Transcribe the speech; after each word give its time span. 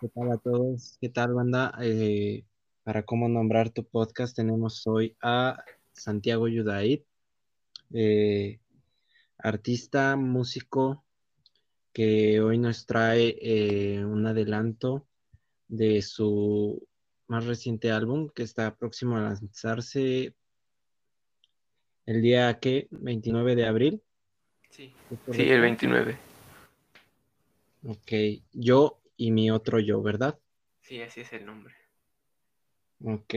¿Qué 0.00 0.08
tal 0.08 0.32
a 0.32 0.38
todos? 0.38 0.96
¿Qué 0.98 1.10
tal, 1.10 1.34
banda? 1.34 1.74
Eh, 1.82 2.46
para 2.84 3.02
cómo 3.02 3.28
nombrar 3.28 3.68
tu 3.68 3.84
podcast 3.84 4.34
tenemos 4.34 4.86
hoy 4.86 5.14
a 5.20 5.62
Santiago 5.92 6.48
Yudaid, 6.48 7.02
eh, 7.92 8.60
artista, 9.36 10.16
músico, 10.16 11.04
que 11.92 12.40
hoy 12.40 12.56
nos 12.56 12.86
trae 12.86 13.36
eh, 13.42 14.02
un 14.02 14.26
adelanto 14.26 15.06
de 15.68 16.00
su 16.00 16.82
más 17.26 17.44
reciente 17.44 17.90
álbum 17.90 18.30
que 18.30 18.42
está 18.42 18.74
próximo 18.74 19.18
a 19.18 19.20
lanzarse 19.20 20.34
el 22.06 22.22
día 22.22 22.58
que 22.58 22.88
29 22.90 23.54
de 23.54 23.66
abril. 23.66 24.02
Sí, 24.70 24.94
sí, 25.30 25.42
el 25.42 25.60
29. 25.60 26.16
Ok, 27.84 28.12
yo 28.54 28.99
y 29.20 29.32
mi 29.32 29.50
otro 29.50 29.78
yo, 29.80 30.00
¿verdad? 30.00 30.38
Sí, 30.80 31.02
así 31.02 31.20
es 31.20 31.32
el 31.34 31.44
nombre. 31.44 31.74
Ok. 33.04 33.34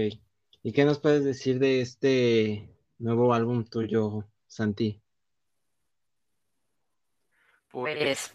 ¿Y 0.63 0.71
qué 0.71 0.85
nos 0.85 0.99
puedes 0.99 1.26
decir 1.26 1.59
de 1.59 1.81
este 1.81 2.70
nuevo 2.99 3.34
álbum 3.34 3.66
tuyo, 3.66 4.23
Santi? 4.48 5.02
Pues 7.70 8.34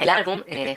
el 0.00 0.08
álbum 0.08 0.42
eh, 0.48 0.76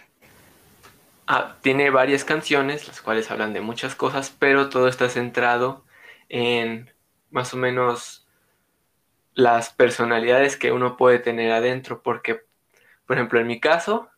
ah, 1.26 1.58
tiene 1.64 1.90
varias 1.90 2.24
canciones, 2.24 2.88
las 2.88 3.02
cuales 3.02 3.32
hablan 3.32 3.54
de 3.54 3.62
muchas 3.62 3.96
cosas, 3.96 4.30
pero 4.38 4.70
todo 4.70 4.88
está 4.88 5.10
centrado 5.10 5.86
en 6.30 6.94
más 7.32 7.52
o 7.56 7.58
menos 7.58 8.28
las 9.34 9.72
personalidades 9.72 10.56
que 10.56 10.72
uno 10.72 10.98
puede 10.98 11.18
tener 11.18 11.52
adentro, 11.52 12.04
porque, 12.04 12.42
por 13.08 13.18
ejemplo, 13.18 13.40
en 13.40 13.48
mi 13.48 13.60
caso, 13.60 14.12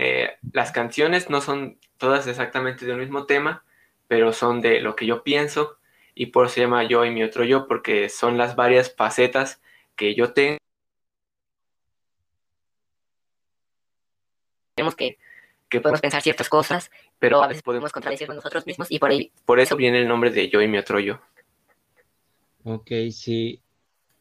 eh, 0.00 0.36
las 0.52 0.70
canciones 0.70 1.28
no 1.28 1.40
son 1.40 1.76
todas 1.96 2.28
exactamente 2.28 2.86
del 2.86 2.98
mismo 2.98 3.26
tema, 3.26 3.64
pero 4.06 4.32
son 4.32 4.60
de 4.60 4.80
lo 4.80 4.94
que 4.94 5.06
yo 5.06 5.24
pienso 5.24 5.78
y 6.14 6.26
por 6.26 6.46
eso 6.46 6.54
se 6.54 6.60
llama 6.60 6.84
yo 6.84 7.04
y 7.04 7.10
mi 7.10 7.24
otro 7.24 7.42
yo, 7.42 7.66
porque 7.66 8.08
son 8.08 8.38
las 8.38 8.54
varias 8.54 8.94
facetas 8.94 9.60
que 9.96 10.14
yo 10.14 10.32
tengo. 10.32 10.58
Tenemos 14.76 14.94
que, 14.94 15.18
que 15.68 15.80
podemos 15.80 16.00
pensar 16.00 16.22
ciertas 16.22 16.48
cosas, 16.48 16.92
pero 17.18 17.42
a 17.42 17.48
veces 17.48 17.64
podemos 17.64 17.90
contradecirnos 17.90 18.36
nosotros 18.36 18.66
mismos 18.66 18.92
y 18.92 19.00
por 19.00 19.10
ahí. 19.10 19.32
Por 19.44 19.58
eso 19.58 19.74
viene 19.74 19.98
el 19.98 20.06
nombre 20.06 20.30
de 20.30 20.48
yo 20.48 20.62
y 20.62 20.68
mi 20.68 20.78
otro 20.78 21.00
yo. 21.00 21.20
Ok, 22.62 22.92
sí. 23.10 23.60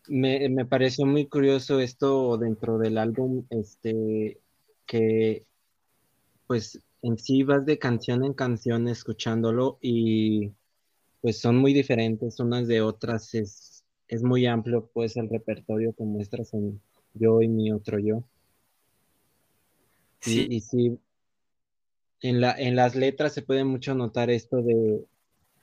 Me, 0.07 0.49
me 0.49 0.65
pareció 0.65 1.05
muy 1.05 1.27
curioso 1.27 1.79
esto 1.79 2.35
dentro 2.37 2.79
del 2.79 2.97
álbum, 2.97 3.45
este, 3.51 4.39
que 4.87 5.46
pues 6.47 6.79
en 7.01 7.17
sí 7.17 7.43
vas 7.43 7.65
de 7.65 7.79
canción 7.79 8.23
en 8.25 8.33
canción 8.33 8.87
escuchándolo 8.87 9.77
y 9.81 10.51
pues 11.21 11.39
son 11.39 11.57
muy 11.57 11.73
diferentes 11.73 12.39
unas 12.39 12.67
de 12.67 12.81
otras. 12.81 13.33
Es, 13.35 13.85
es 14.07 14.23
muy 14.23 14.45
amplio 14.45 14.89
pues 14.93 15.17
el 15.17 15.29
repertorio 15.29 15.93
que 15.93 16.03
muestras 16.03 16.53
en 16.53 16.81
Yo 17.13 17.41
y 17.41 17.47
mi 17.47 17.71
otro 17.71 17.99
yo. 17.99 18.23
Sí. 20.21 20.47
Y, 20.49 20.55
y 20.57 20.61
sí, 20.61 20.99
en, 22.21 22.41
la, 22.41 22.53
en 22.57 22.75
las 22.75 22.95
letras 22.95 23.33
se 23.33 23.41
puede 23.41 23.63
mucho 23.63 23.93
notar 23.95 24.29
esto 24.29 24.61
de, 24.61 25.05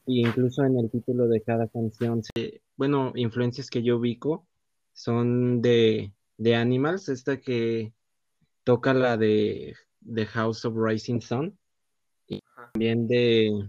y 0.07 0.21
incluso 0.21 0.65
en 0.65 0.79
el 0.79 0.91
título 0.91 1.29
de 1.29 1.43
cada 1.43 1.69
canción, 1.69 2.23
se- 2.23 2.63
bueno, 2.77 3.13
influencias 3.17 3.71
que 3.71 3.83
yo 3.83 3.99
ubico 3.99 4.47
son 4.93 5.63
de, 5.63 6.13
de 6.39 6.55
Animals, 6.55 7.09
esta 7.09 7.41
que 7.41 7.93
toca 8.65 8.95
la 8.95 9.17
de 9.17 9.75
The 10.13 10.27
House 10.27 10.65
of 10.65 10.75
Rising 10.77 11.21
Sun, 11.21 11.59
y 12.27 12.41
también 12.73 13.07
de, 13.07 13.69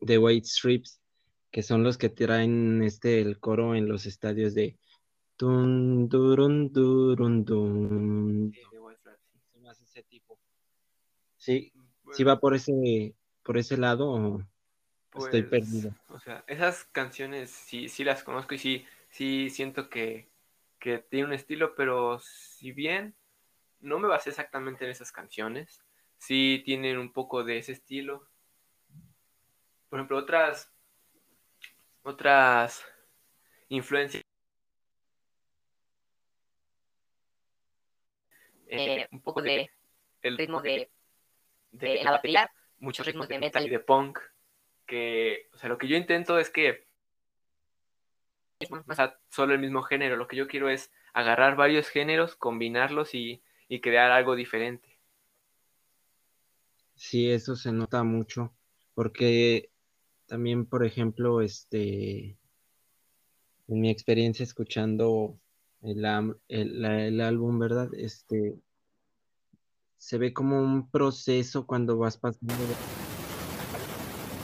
de 0.00 0.18
White 0.18 0.46
Stripes, 0.46 1.00
que 1.50 1.62
son 1.62 1.82
los 1.82 1.98
que 1.98 2.08
traen 2.08 2.82
este 2.82 3.20
el 3.20 3.38
coro 3.38 3.74
en 3.74 3.88
los 3.88 4.06
estadios 4.06 4.54
de 4.54 4.78
tun, 5.36 6.08
durun, 6.08 6.72
durun, 6.72 7.44
dun. 7.44 8.52
Se 9.52 9.60
me 9.60 9.68
hace 9.68 9.84
ese 9.84 10.02
tipo. 10.04 10.38
Sí, 11.36 11.72
sí 12.12 12.24
va 12.24 12.38
por 12.38 12.54
ese, 12.54 13.14
por 13.42 13.58
ese 13.58 13.76
lado 13.76 14.10
o 14.10 14.42
estoy 15.18 15.42
Pues, 15.42 15.64
perdido. 15.64 15.94
O 16.08 16.18
sea, 16.20 16.44
esas 16.46 16.84
canciones 16.84 17.50
sí, 17.50 17.88
sí 17.88 18.04
las 18.04 18.22
conozco 18.22 18.54
y 18.54 18.58
sí, 18.58 18.86
sí 19.10 19.50
siento 19.50 19.90
que, 19.90 20.30
que 20.78 20.98
tiene 20.98 21.26
un 21.26 21.32
estilo, 21.32 21.74
pero 21.74 22.18
si 22.20 22.72
bien 22.72 23.14
no 23.82 23.98
me 23.98 24.08
basé 24.08 24.30
exactamente 24.30 24.84
en 24.84 24.90
esas 24.90 25.12
canciones, 25.12 25.84
sí 26.16 26.62
tienen 26.64 26.98
un 26.98 27.12
poco 27.12 27.44
de 27.44 27.58
ese 27.58 27.72
estilo. 27.72 28.28
Por 29.88 29.98
ejemplo, 29.98 30.16
otras, 30.16 30.72
otras 32.02 32.84
influencias. 33.68 34.22
eh, 38.74 39.06
un 39.12 39.20
poco 39.20 39.42
de 39.42 39.70
el 40.22 40.38
ritmo 40.38 40.62
de, 40.62 40.90
de 41.72 41.88
de 41.88 42.04
la 42.04 42.12
batería, 42.12 42.50
muchos 42.78 43.04
ritmos 43.04 43.28
de 43.28 43.34
metal 43.38 43.62
metal. 43.62 43.66
y 43.66 43.68
de 43.68 43.80
punk, 43.80 44.18
que, 44.86 45.50
o 45.52 45.58
sea, 45.58 45.68
lo 45.68 45.76
que 45.76 45.88
yo 45.88 45.96
intento 45.96 46.38
es 46.38 46.48
que 46.48 46.86
o 48.70 48.94
sea, 48.94 49.18
solo 49.28 49.52
el 49.52 49.58
mismo 49.58 49.82
género, 49.82 50.16
lo 50.16 50.28
que 50.28 50.36
yo 50.36 50.46
quiero 50.46 50.70
es 50.70 50.90
agarrar 51.12 51.56
varios 51.56 51.88
géneros, 51.88 52.36
combinarlos 52.36 53.14
y, 53.14 53.42
y 53.72 53.80
crear 53.80 54.12
algo 54.12 54.36
diferente. 54.36 54.86
Sí, 56.94 57.30
eso 57.30 57.56
se 57.56 57.72
nota 57.72 58.02
mucho, 58.02 58.52
porque 58.92 59.70
también, 60.26 60.66
por 60.66 60.84
ejemplo, 60.84 61.40
este, 61.40 62.36
en 63.68 63.80
mi 63.80 63.88
experiencia 63.88 64.42
escuchando 64.42 65.38
el, 65.80 66.04
el, 66.48 66.84
el 66.84 67.20
álbum, 67.22 67.58
¿verdad? 67.58 67.88
Este, 67.94 68.58
se 69.96 70.18
ve 70.18 70.34
como 70.34 70.60
un 70.60 70.90
proceso 70.90 71.66
cuando 71.66 71.96
vas 71.96 72.18
pasando 72.18 72.52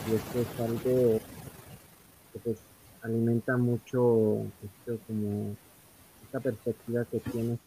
y 0.09 0.15
esto 0.15 0.39
es 0.39 0.59
algo 0.59 1.21
que 2.33 2.39
pues 2.39 2.57
alimenta 3.03 3.57
mucho 3.57 4.41
esto 4.63 4.99
como 5.05 5.55
esta 6.23 6.39
perspectiva 6.39 7.05
que 7.05 7.19
tienes. 7.19 7.59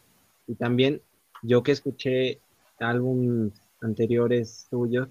Y 0.49 0.57
también 0.57 1.01
yo 1.43 1.63
que 1.63 1.73
escuché 1.73 2.41
álbumes 2.79 3.53
anteriores 3.81 4.67
tuyos, 4.71 5.09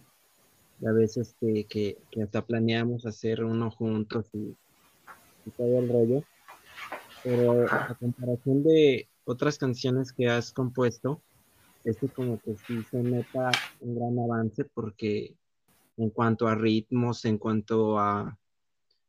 a 0.86 0.92
veces 0.92 1.36
que, 1.40 1.98
hasta 2.24 2.46
planeamos 2.46 3.06
hacer 3.06 3.44
uno 3.44 3.70
juntos 3.70 4.26
y, 4.34 4.56
y 5.46 5.52
todo 5.52 5.80
el 5.80 5.90
rollo. 5.90 6.24
Pero 7.24 7.66
a 7.72 7.96
comparación 8.00 8.64
de 8.64 9.08
otras 9.26 9.58
canciones 9.58 10.12
que 10.12 10.28
has 10.28 10.52
compuesto, 10.52 11.22
este 11.84 12.10
como 12.10 12.40
que 12.42 12.56
sí 12.56 12.84
se 12.90 13.04
nota 13.04 13.52
un 13.80 13.96
gran 13.96 14.18
avance 14.20 14.66
porque 14.74 15.36
en 15.98 16.10
cuanto 16.10 16.48
a 16.48 16.56
ritmos, 16.56 17.26
en 17.26 17.38
cuanto 17.38 18.00
a 18.00 18.38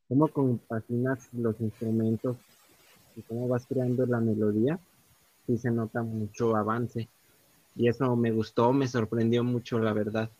cómo 0.08 0.28
compaginas 0.28 1.28
los 1.32 1.58
instrumentos 1.60 2.36
y 3.16 3.22
cómo 3.22 3.48
vas 3.48 3.66
creando 3.66 4.04
la 4.04 4.20
melodía, 4.20 4.78
sí 5.46 5.58
se 5.58 5.70
nota 5.70 6.02
mucho 6.02 6.56
avance. 6.56 7.08
Y 7.74 7.88
eso 7.88 8.14
me 8.16 8.30
gustó, 8.30 8.72
me 8.72 8.86
sorprendió 8.86 9.44
mucho, 9.44 9.78
la 9.78 9.92
verdad. 9.92 10.30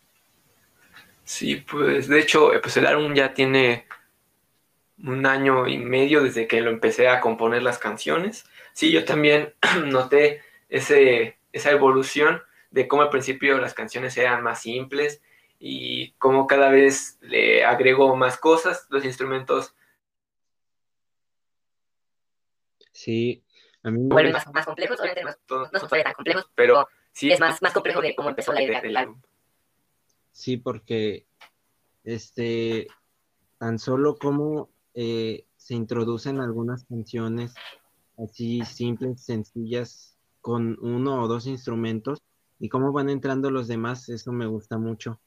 Sí, 1.25 1.57
pues 1.57 2.09
de 2.09 2.21
hecho, 2.21 2.53
eh, 2.53 2.61
pues 2.61 2.77
el 2.77 2.87
álbum 2.87 3.15
ya 3.15 3.33
tiene 3.33 3.87
un 5.03 5.27
año 5.27 5.67
y 5.67 5.79
medio 5.79 6.23
desde 6.23 6.47
que 6.47 6.61
lo 6.61 6.71
empecé 6.71 7.09
a 7.09 7.21
componer 7.21 7.63
las 7.63 7.79
canciones. 7.79 8.45
Sí, 8.73 8.93
yo 8.93 9.05
también 9.05 9.55
noté 9.87 10.43
ese, 10.69 11.39
esa 11.53 11.71
evolución 11.71 12.43
de 12.71 12.89
cómo 12.89 13.03
al 13.03 13.11
principio 13.11 13.59
las 13.59 13.75
canciones 13.75 14.17
eran 14.17 14.43
más 14.43 14.63
simples 14.63 15.23
y 15.59 16.13
cómo 16.13 16.47
cada 16.47 16.71
vez 16.71 17.19
le 17.21 17.65
agrego 17.65 18.17
más 18.17 18.37
cosas, 18.37 18.87
los 18.91 19.05
instrumentos. 19.05 19.75
Sí, 22.93 23.43
a 23.85 23.91
mí 23.91 24.01
me 24.01 24.15
vuelven 24.15 24.33
más, 24.33 24.47
más 24.53 24.67
complejos, 24.67 25.01
obviamente 25.01 25.25
no, 25.25 25.59
vuelven 25.89 26.05
tan 26.05 26.15
complejos, 26.15 26.51
pero 26.55 26.87
sí 27.13 27.31
es 27.31 27.41
más, 27.41 27.61
más 27.63 27.73
complejo 27.73 28.01
de 28.01 28.15
cómo 28.15 28.29
empezó 28.29 28.53
la 28.53 28.63
idea 28.63 28.81
del 28.81 28.97
álbum. 28.97 29.21
Sí, 30.31 30.57
porque 30.57 31.27
este, 32.05 32.87
tan 33.59 33.79
solo 33.79 34.17
como 34.17 34.71
eh, 34.95 35.47
se 35.57 35.75
introducen 35.75 36.41
algunas 36.41 36.85
canciones 36.85 37.55
así 38.19 38.65
simples, 38.65 39.23
sencillas, 39.23 40.17
con 40.41 40.79
uno 40.81 41.23
o 41.23 41.29
dos 41.29 41.47
instrumentos, 41.47 42.21
y 42.59 42.69
cómo 42.69 42.93
van 42.93 43.09
entrando 43.09 43.51
los 43.51 43.69
demás, 43.69 44.09
eso 44.09 44.33
me 44.33 44.47
gusta 44.47 44.79
mucho. 44.79 45.21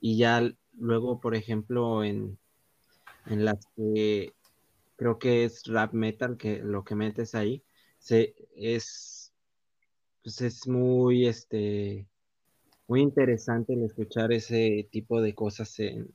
Y 0.00 0.16
ya 0.16 0.42
luego, 0.78 1.20
por 1.20 1.34
ejemplo, 1.34 2.02
en, 2.04 2.38
en 3.26 3.44
las 3.44 3.66
que 3.76 4.32
creo 4.96 5.18
que 5.18 5.44
es 5.44 5.64
rap 5.66 5.92
metal, 5.92 6.36
que 6.36 6.60
lo 6.62 6.84
que 6.84 6.94
metes 6.94 7.34
ahí, 7.34 7.62
se, 7.98 8.34
es, 8.56 9.32
pues 10.22 10.40
es 10.40 10.66
muy, 10.66 11.26
este, 11.26 12.06
muy 12.86 13.00
interesante 13.00 13.74
el 13.74 13.84
escuchar 13.84 14.32
ese 14.32 14.88
tipo 14.90 15.20
de 15.20 15.34
cosas 15.34 15.78
en, 15.78 16.12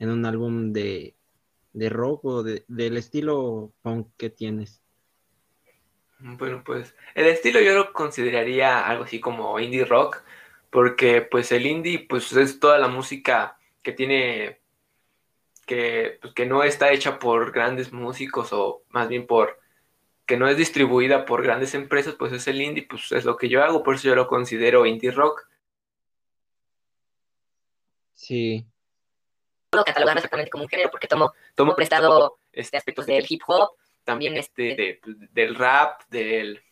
un 0.00 0.26
álbum 0.26 0.72
de, 0.72 1.14
rock 1.72 2.24
o 2.24 2.42
del 2.42 2.96
estilo 2.96 3.72
punk 3.82 4.08
que 4.16 4.30
tienes. 4.30 4.82
Bueno, 6.18 6.62
pues 6.64 6.94
el 7.14 7.26
estilo 7.26 7.60
yo 7.60 7.74
lo 7.74 7.92
consideraría 7.92 8.86
algo 8.86 9.04
así 9.04 9.20
como 9.20 9.58
indie 9.60 9.84
rock, 9.84 10.22
porque 10.70 11.22
pues 11.22 11.52
el 11.52 11.66
indie 11.66 12.06
pues 12.08 12.32
es 12.32 12.58
toda 12.60 12.78
la 12.78 12.88
música 12.88 13.58
que 13.82 13.92
tiene 13.92 14.60
que, 15.66 16.18
pues, 16.20 16.34
que 16.34 16.46
no 16.46 16.62
está 16.62 16.92
hecha 16.92 17.18
por 17.18 17.52
grandes 17.52 17.92
músicos 17.92 18.52
o 18.52 18.82
más 18.90 19.08
bien 19.08 19.26
por 19.26 19.58
que 20.26 20.36
no 20.36 20.48
es 20.48 20.56
distribuida 20.56 21.24
por 21.24 21.42
grandes 21.42 21.74
empresas, 21.74 22.14
pues 22.14 22.32
es 22.32 22.46
el 22.48 22.60
indie, 22.60 22.86
pues 22.88 23.12
es 23.12 23.24
lo 23.24 23.36
que 23.36 23.48
yo 23.48 23.62
hago, 23.62 23.82
por 23.82 23.94
eso 23.94 24.08
yo 24.08 24.14
lo 24.14 24.26
considero 24.26 24.86
indie 24.86 25.10
rock. 25.10 25.48
Sí. 28.14 28.66
Puedo 29.70 29.84
catalogar 29.84 30.16
exactamente 30.16 30.50
como 30.50 30.64
un 30.64 30.70
género 30.70 30.90
porque 30.90 31.08
tomo, 31.08 31.34
tomo 31.54 31.74
prestado 31.74 32.38
este, 32.52 32.76
aspectos 32.76 33.06
del 33.06 33.26
hip 33.28 33.42
hop, 33.46 33.72
también 34.04 34.36
este, 34.36 35.00
pues, 35.02 35.16
del 35.32 35.54
rap, 35.54 36.02
del, 36.08 36.62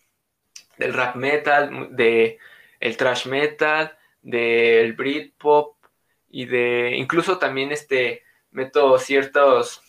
del 0.78 0.94
rap 0.94 1.16
metal, 1.16 1.94
de 1.94 2.38
el 2.81 2.96
trash 2.96 3.26
metal, 3.26 3.96
del 4.22 4.93
Britpop 4.94 5.76
y 6.31 6.46
de 6.46 6.94
incluso 6.96 7.38
también 7.38 7.72
este 7.72 8.22
meto 8.50 8.98
ciertos 8.98 9.82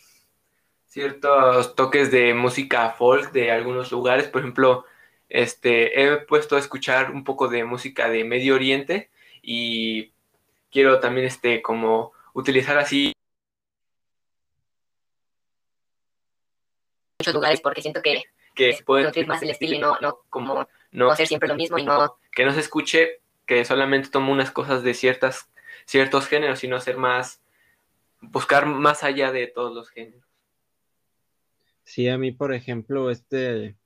ciertos 0.94 1.74
toques 1.74 2.12
de 2.12 2.36
música 2.36 2.92
folk 2.92 3.32
de 3.32 3.50
algunos 3.50 3.92
lugares, 3.92 4.28
por 4.28 4.42
ejemplo, 4.42 4.86
este 5.28 6.04
he 6.04 6.18
puesto 6.18 6.56
a 6.56 6.60
escuchar 6.60 7.10
un 7.10 7.24
poco 7.24 7.48
de 7.48 7.64
música 7.64 8.10
de 8.10 8.24
Medio 8.24 8.54
Oriente 8.54 9.10
y 9.42 10.12
quiero 10.72 11.00
también 11.00 11.26
este 11.26 11.64
como 11.64 12.14
utilizar 12.34 12.78
así 12.78 13.12
muchos 17.20 17.34
lugares 17.34 17.60
porque 17.62 17.82
siento 17.82 18.04
que 18.04 18.26
que 18.54 18.74
se 18.74 18.84
puede 18.84 19.04
nutrir 19.04 19.26
más 19.26 19.42
el 19.42 19.50
estilo 19.50 19.74
y 19.76 19.80
no, 19.80 19.98
no 20.00 20.20
como 20.30 20.68
no 20.92 21.10
hacer 21.10 21.26
siempre 21.26 21.50
lo 21.50 21.56
mismo 21.56 21.80
y 21.80 21.86
no 21.86 22.20
que 22.32 22.46
no 22.46 22.54
se 22.54 22.60
escuche 22.60 23.20
que 23.48 23.66
solamente 23.66 24.10
tomo 24.10 24.32
unas 24.32 24.52
cosas 24.52 24.84
de 24.84 24.94
ciertas 24.94 25.50
ciertos 25.86 26.28
géneros 26.28 26.60
sino 26.60 26.80
ser 26.80 26.98
más 26.98 27.42
buscar 28.22 28.68
más 28.68 29.04
allá 29.04 29.32
de 29.32 29.48
todos 29.48 29.74
los 29.74 29.90
géneros 29.90 30.33
sí 31.84 32.08
a 32.08 32.18
mí 32.18 32.32
por 32.32 32.54
ejemplo 32.54 33.10
este 33.10 33.78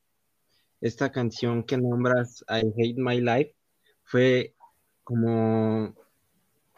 esta 0.82 1.12
canción 1.12 1.64
que 1.64 1.78
nombras 1.78 2.44
I 2.50 2.68
Hate 2.78 2.98
My 2.98 3.20
Life 3.20 3.56
fue 4.04 4.56
como 5.04 5.96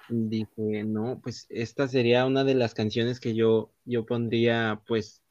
dije, 0.09 0.83
no, 0.83 1.19
pues 1.21 1.47
esta 1.49 1.87
sería 1.87 2.25
una 2.25 2.43
de 2.43 2.55
las 2.55 2.73
canciones 2.73 3.19
que 3.19 3.35
yo, 3.35 3.71
yo 3.85 4.05
pondría, 4.05 4.81
pues, 4.87 5.23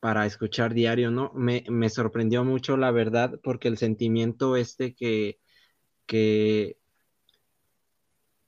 para 0.00 0.26
escuchar 0.26 0.74
diario, 0.74 1.10
¿no? 1.10 1.32
Me, 1.34 1.90
sorprendió 1.90 2.44
mucho, 2.44 2.76
la 2.76 2.90
verdad, 2.90 3.40
porque 3.42 3.68
el 3.68 3.78
sentimiento 3.78 4.56
este 4.56 4.94
que, 4.94 5.40
que, 6.06 6.78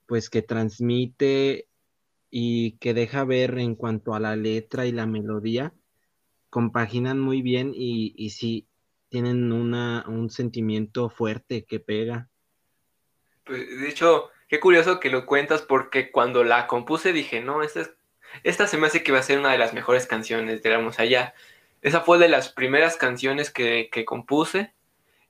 pues, 0.06 0.30
que 0.30 0.42
transmite 0.42 1.68
y 2.30 2.72
que 2.78 2.94
deja 2.94 3.24
ver 3.24 3.58
en 3.58 3.74
cuanto 3.74 4.14
a 4.14 4.20
la 4.20 4.36
letra 4.36 4.86
y 4.86 4.92
la 4.92 5.06
melodía, 5.06 5.74
compaginan 6.50 7.18
muy 7.18 7.42
bien 7.42 7.72
y, 7.74 8.12
y 8.16 8.30
sí, 8.30 8.68
tienen 9.08 9.52
una, 9.52 10.04
un 10.06 10.30
sentimiento 10.30 11.08
fuerte 11.08 11.64
que 11.64 11.80
pega. 11.80 12.28
Pues, 13.44 13.80
de 13.80 13.88
hecho, 13.88 14.30
Qué 14.50 14.58
curioso 14.58 14.98
que 14.98 15.10
lo 15.10 15.26
cuentas 15.26 15.62
porque 15.62 16.10
cuando 16.10 16.42
la 16.42 16.66
compuse 16.66 17.12
dije, 17.12 17.40
no, 17.40 17.62
esta, 17.62 17.88
esta 18.42 18.66
se 18.66 18.78
me 18.78 18.88
hace 18.88 19.04
que 19.04 19.12
va 19.12 19.20
a 19.20 19.22
ser 19.22 19.38
una 19.38 19.52
de 19.52 19.58
las 19.58 19.72
mejores 19.74 20.08
canciones 20.08 20.60
de 20.60 20.70
Vamos 20.70 20.98
Allá. 20.98 21.34
Esa 21.82 22.00
fue 22.00 22.18
de 22.18 22.28
las 22.28 22.48
primeras 22.48 22.96
canciones 22.96 23.52
que, 23.52 23.88
compuse 24.04 24.74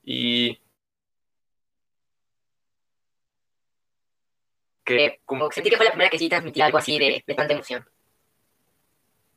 y 0.03 0.59
que 4.85 5.21
como 5.27 5.53
sentí 5.53 5.69
que 5.69 5.77
fue 5.77 5.85
la 5.85 5.93
primera 5.93 6.09
que 6.09 6.19
sí 6.19 6.31
transmitía 6.31 6.65
algo 6.65 6.79
así 6.79 6.99
de, 6.99 7.23
de, 7.27 7.35
tanta 7.35 7.53
emoción. 7.53 7.87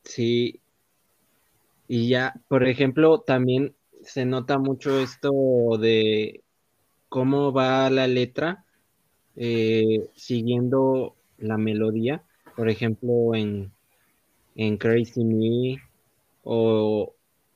Sí. 0.05 0.61
Y 1.87 2.09
ya, 2.09 2.33
por 2.47 2.67
ejemplo, 2.67 3.19
también 3.19 3.75
se 4.01 4.25
nota 4.25 4.57
mucho 4.57 4.99
esto 4.99 5.31
de 5.79 6.41
cómo 7.09 7.53
va 7.53 7.89
la 7.89 8.07
letra 8.07 8.65
eh, 9.35 10.09
siguiendo 10.15 11.15
la 11.37 11.57
melodía, 11.57 12.23
por 12.55 12.69
ejemplo, 12.69 13.35
en, 13.35 13.71
en 14.55 14.77
Crazy 14.77 15.23
Me 15.23 15.81
o 16.43 17.13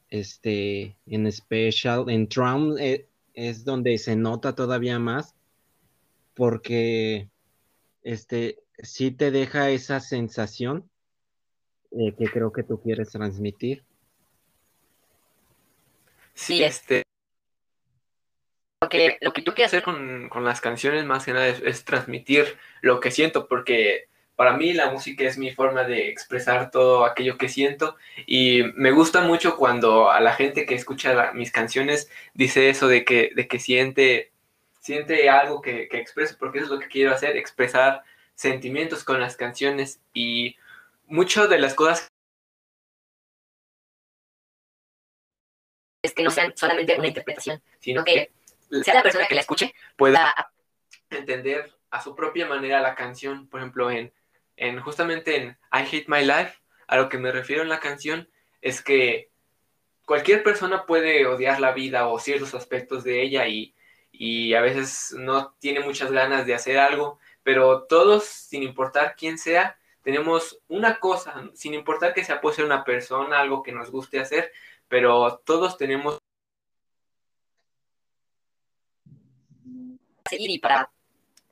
este, 0.09 0.95
en 1.05 1.31
Special, 1.31 2.09
en 2.09 2.27
Drum 2.27 2.77
eh, 2.79 3.07
es 3.33 3.63
donde 3.63 3.97
se 3.97 4.15
nota 4.15 4.55
todavía 4.55 4.99
más 4.99 5.35
porque 6.33 7.29
este, 8.03 8.59
sí 8.79 9.11
te 9.11 9.31
deja 9.31 9.69
esa 9.69 9.99
sensación 9.99 10.89
eh, 11.91 12.13
que 12.17 12.25
creo 12.25 12.51
que 12.51 12.63
tú 12.63 12.79
quieres 12.79 13.09
transmitir. 13.09 13.83
Sí, 16.37 16.63
este, 16.63 17.01
porque 18.79 19.17
lo 19.21 19.33
que 19.33 19.41
tú 19.41 19.55
quieres 19.55 19.73
hacer 19.73 19.81
con, 19.81 20.29
las 20.43 20.61
canciones 20.61 21.03
más 21.03 21.25
que 21.25 21.33
nada 21.33 21.47
es, 21.47 21.83
transmitir 21.83 22.57
lo 22.81 22.99
que 22.99 23.09
siento, 23.09 23.47
porque 23.47 24.07
para 24.35 24.55
mí 24.55 24.71
la 24.73 24.91
música 24.91 25.23
es 25.23 25.39
mi 25.39 25.49
forma 25.49 25.83
de 25.83 26.09
expresar 26.09 26.69
todo 26.69 27.05
aquello 27.05 27.39
que 27.39 27.49
siento 27.49 27.97
y 28.27 28.61
me 28.75 28.91
gusta 28.91 29.21
mucho 29.21 29.57
cuando 29.57 30.11
a 30.11 30.19
la 30.19 30.33
gente 30.33 30.67
que 30.67 30.75
escucha 30.75 31.31
mis 31.33 31.51
canciones 31.51 32.07
dice 32.35 32.69
eso 32.69 32.87
de 32.87 33.03
que, 33.03 33.31
de 33.35 33.47
que 33.47 33.57
siente, 33.57 34.31
siente 34.79 35.31
algo 35.31 35.59
que, 35.59 35.87
que 35.89 35.97
expreso, 35.97 36.35
porque 36.37 36.59
eso 36.59 36.65
es 36.67 36.71
lo 36.71 36.79
que 36.79 36.87
quiero 36.87 37.11
hacer, 37.11 37.35
expresar 37.35 38.03
sentimientos 38.35 39.03
con 39.03 39.19
las 39.19 39.37
canciones 39.37 40.01
y 40.13 40.55
muchas 41.07 41.49
de 41.49 41.57
las 41.57 41.73
cosas 41.73 42.11
es 46.07 46.13
que 46.13 46.23
no 46.23 46.31
sean 46.31 46.53
solamente 46.55 46.95
una 46.97 47.07
interpretación, 47.07 47.61
sino 47.79 48.03
que 48.03 48.31
sea 48.83 48.95
la 48.95 49.03
persona 49.03 49.27
que 49.27 49.35
la 49.35 49.41
escuche 49.41 49.73
pueda 49.95 50.51
entender 51.09 51.73
a 51.89 52.01
su 52.01 52.15
propia 52.15 52.47
manera 52.47 52.81
la 52.81 52.95
canción. 52.95 53.47
Por 53.47 53.59
ejemplo, 53.59 53.91
en, 53.91 54.11
en 54.55 54.79
justamente 54.81 55.35
en 55.37 55.57
I 55.71 55.83
Hate 55.85 56.07
My 56.07 56.23
Life, 56.23 56.59
a 56.87 56.97
lo 56.97 57.09
que 57.09 57.17
me 57.17 57.31
refiero 57.31 57.61
en 57.61 57.69
la 57.69 57.79
canción 57.79 58.29
es 58.61 58.81
que 58.81 59.29
cualquier 60.05 60.43
persona 60.43 60.85
puede 60.85 61.25
odiar 61.27 61.59
la 61.59 61.73
vida 61.73 62.07
o 62.07 62.19
ciertos 62.19 62.53
aspectos 62.53 63.03
de 63.03 63.21
ella 63.21 63.47
y, 63.47 63.75
y 64.11 64.53
a 64.53 64.61
veces 64.61 65.13
no 65.17 65.53
tiene 65.59 65.81
muchas 65.81 66.11
ganas 66.11 66.45
de 66.45 66.55
hacer 66.55 66.77
algo, 66.79 67.19
pero 67.43 67.83
todos, 67.83 68.25
sin 68.25 68.63
importar 68.63 69.15
quién 69.17 69.37
sea, 69.37 69.77
tenemos 70.01 70.61
una 70.69 70.99
cosa, 70.99 71.49
sin 71.53 71.73
importar 71.73 72.13
que 72.13 72.23
sea 72.23 72.39
puede 72.39 72.55
ser 72.55 72.65
una 72.65 72.85
persona, 72.85 73.39
algo 73.39 73.61
que 73.61 73.73
nos 73.73 73.91
guste 73.91 74.19
hacer, 74.19 74.53
pero 74.87 75.41
todos 75.45 75.77
tenemos 75.77 76.17
seguir 80.29 80.51
y 80.51 80.59
para, 80.59 80.91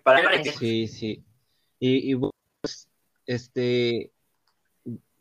para 0.04 0.44
Sí, 0.44 0.88
sí. 0.88 1.24
Y, 1.80 2.12
y 2.12 2.16
pues, 2.16 2.90
este, 3.26 4.12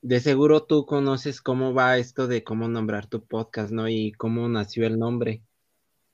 de 0.03 0.21
seguro 0.21 0.65
tú 0.65 0.87
conoces 0.87 1.41
cómo 1.41 1.73
va 1.73 1.99
esto 1.99 2.27
de 2.27 2.45
cómo 2.45 2.69
nombrar 2.69 3.07
tu 3.07 3.25
podcast, 3.25 3.73
¿no? 3.73 3.89
Y 3.89 4.13
cómo 4.13 4.49
nació 4.49 4.87
el 4.87 4.99
nombre. 4.99 5.43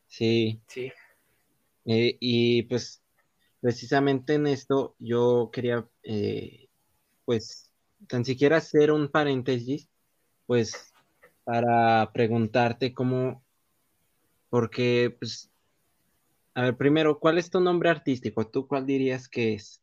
Sí. 0.06 0.60
Sí. 0.68 0.92
Eh, 1.86 2.16
y 2.20 2.62
pues, 2.64 3.02
precisamente 3.60 4.34
en 4.34 4.46
esto 4.46 4.94
yo 4.98 5.50
quería, 5.52 5.88
eh, 6.02 6.68
pues, 7.24 7.72
tan 8.06 8.24
siquiera 8.24 8.58
hacer 8.58 8.92
un 8.92 9.08
paréntesis, 9.08 9.88
pues, 10.46 10.89
para 11.44 12.10
preguntarte 12.12 12.94
cómo, 12.94 13.42
porque, 14.48 15.14
pues, 15.18 15.50
a 16.54 16.62
ver, 16.62 16.76
primero, 16.76 17.18
¿cuál 17.18 17.38
es 17.38 17.50
tu 17.50 17.60
nombre 17.60 17.90
artístico? 17.90 18.46
¿Tú 18.46 18.66
cuál 18.66 18.84
dirías 18.84 19.28
que 19.28 19.54
es? 19.54 19.80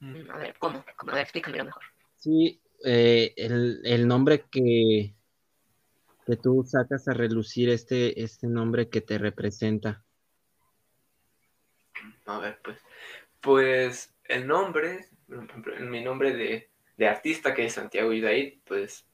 Mm, 0.00 0.30
a 0.30 0.36
ver, 0.36 0.54
¿cómo? 0.58 0.84
A 0.98 1.04
ver, 1.06 1.18
explícamelo 1.18 1.64
mejor. 1.64 1.82
Sí, 2.16 2.60
eh, 2.84 3.32
el, 3.36 4.06
nombre 4.06 4.44
que, 4.50 5.14
que 6.26 6.36
tú 6.36 6.64
sacas 6.66 7.08
a 7.08 7.14
relucir 7.14 7.70
este, 7.70 8.22
este 8.22 8.46
nombre 8.46 8.88
que 8.88 9.00
te 9.00 9.18
representa. 9.18 10.04
A 12.26 12.38
ver, 12.38 12.58
pues, 12.62 12.78
pues 13.40 14.14
el 14.24 14.46
nombre, 14.46 15.08
mi 15.80 16.02
nombre 16.02 16.34
de, 16.34 16.68
de 16.96 17.08
artista 17.08 17.54
que 17.54 17.66
es 17.66 17.74
Santiago 17.74 18.12
Yudait, 18.12 18.60
pues 18.64 19.06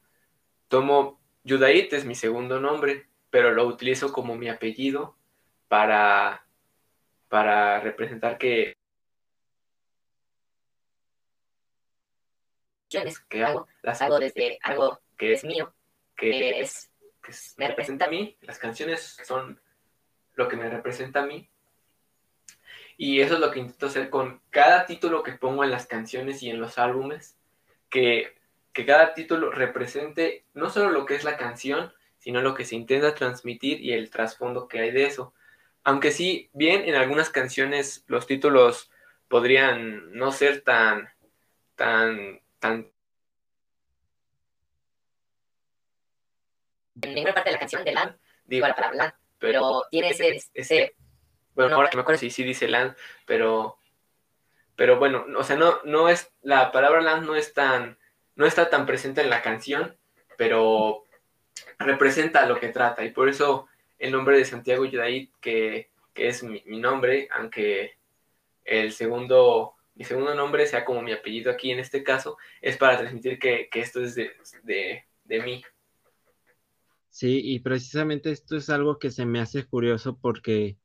tomo, 0.68 1.20
Yudait 1.44 1.92
es 1.92 2.04
mi 2.04 2.14
segundo 2.14 2.60
nombre, 2.60 3.06
pero 3.30 3.52
lo 3.52 3.66
utilizo 3.66 4.12
como 4.12 4.36
mi 4.36 4.48
apellido 4.48 5.16
para, 5.68 6.46
para 7.28 7.80
representar 7.80 8.38
que 8.38 8.76
que 13.28 13.42
hago, 13.42 13.66
las 13.82 14.02
hago 14.02 14.18
desde 14.18 14.58
algo 14.62 15.00
que 15.16 15.32
es 15.32 15.44
mío, 15.44 15.72
que 16.16 16.60
es, 16.60 16.90
que 17.22 17.32
me 17.56 17.68
representa 17.68 18.06
a 18.06 18.08
mí. 18.08 18.36
Las 18.42 18.58
canciones 18.58 19.16
son 19.24 19.60
lo 20.34 20.48
que 20.48 20.56
me 20.56 20.68
representa 20.68 21.22
a 21.22 21.26
mí. 21.26 21.48
Y 22.96 23.20
eso 23.20 23.34
es 23.34 23.40
lo 23.40 23.50
que 23.50 23.60
intento 23.60 23.86
hacer 23.86 24.10
con 24.10 24.40
cada 24.50 24.86
título 24.86 25.22
que 25.22 25.32
pongo 25.32 25.64
en 25.64 25.70
las 25.70 25.86
canciones 25.86 26.42
y 26.42 26.50
en 26.50 26.60
los 26.60 26.78
álbumes, 26.78 27.36
que, 27.92 28.34
que 28.72 28.86
cada 28.86 29.14
título 29.14 29.52
represente 29.52 30.46
no 30.54 30.70
solo 30.70 30.90
lo 30.90 31.06
que 31.06 31.14
es 31.14 31.22
la 31.22 31.36
canción, 31.36 31.92
sino 32.18 32.40
lo 32.40 32.54
que 32.54 32.64
se 32.64 32.74
intenta 32.74 33.14
transmitir 33.14 33.80
y 33.80 33.92
el 33.92 34.10
trasfondo 34.10 34.66
que 34.66 34.80
hay 34.80 34.90
de 34.90 35.06
eso. 35.06 35.34
Aunque 35.84 36.10
sí, 36.10 36.50
bien, 36.52 36.88
en 36.88 36.94
algunas 36.96 37.30
canciones 37.30 38.04
los 38.08 38.26
títulos 38.26 38.90
podrían 39.28 40.12
no 40.12 40.32
ser 40.32 40.62
tan, 40.62 41.08
tan, 41.76 42.40
tan... 42.58 42.90
En 47.02 47.14
ninguna 47.14 47.34
parte 47.34 47.50
de 47.50 47.54
la 47.54 47.60
canción 47.60 47.84
de 47.84 47.92
Land 47.92 48.16
digo 48.44 48.66
la 48.66 48.74
palabra 48.74 48.96
Land, 48.96 49.14
pero 49.38 49.84
tiene 49.90 50.10
ese, 50.10 50.40
ese 50.54 50.94
bueno, 51.54 51.76
ahora 51.76 51.90
que 51.90 51.96
me 51.96 52.02
acuerdo 52.02 52.18
si 52.18 52.30
sí 52.30 52.44
dice 52.44 52.68
Land, 52.68 52.96
pero, 53.26 53.78
pero 54.76 54.98
bueno, 54.98 55.26
o 55.36 55.44
sea, 55.44 55.56
no, 55.56 55.78
no 55.84 56.08
es, 56.08 56.32
la 56.42 56.72
palabra 56.72 57.00
Land 57.00 57.26
no 57.26 57.36
es 57.36 57.52
tan, 57.52 57.98
no 58.36 58.46
está 58.46 58.70
tan 58.70 58.86
presente 58.86 59.20
en 59.20 59.30
la 59.30 59.42
canción, 59.42 59.96
pero 60.36 61.04
representa 61.78 62.46
lo 62.46 62.58
que 62.58 62.68
trata 62.68 63.04
y 63.04 63.10
por 63.10 63.28
eso 63.28 63.68
el 64.02 64.10
nombre 64.10 64.36
de 64.36 64.44
Santiago 64.44 64.84
Yudait, 64.84 65.30
que, 65.40 65.90
es 66.16 66.42
mi, 66.42 66.60
nombre, 66.66 67.28
aunque 67.30 67.92
el 68.64 68.92
segundo, 68.92 69.74
mi 69.94 70.04
segundo 70.04 70.34
nombre 70.34 70.66
sea 70.66 70.84
como 70.84 71.02
mi 71.02 71.12
apellido 71.12 71.52
aquí 71.52 71.70
en 71.70 71.78
este 71.78 72.02
caso, 72.02 72.36
es 72.60 72.76
para 72.76 72.98
transmitir 72.98 73.38
que, 73.38 73.68
esto 73.72 74.02
es 74.02 74.16
de, 74.16 74.32
de, 74.64 75.42
mí. 75.42 75.62
Sí, 77.10 77.40
y 77.44 77.60
precisamente 77.60 78.32
esto 78.32 78.56
es 78.56 78.68
algo 78.70 78.98
que 78.98 79.12
se 79.12 79.24
me 79.24 79.40
hace 79.40 79.64
curioso 79.66 80.18
porque, 80.20 80.76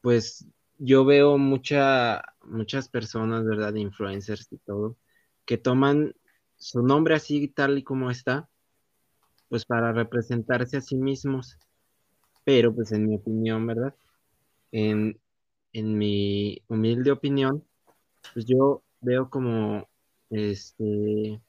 pues, 0.00 0.46
yo 0.78 1.04
veo 1.04 1.38
mucha, 1.38 2.33
muchas 2.46 2.88
personas, 2.88 3.44
¿verdad? 3.44 3.74
Influencers 3.74 4.52
y 4.52 4.58
todo, 4.58 4.96
que 5.44 5.58
toman 5.58 6.14
su 6.56 6.82
nombre 6.82 7.14
así 7.14 7.48
tal 7.48 7.78
y 7.78 7.82
como 7.82 8.10
está, 8.10 8.48
pues 9.48 9.64
para 9.66 9.92
representarse 9.92 10.78
a 10.78 10.80
sí 10.80 10.96
mismos 10.96 11.58
pero 12.44 12.74
pues 12.74 12.92
en 12.92 13.08
mi 13.08 13.16
opinión, 13.16 13.66
¿verdad? 13.66 13.94
En, 14.70 15.18
mi 15.72 16.62
humilde 16.68 17.10
opinión, 17.10 17.64
pues 18.32 18.46
yo 18.46 18.84
veo 19.00 19.28
como 19.28 19.88
este 20.30 21.40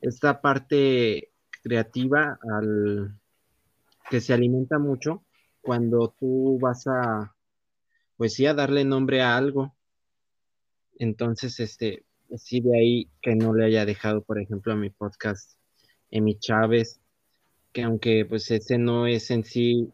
esta 0.00 0.40
parte 0.40 1.30
creativa 1.62 2.38
al 2.56 3.20
que 4.08 4.22
se 4.22 4.32
alimenta 4.32 4.78
mucho 4.78 5.24
cuando 5.60 6.14
tú 6.18 6.58
vas 6.58 6.86
a 6.86 7.34
pues 8.16 8.32
sí 8.32 8.46
a 8.46 8.54
darle 8.54 8.84
nombre 8.84 9.20
a 9.20 9.36
algo 9.36 9.74
entonces 10.98 11.60
este 11.60 12.04
sí 12.36 12.60
de 12.60 12.76
ahí 12.76 13.10
que 13.22 13.34
no 13.34 13.54
le 13.54 13.64
haya 13.64 13.86
dejado 13.86 14.22
por 14.22 14.38
ejemplo 14.38 14.72
a 14.72 14.76
mi 14.76 14.90
podcast 14.90 15.58
Emi 16.10 16.38
Chávez 16.38 17.00
que 17.72 17.82
aunque 17.82 18.24
pues 18.26 18.50
ese 18.50 18.78
no 18.78 19.06
es 19.06 19.30
en 19.30 19.44
sí 19.44 19.92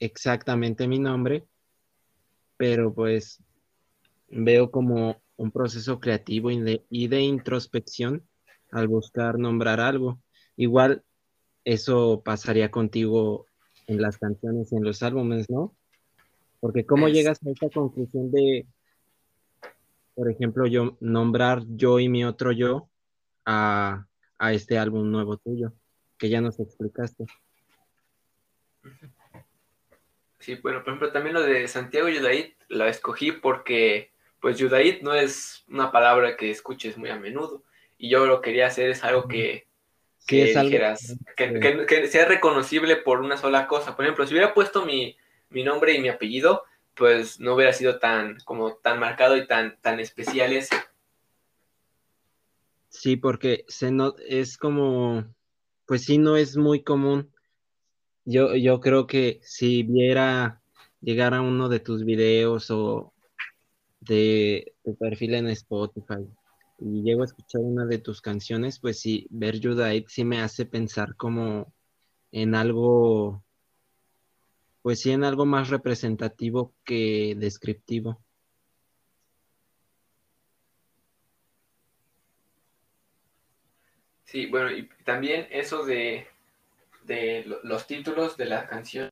exactamente 0.00 0.88
mi 0.88 0.98
nombre, 0.98 1.46
pero 2.56 2.92
pues 2.92 3.42
veo 4.28 4.70
como 4.70 5.20
un 5.36 5.50
proceso 5.50 6.00
creativo 6.00 6.50
y 6.50 6.60
de, 6.60 6.84
y 6.90 7.08
de 7.08 7.20
introspección 7.20 8.26
al 8.70 8.88
buscar 8.88 9.38
nombrar 9.38 9.80
algo. 9.80 10.20
Igual 10.56 11.04
eso 11.64 12.22
pasaría 12.24 12.70
contigo 12.70 13.46
en 13.86 14.02
las 14.02 14.18
canciones 14.18 14.72
y 14.72 14.76
en 14.76 14.84
los 14.84 15.02
álbumes, 15.02 15.48
¿no? 15.48 15.74
Porque 16.60 16.84
¿cómo 16.84 17.08
llegas 17.08 17.38
a 17.46 17.50
esta 17.50 17.70
conclusión 17.70 18.30
de, 18.30 18.66
por 20.18 20.30
ejemplo, 20.30 20.66
yo 20.66 20.96
nombrar 21.00 21.62
yo 21.68 22.00
y 22.00 22.08
mi 22.08 22.24
otro 22.24 22.50
yo 22.50 22.88
a, 23.46 24.06
a 24.38 24.52
este 24.52 24.76
álbum 24.76 25.10
nuevo 25.10 25.36
tuyo? 25.36 25.72
que 26.18 26.28
ya 26.28 26.40
nos 26.40 26.58
explicaste. 26.60 27.24
Sí, 30.40 30.56
bueno, 30.56 30.80
por 30.80 30.88
ejemplo, 30.88 31.12
también 31.12 31.34
lo 31.34 31.42
de 31.42 31.68
Santiago 31.68 32.08
Yudait 32.08 32.56
la 32.68 32.88
escogí 32.88 33.32
porque, 33.32 34.10
pues, 34.40 34.58
Yudait 34.58 35.02
no 35.02 35.14
es 35.14 35.64
una 35.68 35.90
palabra 35.90 36.36
que 36.36 36.50
escuches 36.50 36.98
muy 36.98 37.10
a 37.10 37.16
menudo. 37.16 37.62
Y 37.96 38.10
yo 38.10 38.26
lo 38.26 38.40
que 38.40 38.50
quería 38.50 38.66
hacer 38.66 38.90
es 38.90 39.02
algo 39.04 39.26
que, 39.26 39.66
que, 40.26 40.52
que, 41.86 42.06
sea 42.08 42.26
reconocible 42.26 42.96
por 42.96 43.20
una 43.20 43.36
sola 43.36 43.66
cosa. 43.66 43.96
Por 43.96 44.04
ejemplo, 44.04 44.26
si 44.26 44.34
hubiera 44.34 44.54
puesto 44.54 44.84
mi, 44.84 45.16
nombre 45.50 45.94
y 45.94 46.00
mi 46.00 46.08
apellido, 46.08 46.64
pues 46.98 47.40
no 47.40 47.54
hubiera 47.54 47.72
sido 47.72 47.98
tan, 47.98 48.38
como 48.44 48.74
tan 48.74 48.98
marcado 48.98 49.36
y 49.36 49.46
tan, 49.46 49.80
tan 49.80 50.00
especial 50.00 50.52
ese. 50.52 50.76
Sí, 52.88 53.16
porque 53.16 53.64
se 53.68 53.90
no, 53.90 54.14
es 54.26 54.58
como 54.58 55.24
pues 55.88 56.04
sí, 56.04 56.18
no 56.18 56.36
es 56.36 56.58
muy 56.58 56.82
común. 56.82 57.32
Yo, 58.26 58.54
yo 58.54 58.78
creo 58.78 59.06
que 59.06 59.40
si 59.42 59.82
viera 59.84 60.60
llegar 61.00 61.32
a 61.32 61.40
uno 61.40 61.70
de 61.70 61.80
tus 61.80 62.04
videos 62.04 62.70
o 62.70 63.14
de 64.00 64.74
tu 64.84 64.94
perfil 64.96 65.34
en 65.34 65.48
Spotify 65.48 66.28
y 66.78 67.02
llego 67.02 67.22
a 67.22 67.24
escuchar 67.24 67.62
una 67.62 67.86
de 67.86 67.98
tus 67.98 68.20
canciones, 68.20 68.78
pues 68.80 69.00
sí, 69.00 69.26
ver 69.30 69.60
Judaid 69.62 70.04
sí 70.08 70.26
me 70.26 70.42
hace 70.42 70.66
pensar 70.66 71.16
como 71.16 71.72
en 72.32 72.54
algo, 72.54 73.42
pues 74.88 75.00
sí, 75.00 75.10
en 75.10 75.22
algo 75.22 75.44
más 75.44 75.68
representativo 75.68 76.74
que 76.82 77.34
descriptivo. 77.36 78.24
Sí, 84.24 84.46
bueno, 84.46 84.70
y 84.70 84.88
también 85.04 85.46
eso 85.50 85.84
de, 85.84 86.26
los 87.64 87.86
títulos 87.86 88.38
de 88.38 88.46
la 88.46 88.66
canción. 88.66 89.10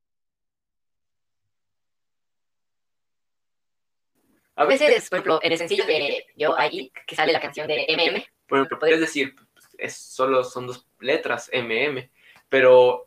A 4.55 4.65
veces, 4.65 5.11
por 5.11 5.19
ejemplo, 5.19 5.41
en 5.43 5.53
el 5.53 5.59
sencillo 5.59 5.85
de 5.85 6.25
Yo 6.39 6.59
Ahí, 6.59 6.91
que 7.07 7.17
sale 7.17 7.35
la 7.35 7.41
canción 7.41 7.69
de 7.69 7.85
MM. 7.87 8.25
Por 8.49 8.61
ejemplo, 8.61 8.79
podrías 8.79 9.01
decir, 9.01 9.37
es, 9.77 9.95
solo 9.95 10.43
son 10.43 10.69
dos 10.69 10.89
letras, 11.01 11.51
MM, 11.53 12.11
pero 12.49 13.06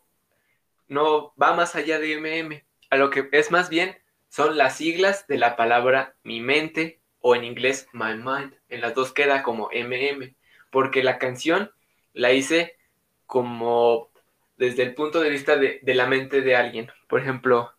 no 0.90 1.32
va 1.40 1.54
más 1.54 1.76
allá 1.76 1.98
de 1.98 2.18
MM. 2.18 2.62
A 2.90 2.96
lo 2.96 3.10
que 3.10 3.28
es 3.32 3.50
más 3.50 3.70
bien 3.70 3.96
son 4.28 4.58
las 4.58 4.76
siglas 4.76 5.26
de 5.28 5.38
la 5.38 5.56
palabra 5.56 6.16
mi 6.24 6.40
mente 6.40 7.00
o 7.20 7.34
en 7.34 7.44
inglés 7.44 7.88
my 7.92 8.14
mind. 8.16 8.54
En 8.68 8.80
las 8.82 8.94
dos 8.94 9.12
queda 9.12 9.42
como 9.42 9.70
MM, 9.72 10.34
porque 10.70 11.02
la 11.02 11.18
canción 11.18 11.72
la 12.12 12.32
hice 12.32 12.76
como 13.26 14.10
desde 14.56 14.82
el 14.82 14.94
punto 14.94 15.20
de 15.20 15.30
vista 15.30 15.56
de, 15.56 15.80
la 15.84 16.06
mente 16.06 16.42
de 16.42 16.56
alguien. 16.56 16.90
Por 17.08 17.20
ejemplo, 17.20 17.72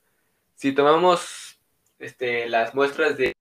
si 0.56 0.72
tomamos 0.72 1.60
este, 2.00 2.48
las 2.48 2.74
muestras 2.74 3.18
de... 3.18 3.34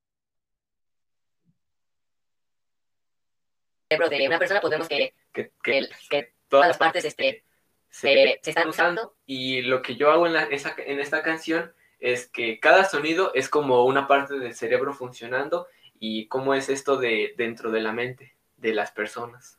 de 3.88 4.26
una 4.26 4.38
persona, 4.38 4.60
podemos 4.60 4.88
que, 4.88 5.14
que, 5.32 6.32
todas 6.48 6.68
las 6.68 6.78
partes 6.78 7.04
este, 7.04 7.44
se, 7.90 8.40
están 8.44 8.68
usando. 8.68 9.14
Y 9.26 9.62
lo 9.62 9.82
que 9.82 9.96
yo 9.96 10.10
hago 10.10 10.26
en, 10.26 10.34
en 10.36 11.00
esta 11.00 11.22
canción 11.22 11.72
es 11.98 12.28
que 12.28 12.58
cada 12.58 12.84
sonido 12.84 13.32
es 13.34 13.48
como 13.48 13.84
una 13.84 14.08
parte 14.08 14.38
del 14.38 14.54
cerebro 14.54 14.94
funcionando 14.94 15.66
y 15.98 16.26
cómo 16.28 16.54
es 16.54 16.68
esto 16.70 16.96
de 16.96 17.34
dentro 17.36 17.70
de 17.70 17.82
la 17.82 17.92
mente 17.92 18.34
de 18.56 18.72
las 18.72 18.90
personas. 18.90 19.58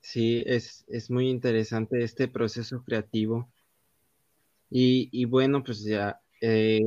Sí, 0.00 0.42
es, 0.46 0.84
muy 1.10 1.28
interesante 1.28 2.02
este 2.02 2.28
proceso 2.28 2.82
creativo. 2.84 3.50
Y, 4.70 5.24
bueno, 5.26 5.62
pues 5.62 5.84
ya 5.84 6.20
eh, 6.40 6.80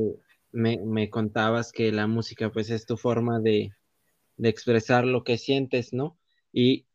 me, 0.52 1.10
contabas 1.10 1.72
que 1.72 1.90
la 1.92 2.06
música 2.06 2.50
pues 2.50 2.70
es 2.70 2.84
tu 2.84 2.96
forma 2.96 3.40
de, 3.40 3.72
de 4.36 4.48
expresar 4.48 5.04
lo 5.04 5.24
que 5.24 5.38
sientes, 5.38 5.92
¿no? 5.92 6.18
Y 6.52 6.86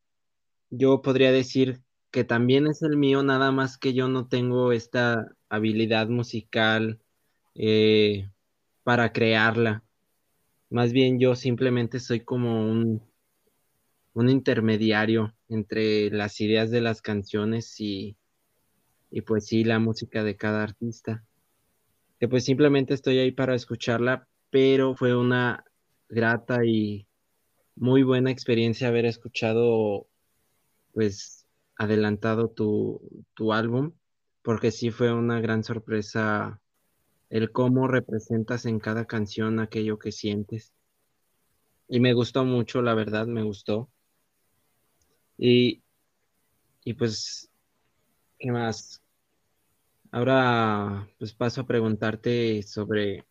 yo 0.69 1.01
podría 1.01 1.31
decir 1.31 1.82
que 2.13 2.23
también 2.25 2.67
es 2.67 2.83
el 2.83 2.97
mío, 2.97 3.23
nada 3.23 3.51
más 3.51 3.77
que 3.77 3.93
yo 3.93 4.07
no 4.09 4.29
tengo 4.29 4.71
esta 4.73 5.27
habilidad 5.49 6.09
musical 6.09 7.01
eh, 7.55 8.31
para 8.83 9.13
crearla. 9.13 9.83
Más 10.69 10.93
bien 10.93 11.19
yo 11.19 11.35
simplemente 11.35 11.99
soy 11.99 12.21
como 12.21 12.65
un, 12.71 13.03
un 14.13 14.29
intermediario 14.29 15.35
entre 15.49 16.09
las 16.11 16.39
ideas 16.41 16.71
de 16.71 16.81
las 16.81 17.01
canciones 17.01 17.79
y, 17.79 18.17
y 19.11 19.21
pues 19.21 19.47
sí, 19.47 19.63
la 19.63 19.79
música 19.79 20.23
de 20.23 20.37
cada 20.37 20.63
artista. 20.63 21.25
que 22.19 22.27
pues 22.27 22.45
simplemente 22.45 22.93
estoy 22.93 23.19
ahí 23.19 23.31
para 23.31 23.55
escucharla, 23.55 24.27
pero 24.49 24.95
fue 24.95 25.15
una 25.15 25.63
grata 26.09 26.65
y 26.65 27.07
muy 27.75 28.03
buena 28.03 28.31
experiencia 28.31 28.89
haber 28.89 29.05
escuchado, 29.05 30.07
pues, 30.93 31.42
adelantado 31.75 32.49
tu, 32.49 33.01
tu 33.33 33.53
álbum, 33.53 33.93
porque 34.41 34.71
sí 34.71 34.91
fue 34.91 35.13
una 35.13 35.39
gran 35.39 35.63
sorpresa 35.63 36.59
el 37.29 37.51
cómo 37.51 37.87
representas 37.87 38.65
en 38.65 38.79
cada 38.79 39.05
canción 39.05 39.59
aquello 39.59 39.97
que 39.97 40.11
sientes. 40.11 40.73
Y 41.87 41.99
me 41.99 42.13
gustó 42.13 42.45
mucho, 42.45 42.81
la 42.81 42.93
verdad, 42.93 43.25
me 43.25 43.43
gustó. 43.43 43.89
Y, 45.37 45.81
y 46.83 46.93
pues, 46.93 47.49
¿qué 48.37 48.51
más? 48.51 49.01
Ahora, 50.11 51.09
pues 51.17 51.33
paso 51.33 51.61
a 51.61 51.65
preguntarte 51.65 52.61
sobre, 52.61 53.25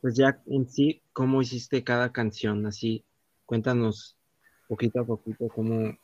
pues 0.00 0.16
ya 0.16 0.42
en 0.46 0.68
sí, 0.68 1.00
cómo 1.12 1.42
hiciste 1.42 1.84
cada 1.84 2.10
canción, 2.10 2.66
así, 2.66 3.04
cuéntanos 3.46 4.16
poquito 4.66 5.00
a 5.00 5.06
poquito 5.06 5.46
cómo, 5.48 5.96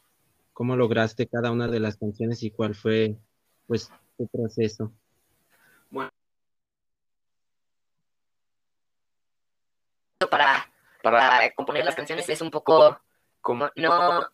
cómo 0.60 0.76
lograste 0.76 1.26
cada 1.26 1.50
una 1.52 1.68
de 1.68 1.80
las 1.80 1.96
canciones 1.96 2.42
y 2.42 2.50
cuál 2.50 2.74
fue, 2.74 3.16
pues, 3.66 3.90
tu 4.18 4.28
proceso. 4.28 4.92
Bueno, 5.88 6.10
para, 10.30 10.70
para 11.02 11.50
componer 11.54 11.86
las 11.86 11.94
canciones 11.94 12.28
es 12.28 12.42
un 12.42 12.50
poco 12.50 13.00
como 13.40 13.70
no 13.74 14.28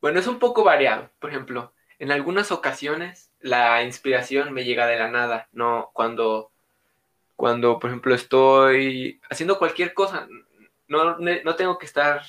bueno 0.00 0.20
es 0.20 0.26
un 0.26 0.38
poco 0.38 0.64
variado. 0.64 1.10
Por 1.18 1.28
ejemplo 1.28 1.74
en 1.98 2.10
algunas 2.10 2.50
ocasiones 2.50 3.30
la 3.40 3.82
inspiración 3.82 4.54
me 4.54 4.64
llega 4.64 4.86
de 4.86 4.98
la 4.98 5.10
nada, 5.10 5.50
no 5.52 5.90
cuando, 5.92 6.50
cuando 7.36 7.78
por 7.78 7.90
ejemplo, 7.90 8.14
estoy 8.14 9.20
haciendo 9.28 9.58
cualquier 9.58 9.92
cosa, 9.92 10.26
no, 10.88 11.18
no 11.18 11.56
tengo 11.56 11.76
que 11.76 11.84
estar 11.84 12.22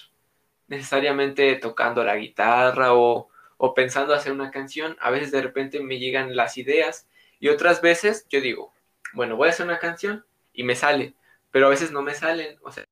necesariamente 0.75 1.55
tocando 1.55 2.03
la 2.03 2.15
guitarra 2.15 2.93
o, 2.93 3.29
o 3.57 3.73
pensando 3.73 4.13
hacer 4.13 4.31
una 4.31 4.51
canción, 4.51 4.97
a 4.99 5.11
veces 5.11 5.31
de 5.31 5.41
repente 5.41 5.79
me 5.79 5.99
llegan 5.99 6.35
las 6.35 6.57
ideas 6.57 7.07
y 7.39 7.49
otras 7.49 7.81
veces 7.81 8.27
yo 8.29 8.41
digo, 8.41 8.73
bueno, 9.13 9.35
voy 9.35 9.47
a 9.47 9.51
hacer 9.51 9.65
una 9.65 9.79
canción 9.79 10.25
y 10.53 10.63
me 10.63 10.75
sale, 10.75 11.13
pero 11.51 11.67
a 11.67 11.69
veces 11.69 11.91
no 11.91 12.01
me 12.01 12.13
salen, 12.13 12.57
o 12.63 12.71
sea, 12.71 12.83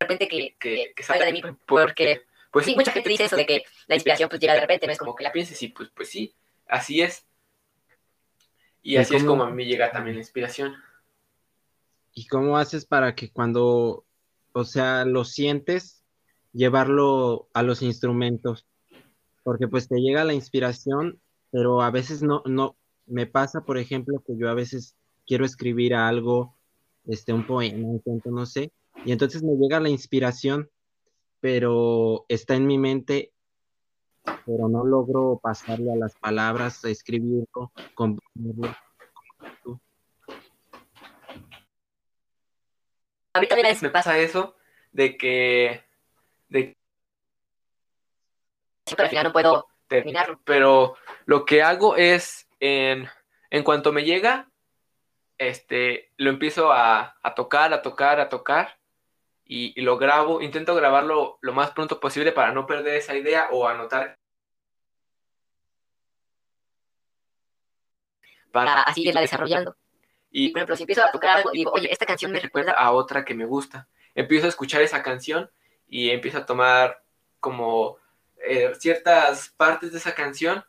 de 0.00 0.06
repente 0.06 0.28
que, 0.28 0.56
que, 0.58 0.92
que 0.94 1.02
salga 1.02 1.26
de 1.26 1.32
mí 1.32 1.42
porque 1.66 2.22
pues 2.52 2.66
sí, 2.66 2.76
mucha 2.76 2.92
gente 2.92 3.08
dice 3.08 3.24
eso 3.24 3.36
de 3.36 3.46
que 3.46 3.64
la 3.86 3.94
inspiración 3.94 4.28
pues 4.28 4.40
llega 4.40 4.52
de 4.52 4.60
repente, 4.60 4.86
no 4.86 4.92
es 4.92 4.98
como 4.98 5.16
que 5.16 5.24
la 5.24 5.32
pienses 5.32 5.60
y 5.62 5.68
pues, 5.68 5.88
pues 5.94 6.10
sí, 6.10 6.34
así 6.66 7.00
es. 7.00 7.26
Y 8.82 8.96
así 8.96 9.16
es 9.16 9.24
como 9.24 9.44
a 9.44 9.50
mí 9.50 9.64
llega 9.64 9.90
también 9.90 10.16
la 10.16 10.20
inspiración. 10.20 10.76
¿Y 12.14 12.26
cómo 12.26 12.58
haces 12.58 12.84
para 12.84 13.14
que 13.14 13.30
cuando, 13.30 14.04
o 14.52 14.64
sea, 14.64 15.04
lo 15.04 15.24
sientes, 15.24 16.04
llevarlo 16.52 17.48
a 17.54 17.62
los 17.62 17.82
instrumentos? 17.82 18.66
Porque 19.42 19.68
pues 19.68 19.88
te 19.88 20.00
llega 20.00 20.24
la 20.24 20.34
inspiración, 20.34 21.20
pero 21.50 21.82
a 21.82 21.90
veces 21.90 22.22
no, 22.22 22.42
no, 22.46 22.76
me 23.06 23.26
pasa, 23.26 23.64
por 23.64 23.78
ejemplo, 23.78 24.22
que 24.26 24.36
yo 24.36 24.48
a 24.48 24.54
veces 24.54 24.96
quiero 25.26 25.44
escribir 25.44 25.94
algo, 25.94 26.56
este, 27.06 27.32
un 27.32 27.46
poema, 27.46 27.88
un 27.88 27.98
cuento, 27.98 28.30
no 28.30 28.46
sé, 28.46 28.72
y 29.04 29.12
entonces 29.12 29.42
me 29.42 29.54
llega 29.56 29.80
la 29.80 29.88
inspiración, 29.88 30.70
pero 31.40 32.24
está 32.28 32.54
en 32.54 32.66
mi 32.66 32.78
mente, 32.78 33.32
pero 34.46 34.68
no 34.68 34.84
logro 34.84 35.40
pasarle 35.42 35.92
a 35.92 35.96
las 35.96 36.14
palabras, 36.14 36.84
escribirlo, 36.84 37.72
componerlo. 37.94 38.74
A 43.34 43.40
mí 43.40 43.46
también 43.46 43.76
me 43.80 43.90
pasa 43.90 44.18
eso 44.18 44.56
de 44.92 45.16
que, 45.16 45.84
de 46.48 46.76
pero 48.84 49.04
al 49.04 49.08
final 49.08 49.24
no 49.24 49.32
puedo 49.32 49.68
terminarlo. 49.86 50.40
Pero 50.44 50.96
lo 51.24 51.44
que 51.44 51.62
hago 51.62 51.96
es, 51.96 52.48
en, 52.60 53.08
en 53.50 53.62
cuanto 53.62 53.92
me 53.92 54.04
llega, 54.04 54.50
este, 55.38 56.12
lo 56.16 56.30
empiezo 56.30 56.72
a, 56.72 57.16
a 57.22 57.34
tocar, 57.34 57.72
a 57.72 57.82
tocar, 57.82 58.20
a 58.20 58.28
tocar 58.28 58.78
y, 59.44 59.80
lo 59.82 59.98
grabo, 59.98 60.40
intento 60.40 60.74
grabarlo 60.74 61.38
lo 61.40 61.52
más 61.52 61.72
pronto 61.72 62.00
posible 62.00 62.32
para 62.32 62.52
no 62.52 62.66
perder 62.66 62.96
esa 62.96 63.14
idea 63.14 63.48
o 63.50 63.68
anotar. 63.68 64.18
Para 68.50 68.82
así 68.82 69.06
irla 69.06 69.20
desarrollando. 69.20 69.76
Y, 70.34 70.48
por 70.48 70.60
ejemplo, 70.60 70.76
si 70.76 70.84
empiezo 70.84 71.04
a 71.04 71.12
tocar 71.12 71.36
algo, 71.36 71.50
digo, 71.50 71.70
oye, 71.72 71.92
esta 71.92 72.06
canción 72.06 72.32
me 72.32 72.40
recuerda 72.40 72.72
a 72.72 72.90
otra 72.92 73.22
que 73.24 73.34
me 73.34 73.44
gusta. 73.44 73.86
Empiezo 74.14 74.46
a 74.46 74.48
escuchar 74.48 74.80
esa 74.80 75.02
canción 75.02 75.50
y 75.86 76.08
empiezo 76.08 76.38
a 76.38 76.46
tomar 76.46 77.02
como 77.38 77.98
eh, 78.42 78.72
ciertas 78.78 79.50
partes 79.50 79.92
de 79.92 79.98
esa 79.98 80.14
canción 80.14 80.64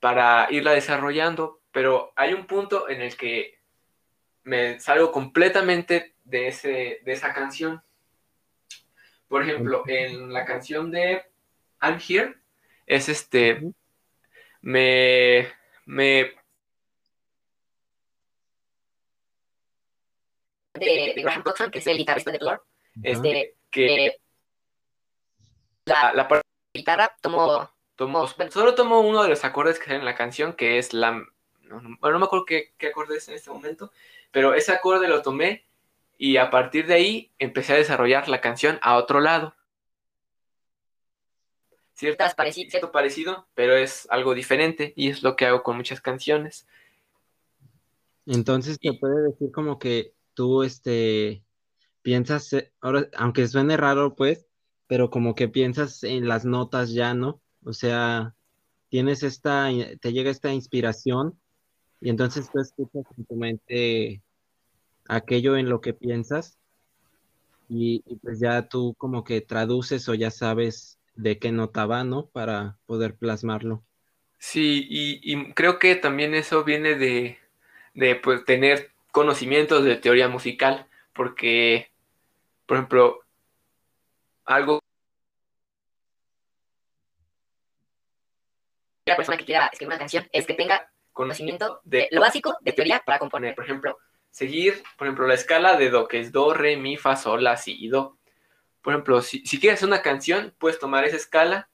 para 0.00 0.48
irla 0.50 0.72
desarrollando, 0.72 1.60
pero 1.70 2.12
hay 2.16 2.34
un 2.34 2.46
punto 2.46 2.88
en 2.88 3.02
el 3.02 3.16
que 3.16 3.60
me 4.42 4.80
salgo 4.80 5.12
completamente 5.12 6.16
de, 6.24 6.48
ese, 6.48 7.00
de 7.04 7.12
esa 7.12 7.32
canción. 7.32 7.82
Por 9.28 9.42
ejemplo, 9.42 9.84
en 9.86 10.32
la 10.32 10.44
canción 10.44 10.90
de 10.90 11.22
I'm 11.80 12.00
Here, 12.06 12.34
es 12.84 13.08
este, 13.08 13.62
me, 14.60 15.48
me 15.84 16.32
de, 20.78 21.14
Graham 21.16 21.42
Coxon, 21.42 21.70
que 21.70 21.78
es 21.78 21.86
el 21.86 21.98
guitarrista 21.98 22.30
de 22.30 22.38
Blur, 22.38 22.62
este, 23.02 23.56
que 23.70 24.16
la, 25.84 26.12
la 26.14 26.42
guitarra 26.74 27.14
tomó, 27.20 27.70
tomó, 27.94 28.26
solo 28.50 28.74
tomó 28.74 29.00
uno 29.00 29.22
de 29.22 29.28
los 29.28 29.44
acordes 29.44 29.78
que 29.78 29.86
salen 29.86 30.00
en 30.00 30.06
la 30.06 30.14
canción, 30.14 30.52
que 30.52 30.78
es 30.78 30.92
la, 30.92 31.12
no, 31.62 31.80
no, 31.80 32.18
me 32.18 32.24
acuerdo 32.24 32.44
qué, 32.44 32.72
qué 32.78 32.88
acorde 32.88 33.16
es 33.16 33.28
en 33.28 33.34
este 33.34 33.50
momento, 33.50 33.92
pero 34.30 34.54
ese 34.54 34.72
acorde 34.72 35.08
lo 35.08 35.22
tomé 35.22 35.64
y 36.18 36.36
a 36.36 36.50
partir 36.50 36.86
de 36.86 36.94
ahí 36.94 37.32
empecé 37.38 37.74
a 37.74 37.76
desarrollar 37.76 38.28
la 38.28 38.40
canción 38.40 38.78
a 38.82 38.96
otro 38.96 39.20
lado. 39.20 39.54
Ciertas 41.94 42.34
parecido, 42.34 42.70
cierto 42.70 42.92
parecido, 42.92 43.46
pero 43.54 43.74
es 43.74 44.06
algo 44.10 44.34
diferente 44.34 44.92
y 44.96 45.08
es 45.08 45.22
lo 45.22 45.34
que 45.34 45.46
hago 45.46 45.62
con 45.62 45.76
muchas 45.76 46.00
canciones. 46.00 46.66
Entonces 48.26 48.78
te 48.78 48.92
puede 48.92 49.22
decir 49.22 49.50
como 49.52 49.78
que 49.78 50.12
tú 50.36 50.62
este 50.62 51.42
piensas 52.02 52.52
eh, 52.52 52.72
ahora 52.80 53.08
aunque 53.16 53.48
suene 53.48 53.76
raro 53.76 54.14
pues, 54.14 54.46
pero 54.86 55.10
como 55.10 55.34
que 55.34 55.48
piensas 55.48 56.04
en 56.04 56.28
las 56.28 56.44
notas 56.44 56.92
ya, 56.92 57.14
¿no? 57.14 57.40
O 57.64 57.72
sea, 57.72 58.36
tienes 58.90 59.24
esta 59.24 59.68
te 60.00 60.12
llega 60.12 60.30
esta 60.30 60.52
inspiración 60.52 61.40
y 62.00 62.10
entonces 62.10 62.48
tú 62.52 62.60
escuchas 62.60 63.04
en 63.16 63.24
tu 63.24 63.34
mente 63.34 64.22
aquello 65.08 65.56
en 65.56 65.68
lo 65.68 65.80
que 65.80 65.94
piensas 65.94 66.58
y, 67.68 68.02
pues 68.22 68.38
ya 68.38 68.68
tú 68.68 68.94
como 68.96 69.24
que 69.24 69.40
traduces 69.40 70.08
o 70.08 70.14
ya 70.14 70.30
sabes 70.30 71.00
de 71.16 71.38
qué 71.38 71.50
nota 71.50 71.86
va, 71.86 72.04
¿no? 72.04 72.26
Para 72.26 72.78
poder 72.86 73.16
plasmarlo. 73.16 73.82
Sí, 74.38 74.86
y, 74.88 75.52
creo 75.54 75.78
que 75.78 75.96
también 75.96 76.34
eso 76.34 76.62
viene 76.62 76.94
de, 76.94 77.38
de 77.94 78.14
pues, 78.16 78.44
tener 78.44 78.92
conocimientos 79.16 79.82
de 79.82 79.96
teoría 79.96 80.28
musical, 80.28 80.86
porque, 81.14 81.90
por 82.66 82.76
ejemplo, 82.76 83.24
algo... 84.44 84.82
La 89.06 89.16
persona 89.16 89.38
que 89.38 89.46
quiera 89.46 89.68
escribir 89.68 89.88
una 89.88 89.98
canción 89.98 90.28
es 90.32 90.46
que 90.46 90.52
tenga 90.52 90.92
conocimiento 91.14 91.80
de 91.84 92.08
lo 92.10 92.20
básico 92.20 92.58
de 92.60 92.72
teoría 92.72 93.02
para 93.06 93.18
componer. 93.18 93.54
Por 93.54 93.64
ejemplo, 93.64 93.96
seguir, 94.30 94.82
por 94.98 95.06
ejemplo, 95.06 95.26
la 95.26 95.32
escala 95.32 95.78
de 95.78 95.88
do, 95.88 96.08
que 96.08 96.20
es 96.20 96.30
do, 96.30 96.52
re, 96.52 96.76
mi, 96.76 96.98
fa, 96.98 97.16
sol, 97.16 97.42
la, 97.42 97.56
si 97.56 97.72
y 97.82 97.88
do. 97.88 98.18
Por 98.82 98.92
ejemplo, 98.92 99.22
si, 99.22 99.42
quieres 99.58 99.82
una 99.82 100.02
canción, 100.02 100.54
puedes 100.58 100.78
tomar 100.78 101.06
esa 101.06 101.16
escala. 101.16 101.70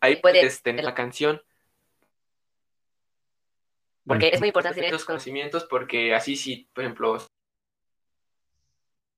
Ahí 0.00 0.16
puedes 0.16 0.62
tener 0.62 0.84
la 0.84 0.92
canción. 0.92 1.40
Porque 4.06 4.30
es 4.32 4.40
muy 4.40 4.48
importante 4.48 4.76
tener 4.76 4.90
esos 4.90 5.06
conocimientos, 5.06 5.64
porque 5.64 6.14
así 6.14 6.36
si, 6.36 6.68
por 6.74 6.84
ejemplo, 6.84 7.18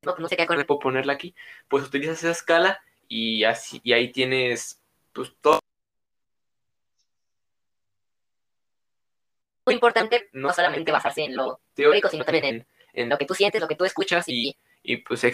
no, 0.03 0.17
no 0.17 0.29
sé 0.29 0.37
qué 0.37 0.43
acorde 0.43 0.65
puedo 0.65 0.79
ponerla 0.79 1.13
aquí, 1.13 1.35
pues 1.69 1.85
utilizas 1.85 2.19
esa 2.19 2.31
escala 2.31 2.81
y 3.09 3.45
así 3.45 3.81
y 3.83 3.93
ahí 3.93 4.13
tienes 4.13 4.81
pues 5.13 5.33
todo. 5.41 5.59
Muy 9.65 9.75
importante 9.75 10.29
no 10.33 10.53
solamente 10.53 10.93
basarse 10.93 11.25
en 11.25 11.35
lo 11.35 11.61
teórico, 11.75 12.09
sino 12.09 12.25
también 12.25 12.67
en, 12.93 13.09
lo 13.09 13.19
que 13.19 13.27
tú 13.27 13.35
sientes, 13.35 13.61
lo 13.61 13.67
que 13.67 13.75
tú 13.75 13.85
escuchas 13.85 14.29
y, 14.29 14.57
y 14.85 14.99
pues 14.99 15.25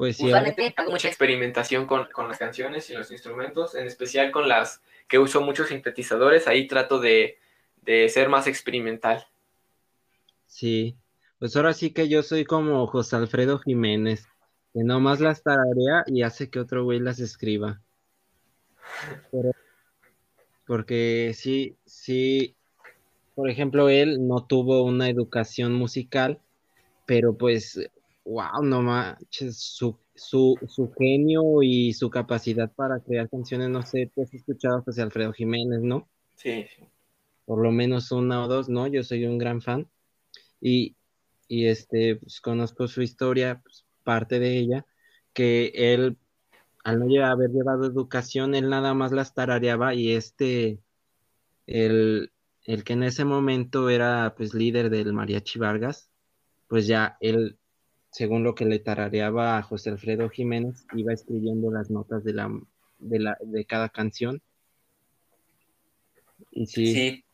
Pues 0.00 0.16
sí, 0.16 0.24
usualmente 0.24 0.72
hago 0.78 0.92
mucha 0.92 1.08
experimentación 1.08 1.84
con, 1.84 2.06
con, 2.10 2.26
las 2.26 2.38
canciones 2.38 2.88
y 2.88 2.94
los 2.94 3.10
instrumentos, 3.10 3.74
en 3.74 3.86
especial 3.86 4.30
con 4.30 4.48
las 4.48 4.80
que 5.06 5.18
uso 5.18 5.42
muchos 5.42 5.68
sintetizadores, 5.68 6.48
ahí 6.48 6.66
trato 6.66 6.98
de, 7.00 7.36
de 7.82 8.08
ser 8.08 8.30
más 8.30 8.46
experimental. 8.46 9.26
Sí, 10.46 10.96
pues 11.38 11.54
ahora 11.54 11.74
sí 11.74 11.90
que 11.90 12.08
yo 12.08 12.22
soy 12.22 12.46
como 12.46 12.86
José 12.86 13.16
Alfredo 13.16 13.58
Jiménez, 13.58 14.26
que 14.72 14.84
nomás 14.84 15.20
las 15.20 15.42
tararea 15.42 16.02
y 16.06 16.22
hace 16.22 16.48
que 16.48 16.60
otro 16.60 16.82
güey 16.82 16.98
las 16.98 17.20
escriba. 17.20 17.82
porque 20.66 21.32
sí, 21.34 21.76
sí, 21.84 22.56
por 23.34 23.50
ejemplo, 23.50 23.90
él 23.90 24.26
no 24.26 24.46
tuvo 24.46 24.82
una 24.82 25.10
educación 25.10 25.74
musical, 25.74 26.40
pero 27.04 27.36
pues 27.36 27.78
wow, 28.24 28.62
no 28.62 28.82
manches, 28.82 29.58
su, 29.58 29.98
su, 30.14 30.58
su, 30.66 30.92
genio 30.92 31.62
y 31.62 31.92
su 31.92 32.10
capacidad 32.10 32.72
para 32.72 33.00
crear 33.00 33.28
canciones, 33.28 33.70
no 33.70 33.82
sé, 33.82 34.10
tú 34.14 34.22
has 34.22 34.32
escuchado 34.34 34.82
José 34.82 35.02
Alfredo 35.02 35.32
Jiménez, 35.32 35.80
¿no? 35.82 36.08
Sí, 36.36 36.66
Por 37.44 37.62
lo 37.62 37.72
menos 37.72 38.12
una 38.12 38.44
o 38.44 38.48
dos, 38.48 38.68
¿no? 38.68 38.86
Yo 38.86 39.02
soy 39.02 39.24
un 39.26 39.38
gran 39.38 39.60
fan. 39.60 39.88
Y, 40.60 40.96
y 41.48 41.66
este, 41.66 42.16
pues 42.16 42.40
conozco 42.40 42.86
su 42.88 43.02
historia, 43.02 43.60
pues, 43.62 43.84
parte 44.04 44.38
de 44.38 44.58
ella, 44.58 44.86
que 45.32 45.72
él, 45.74 46.18
al 46.84 46.98
no 47.00 47.24
haber 47.24 47.50
llevado 47.50 47.84
educación, 47.86 48.54
él 48.54 48.68
nada 48.68 48.94
más 48.94 49.12
las 49.12 49.34
tarareaba 49.34 49.94
y 49.94 50.12
este, 50.12 50.80
el, 51.66 52.32
el 52.64 52.84
que 52.84 52.92
en 52.94 53.02
ese 53.02 53.24
momento 53.24 53.90
era 53.90 54.34
pues 54.36 54.54
líder 54.54 54.90
del 54.90 55.12
Mariachi 55.12 55.58
Vargas, 55.58 56.10
pues 56.68 56.86
ya 56.86 57.16
él 57.20 57.58
según 58.10 58.42
lo 58.42 58.54
que 58.54 58.64
le 58.64 58.78
tarareaba 58.78 59.56
a 59.56 59.62
José 59.62 59.90
Alfredo 59.90 60.28
Jiménez, 60.28 60.84
iba 60.94 61.12
escribiendo 61.12 61.70
las 61.70 61.90
notas 61.90 62.24
de, 62.24 62.34
la, 62.34 62.50
de, 62.98 63.18
la, 63.20 63.38
de 63.40 63.64
cada 63.64 63.88
canción. 63.88 64.42
Y 66.50 66.66
sí. 66.66 66.92
Sí, 66.92 67.24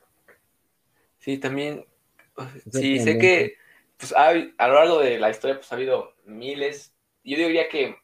sí 1.19 1.39
también. 1.39 1.87
Sí, 2.71 2.99
sé 2.99 3.19
que 3.19 3.57
pues, 3.97 4.15
a, 4.15 4.29
a, 4.29 4.69
lo 4.69 4.75
largo 4.75 4.99
de 5.01 5.19
la 5.19 5.31
historia 5.31 5.57
pues, 5.57 5.73
ha 5.73 5.77
habido 5.77 6.15
miles. 6.27 6.93
Yo 7.25 7.39
diría 7.39 7.69
que 7.69 7.97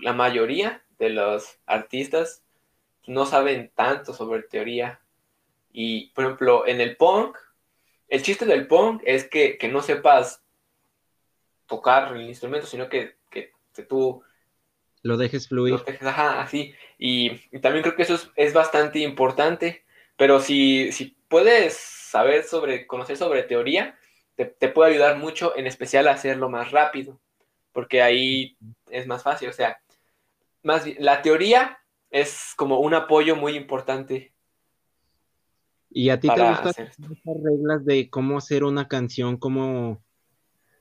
la 0.00 0.12
mayoría 0.12 0.84
de 0.98 1.10
los 1.10 1.58
artistas 1.64 2.44
no 3.06 3.24
saben 3.24 3.72
tanto 3.74 4.12
sobre 4.12 4.42
teoría. 4.42 5.00
Y, 5.72 6.10
por 6.10 6.24
ejemplo, 6.24 6.66
en 6.66 6.82
el 6.82 6.96
punk, 6.96 7.38
el 8.08 8.22
chiste 8.22 8.44
del 8.44 8.66
punk 8.66 9.02
es 9.06 9.24
que, 9.24 9.56
que 9.56 9.68
no 9.68 9.80
sepas 9.80 10.42
tocar 11.70 12.14
el 12.14 12.28
instrumento, 12.28 12.66
sino 12.66 12.88
que, 12.88 13.16
que, 13.30 13.52
tú 13.88 14.22
lo 15.02 15.16
dejes 15.16 15.48
fluir. 15.48 15.80
ajá, 16.02 16.42
así. 16.42 16.74
Y, 16.98 17.30
también 17.60 17.82
creo 17.82 17.96
que 17.96 18.02
eso 18.02 18.18
es, 18.34 18.52
bastante 18.52 18.98
importante. 18.98 19.84
Pero 20.16 20.40
si, 20.40 20.92
si, 20.92 21.16
puedes 21.28 21.74
saber 21.74 22.42
sobre, 22.42 22.86
conocer 22.86 23.16
sobre 23.16 23.44
teoría, 23.44 23.98
te, 24.36 24.68
puede 24.68 24.90
ayudar 24.92 25.16
mucho, 25.16 25.56
en 25.56 25.66
especial 25.66 26.08
a 26.08 26.12
hacerlo 26.12 26.50
más 26.50 26.72
rápido. 26.72 27.18
Porque 27.72 28.02
ahí 28.02 28.58
es 28.90 29.06
más 29.06 29.22
fácil. 29.22 29.48
O 29.48 29.52
sea, 29.52 29.80
más 30.62 30.84
la 30.98 31.22
teoría 31.22 31.78
es 32.10 32.52
como 32.56 32.80
un 32.80 32.92
apoyo 32.92 33.36
muy 33.36 33.56
importante. 33.56 34.34
¿Y 35.88 36.10
a 36.10 36.20
ti 36.20 36.28
te 36.28 36.48
gustan 36.48 36.90
las 36.98 37.42
reglas 37.42 37.84
de 37.84 38.10
cómo 38.10 38.36
hacer 38.36 38.64
una 38.64 38.88
canción, 38.88 39.38
cómo 39.38 40.02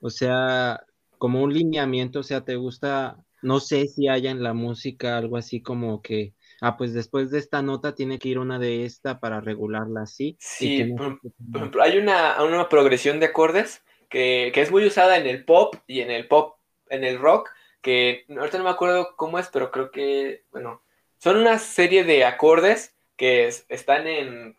o 0.01 0.09
sea, 0.09 0.83
como 1.17 1.41
un 1.43 1.53
lineamiento, 1.53 2.19
o 2.19 2.23
sea, 2.23 2.41
te 2.41 2.55
gusta, 2.55 3.17
no 3.41 3.59
sé 3.59 3.87
si 3.87 4.07
haya 4.07 4.31
en 4.31 4.43
la 4.43 4.53
música 4.53 5.17
algo 5.17 5.37
así 5.37 5.61
como 5.61 6.01
que, 6.01 6.33
ah, 6.61 6.77
pues 6.77 6.93
después 6.93 7.31
de 7.31 7.39
esta 7.39 7.61
nota 7.61 7.95
tiene 7.95 8.19
que 8.19 8.29
ir 8.29 8.39
una 8.39 8.59
de 8.59 8.85
esta 8.85 9.19
para 9.19 9.41
regularla 9.41 10.03
así. 10.03 10.37
Sí, 10.39 10.93
por, 10.97 11.19
ejemplo, 11.55 11.83
hay 11.83 11.97
una, 11.97 12.41
una 12.43 12.69
progresión 12.69 13.19
de 13.19 13.27
acordes 13.27 13.83
que, 14.09 14.51
que, 14.53 14.61
es 14.61 14.71
muy 14.71 14.85
usada 14.85 15.17
en 15.17 15.27
el 15.27 15.45
pop 15.45 15.75
y 15.87 15.99
en 16.01 16.11
el 16.11 16.27
pop, 16.27 16.57
en 16.89 17.03
el 17.03 17.19
rock, 17.19 17.49
que 17.81 18.25
ahorita 18.29 18.57
no 18.57 18.63
me 18.65 18.69
acuerdo 18.71 19.15
cómo 19.15 19.39
es, 19.39 19.49
pero 19.49 19.71
creo 19.71 19.91
que, 19.91 20.43
bueno, 20.51 20.81
son 21.17 21.37
una 21.37 21.59
serie 21.59 22.03
de 22.03 22.23
acordes 22.23 22.95
que 23.17 23.47
están 23.67 24.07
en 24.07 24.55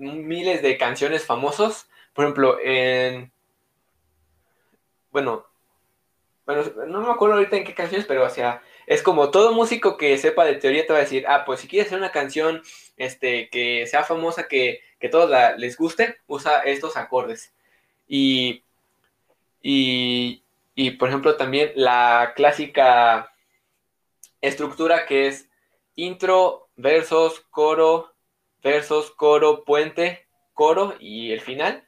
miles 0.00 0.62
de 0.62 0.78
canciones 0.78 1.26
famosos. 1.26 1.88
Por 2.12 2.24
ejemplo, 2.24 2.58
en 2.62 3.32
bueno, 5.14 5.46
bueno, 6.44 6.64
no 6.88 7.00
me 7.02 7.10
acuerdo 7.12 7.36
ahorita 7.36 7.56
en 7.56 7.64
qué 7.64 7.72
canciones, 7.72 8.04
pero 8.04 8.24
o 8.24 8.30
sea, 8.30 8.62
es 8.88 9.00
como 9.00 9.30
todo 9.30 9.52
músico 9.52 9.96
que 9.96 10.18
sepa 10.18 10.44
de 10.44 10.56
teoría 10.56 10.84
te 10.84 10.92
va 10.92 10.98
a 10.98 11.02
decir, 11.02 11.24
ah, 11.28 11.44
pues 11.46 11.60
si 11.60 11.68
quieres 11.68 11.86
hacer 11.86 12.00
una 12.00 12.10
canción 12.10 12.62
este, 12.96 13.48
que 13.48 13.86
sea 13.86 14.02
famosa, 14.02 14.48
que, 14.48 14.80
que 14.98 15.08
todos 15.08 15.30
les 15.56 15.76
guste, 15.78 16.16
usa 16.26 16.62
estos 16.64 16.96
acordes. 16.96 17.54
Y, 18.08 18.64
y, 19.62 20.42
y, 20.74 20.90
por 20.92 21.08
ejemplo, 21.10 21.36
también 21.36 21.70
la 21.76 22.32
clásica 22.34 23.32
estructura 24.40 25.06
que 25.06 25.28
es 25.28 25.48
intro, 25.94 26.68
versos, 26.74 27.40
coro, 27.50 28.12
versos, 28.64 29.12
coro, 29.12 29.64
puente, 29.64 30.26
coro 30.54 30.96
y 30.98 31.30
el 31.30 31.40
final. 31.40 31.86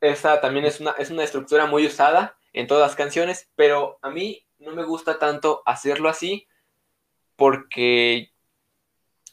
Esta 0.00 0.40
también 0.40 0.64
es 0.64 0.80
una, 0.80 0.92
es 0.92 1.10
una 1.10 1.24
estructura 1.24 1.66
muy 1.66 1.84
usada 1.86 2.37
en 2.52 2.66
todas 2.66 2.88
las 2.88 2.96
canciones, 2.96 3.48
pero 3.54 3.98
a 4.02 4.10
mí 4.10 4.46
no 4.58 4.72
me 4.72 4.84
gusta 4.84 5.18
tanto 5.18 5.62
hacerlo 5.66 6.08
así 6.08 6.48
porque 7.36 8.32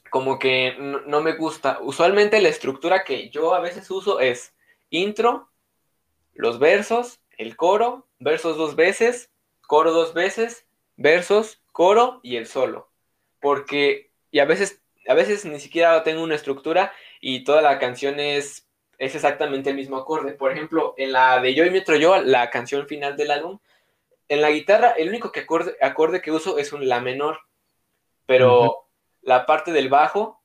como 0.10 0.40
que 0.40 0.76
no, 0.80 1.22
me 1.22 1.34
gusta. 1.34 1.80
Usualmente 1.82 2.40
la 2.40 2.50
estructura 2.50 3.04
que 3.04 3.30
yo 3.30 3.54
a 3.54 3.60
veces 3.60 3.90
uso 3.92 4.20
es 4.20 4.54
intro, 4.90 5.50
los 6.34 6.60
versos, 6.60 7.20
el 7.38 7.58
coro, 7.58 8.08
versos 8.20 8.58
dos 8.58 8.76
veces, 8.76 9.32
coro 9.68 9.92
dos 9.92 10.14
veces, 10.14 10.66
versos, 10.96 11.62
coro 11.72 12.20
y 12.24 12.38
el 12.38 12.48
solo. 12.48 12.90
Porque, 13.42 14.12
y 14.32 14.40
a 14.40 14.46
veces, 14.46 14.82
a 15.08 15.14
veces 15.16 15.44
ni 15.46 15.60
siquiera 15.60 16.04
tengo 16.04 16.24
una 16.24 16.36
estructura 16.36 16.94
y 17.20 17.44
toda 17.44 17.62
la 17.62 17.80
canción 17.80 18.20
es 18.20 18.65
es 18.98 19.16
exactamente 19.16 19.70
el 19.70 19.76
mismo 19.76 19.98
acorde. 19.98 20.34
Por 20.34 20.52
ejemplo, 20.52 20.94
en 20.98 21.12
la 21.12 21.40
de 21.40 21.54
Yo 21.54 21.66
y 21.66 21.70
Metro 21.70 21.96
Yo, 21.96 22.22
la 22.22 22.50
canción 22.50 22.88
final 22.88 23.18
del 23.18 23.32
álbum, 23.32 23.60
en 24.28 24.42
la 24.42 24.52
guitarra 24.52 24.92
el 24.92 25.10
único 25.10 25.32
que 25.32 25.42
acorde, 25.42 25.76
acorde 25.82 26.22
que 26.22 26.32
uso 26.32 26.58
es 26.58 26.74
un 26.74 26.88
La 26.88 27.00
menor, 27.00 27.40
pero 28.26 28.88
la 29.22 29.46
parte 29.46 29.72
del 29.72 29.90
bajo 29.90 30.42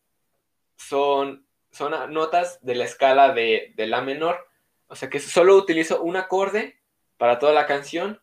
son, 0.76 1.46
son 1.70 2.12
notas 2.12 2.58
de 2.62 2.74
la 2.74 2.84
escala 2.84 3.32
de, 3.32 3.72
La 3.76 4.00
menor. 4.00 4.46
O 4.88 4.96
sea 4.96 5.08
que 5.08 5.20
solo 5.20 5.56
utilizo 5.56 6.02
un 6.02 6.16
acorde 6.16 6.80
para 7.16 7.38
toda 7.38 7.52
la 7.52 7.66
canción 7.66 8.20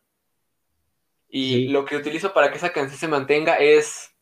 y 1.28 1.68
lo 1.68 1.84
que 1.84 1.96
utilizo 1.96 2.32
para 2.32 2.50
que 2.50 2.58
esa 2.58 2.72
canción 2.72 2.98
se 2.98 3.08
mantenga 3.08 3.56
es 3.56 4.14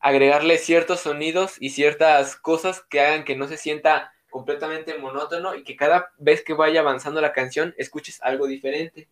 agregarle 0.00 0.58
ciertos 0.58 1.00
sonidos 1.00 1.56
y 1.60 1.70
ciertas 1.70 2.36
cosas 2.36 2.82
que 2.88 3.00
hagan 3.00 3.24
que 3.24 3.36
no 3.36 3.48
se 3.48 3.56
sienta 3.56 4.13
completamente 4.34 4.98
monótono 4.98 5.54
y 5.54 5.62
que 5.62 5.76
cada 5.76 6.10
vez 6.18 6.42
que 6.42 6.54
vaya 6.54 6.80
avanzando 6.80 7.20
la 7.20 7.32
canción 7.32 7.72
escuches 7.78 8.20
algo 8.20 8.48
diferente. 8.48 9.06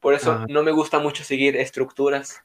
Por 0.00 0.12
eso 0.12 0.44
no 0.50 0.62
me 0.62 0.70
gusta 0.70 0.98
mucho 0.98 1.24
seguir 1.24 1.56
estructuras. 1.56 2.42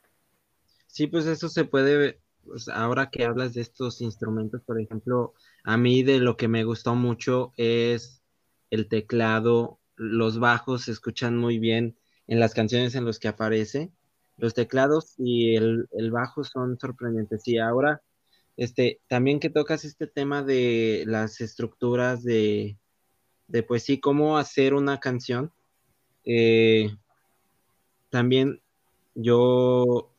Sí, 0.87 1.07
pues 1.07 1.25
eso 1.25 1.49
se 1.49 1.65
puede, 1.65 2.21
pues 2.45 2.69
ahora 2.69 3.09
que 3.09 3.25
hablas 3.25 3.53
de 3.53 3.59
estos 3.59 3.99
instrumentos, 3.99 4.61
por 4.61 4.79
ejemplo, 4.79 5.33
a 5.65 5.75
mí 5.75 6.03
de 6.03 6.19
lo 6.19 6.37
que 6.37 6.47
me 6.47 6.63
gustó 6.63 6.95
mucho 6.95 7.51
es 7.57 8.23
el 8.69 8.87
teclado, 8.87 9.79
los 9.97 10.39
bajos 10.39 10.83
se 10.83 10.91
escuchan 10.93 11.35
muy 11.35 11.59
bien 11.59 11.97
en 12.27 12.39
las 12.39 12.53
canciones 12.53 12.95
en 12.95 13.03
las 13.03 13.19
que 13.19 13.27
aparece. 13.27 13.91
Los 14.37 14.53
teclados 14.53 15.15
y 15.17 15.57
el, 15.57 15.89
el 15.91 16.11
bajo 16.11 16.45
son 16.45 16.79
sorprendentes. 16.79 17.45
Y 17.45 17.57
ahora 17.57 18.01
este, 18.57 19.01
también 19.07 19.39
que 19.39 19.49
tocas 19.49 19.85
este 19.85 20.07
tema 20.07 20.43
de 20.43 21.03
las 21.07 21.41
estructuras 21.41 22.23
de, 22.23 22.77
de 23.47 23.63
pues 23.63 23.83
sí, 23.83 23.99
cómo 23.99 24.37
hacer 24.37 24.73
una 24.73 24.99
canción. 24.99 25.51
Eh, 26.25 26.89
también 28.09 28.61
yo, 29.15 30.11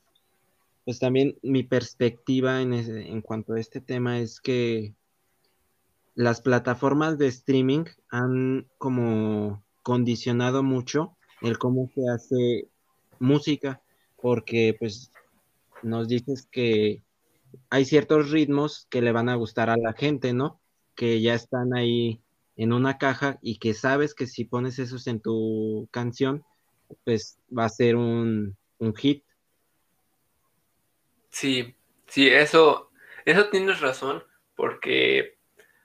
pues 0.84 0.98
también 0.98 1.38
mi 1.42 1.62
perspectiva 1.62 2.60
en, 2.60 2.72
en 2.72 3.20
cuanto 3.22 3.54
a 3.54 3.60
este 3.60 3.80
tema 3.80 4.18
es 4.18 4.40
que 4.40 4.94
las 6.14 6.40
plataformas 6.40 7.18
de 7.18 7.28
streaming 7.28 7.84
han 8.10 8.66
como 8.78 9.62
condicionado 9.82 10.62
mucho 10.62 11.16
el 11.40 11.58
cómo 11.58 11.90
se 11.94 12.08
hace 12.08 12.68
música, 13.18 13.82
porque 14.20 14.76
pues 14.78 15.10
nos 15.82 16.08
dices 16.08 16.46
que 16.50 17.02
hay 17.70 17.84
ciertos 17.84 18.30
ritmos 18.30 18.86
que 18.90 19.02
le 19.02 19.12
van 19.12 19.28
a 19.28 19.36
gustar 19.36 19.70
a 19.70 19.76
la 19.76 19.92
gente, 19.92 20.32
¿no? 20.32 20.60
Que 20.94 21.20
ya 21.20 21.34
están 21.34 21.74
ahí 21.74 22.20
en 22.56 22.72
una 22.72 22.98
caja 22.98 23.38
y 23.42 23.58
que 23.58 23.74
sabes 23.74 24.14
que 24.14 24.26
si 24.26 24.44
pones 24.44 24.78
esos 24.78 25.06
en 25.06 25.20
tu 25.20 25.88
canción, 25.90 26.44
pues 27.04 27.38
va 27.56 27.64
a 27.64 27.70
ser 27.70 27.96
un, 27.96 28.56
hit. 28.96 29.24
Sí, 31.30 31.74
sí, 32.06 32.28
eso, 32.28 32.90
eso 33.24 33.48
tienes 33.48 33.80
razón, 33.80 34.22
porque, 34.54 35.38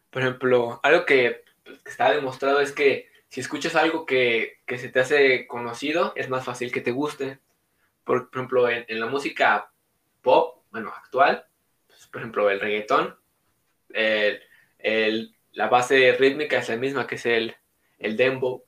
por 0.09 0.21
ejemplo, 0.21 0.79
algo 0.83 1.05
que, 1.05 1.43
pues, 1.63 1.79
está 1.85 2.11
demostrado 2.11 2.59
es 2.59 2.71
que 2.71 3.07
si 3.29 3.41
escuchas 3.41 3.75
algo 3.75 4.05
que, 4.05 4.59
se 4.67 4.89
te 4.89 4.99
hace 4.99 5.47
conocido, 5.47 6.13
es 6.15 6.29
más 6.29 6.45
fácil 6.45 6.71
que 6.71 6.81
te 6.81 6.91
guste. 6.91 7.39
Por, 8.03 8.29
ejemplo, 8.31 8.69
en, 8.69 8.85
la 8.99 9.07
música 9.07 9.71
pop, 10.21 10.63
bueno, 10.71 10.93
actual, 10.95 11.45
por 12.11 12.21
ejemplo, 12.21 12.49
el 12.49 12.59
reggaetón, 12.59 13.15
la 15.57 15.69
base 15.69 16.15
rítmica 16.19 16.59
es 16.59 16.69
la 16.69 16.75
misma 16.75 17.07
que 17.07 17.15
es 17.15 17.25
el, 17.25 17.55
el 17.97 18.15
dembow. 18.15 18.63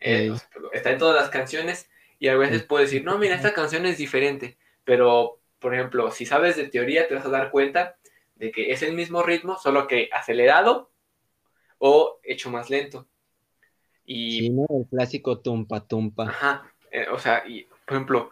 Eh, 0.00 0.34
está 0.72 0.90
en 0.90 0.98
todas 0.98 1.14
las 1.14 1.30
canciones 1.30 1.88
y 2.18 2.28
a 2.28 2.36
veces 2.36 2.64
puedes 2.64 2.90
decir, 2.90 3.04
no, 3.04 3.18
mira, 3.18 3.36
esta 3.36 3.54
canción 3.54 3.86
es 3.86 3.98
diferente, 3.98 4.58
pero, 4.84 5.40
por 5.60 5.74
ejemplo, 5.74 6.10
si 6.10 6.26
sabes 6.26 6.56
de 6.56 6.68
teoría, 6.68 7.06
te 7.06 7.14
vas 7.14 7.24
a 7.24 7.30
dar 7.30 7.50
cuenta 7.52 7.96
de 8.34 8.50
que 8.50 8.72
es 8.72 8.82
el 8.82 8.94
mismo 8.94 9.22
ritmo, 9.22 9.56
solo 9.58 9.86
que 9.86 10.08
acelerado 10.12 10.90
o 11.78 12.18
hecho 12.24 12.50
más 12.50 12.68
lento. 12.68 13.06
Y, 14.04 14.40
sí, 14.40 14.50
¿no? 14.50 14.66
El 14.70 14.88
clásico 14.88 15.38
tumpa 15.38 15.86
tumpa. 15.86 16.24
Ajá, 16.28 16.74
eh, 16.90 17.06
o 17.12 17.18
sea, 17.18 17.44
y, 17.46 17.62
por 17.86 17.94
ejemplo, 17.94 18.30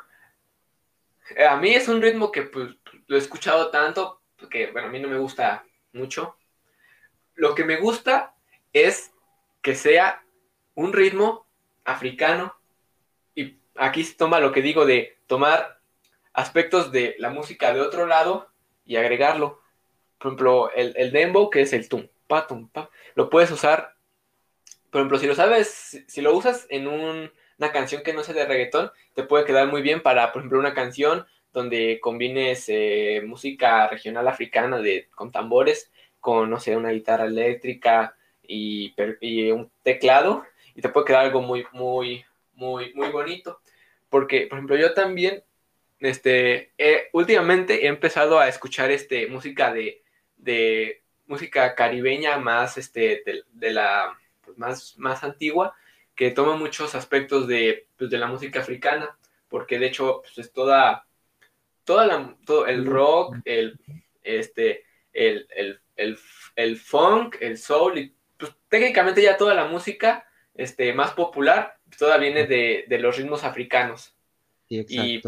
eh, 1.37 1.47
a 1.47 1.57
mí 1.57 1.71
es 1.71 1.87
un 1.87 2.03
ritmo 2.03 2.33
que 2.33 2.43
pues, 2.43 2.75
lo 3.11 3.17
he 3.17 3.19
escuchado 3.19 3.71
tanto, 3.71 4.21
que, 4.49 4.71
bueno, 4.71 4.87
a 4.87 4.91
mí 4.93 5.01
no 5.01 5.09
me 5.09 5.19
gusta 5.19 5.65
mucho. 5.93 6.37
Lo 7.35 7.57
que 7.57 7.65
me 7.65 7.77
gusta 7.77 8.37
es 8.73 9.11
que 9.63 9.75
sea 9.75 10.23
un 10.77 10.93
ritmo 10.93 11.45
africano. 11.85 12.55
Y 13.35 13.57
aquí 13.75 14.05
se 14.05 14.15
toma 14.15 14.39
lo 14.39 14.53
que 14.53 14.63
digo 14.63 14.87
de 14.87 15.19
tomar 15.27 15.81
aspectos 16.35 16.93
de 16.93 17.17
la 17.19 17.31
música 17.31 17.75
de 17.75 17.81
otro 17.81 18.07
lado 18.07 18.49
y 18.87 18.95
agregarlo. 18.95 19.61
Por 20.19 20.29
ejemplo, 20.29 20.71
el, 20.77 20.95
el 20.97 21.11
dembow, 21.11 21.51
que 21.51 21.63
es 21.63 21.73
el 21.73 21.89
tum, 21.89 22.07
pa, 22.29 22.47
tum, 22.47 22.69
pa, 22.69 22.91
lo 23.17 23.29
puedes 23.29 23.51
usar. 23.51 23.97
Por 24.93 25.01
ejemplo, 25.01 25.19
si 25.19 25.27
lo 25.27 25.35
sabes, 25.35 26.05
si, 26.07 26.21
lo 26.21 26.33
usas 26.33 26.69
en 26.71 26.87
una 26.87 27.73
canción 27.73 28.05
que 28.05 28.13
no 28.13 28.23
sea 28.23 28.37
de 28.37 28.47
reggaetón, 28.47 28.93
te 29.15 29.25
puede 29.25 29.45
quedar 29.45 29.67
muy 29.67 29.83
bien 29.83 30.01
para, 30.01 30.31
por 30.31 30.43
ejemplo, 30.43 30.61
una 30.61 30.75
canción 30.75 31.27
donde 31.53 31.99
combines 32.01 32.65
eh, 32.69 33.23
música 33.27 33.89
regional 33.89 34.29
africana 34.29 34.81
con 35.15 35.33
tambores, 35.33 35.91
con, 36.21 36.51
no 36.51 36.61
sé, 36.61 36.77
una 36.77 36.91
guitarra 36.91 37.25
eléctrica 37.25 38.15
y, 38.43 38.95
y 39.21 39.51
un 39.51 39.71
teclado 39.83 40.45
y 40.75 40.83
te 40.83 40.89
puede 40.89 41.07
quedar 41.07 41.25
algo 41.27 41.43
muy, 41.43 41.67
muy, 41.73 42.25
muy, 42.55 42.93
muy 42.95 43.09
bonito. 43.09 43.61
Porque, 44.09 44.47
por 44.47 44.59
ejemplo, 44.59 44.77
yo 44.77 44.93
también, 44.95 45.43
este, 46.01 46.73
últimamente 47.13 47.85
he 47.85 47.89
empezado 47.89 48.39
a 48.39 48.49
escuchar 48.49 48.91
este, 48.91 49.27
música 49.29 49.73
de, 49.73 50.03
de 50.37 51.03
música 51.27 51.75
caribeña 51.75 52.39
más, 52.39 52.77
este, 52.77 53.23
de, 53.53 53.73
la, 53.73 54.19
pues, 54.45 54.59
más, 54.59 54.99
más 54.99 55.23
antigua, 55.23 55.75
que 56.15 56.31
toma 56.33 56.57
muchos 56.57 56.95
aspectos 56.95 57.47
de, 57.47 57.87
pues, 57.97 58.11
de 58.11 58.19
la 58.19 58.27
música 58.27 58.61
africana, 58.61 59.17
porque 59.49 59.79
de 59.79 59.87
hecho, 59.87 60.21
pues, 60.23 60.39
es 60.39 60.53
toda, 60.53 61.07
toda 61.85 62.07
la, 62.07 62.37
todo 62.45 62.67
el 62.67 62.87
rock, 62.87 63.37
el, 63.45 63.79
este, 64.23 64.85
el, 65.13 65.47
el, 65.55 65.81
el, 65.97 66.19
el 66.57 66.77
funk, 66.77 67.37
el 67.41 67.59
soul, 67.59 67.99
y 67.99 68.15
pues 68.37 68.53
técnicamente 68.69 69.23
ya 69.23 69.37
toda 69.37 69.55
la 69.55 69.67
música 69.67 70.27
este, 70.55 70.93
más 70.93 71.13
popular, 71.13 71.79
toda 71.99 72.19
viene 72.19 72.47
de, 72.47 72.99
los 72.99 73.17
ritmos 73.17 73.45
africanos. 73.45 74.15
Y, 74.69 75.23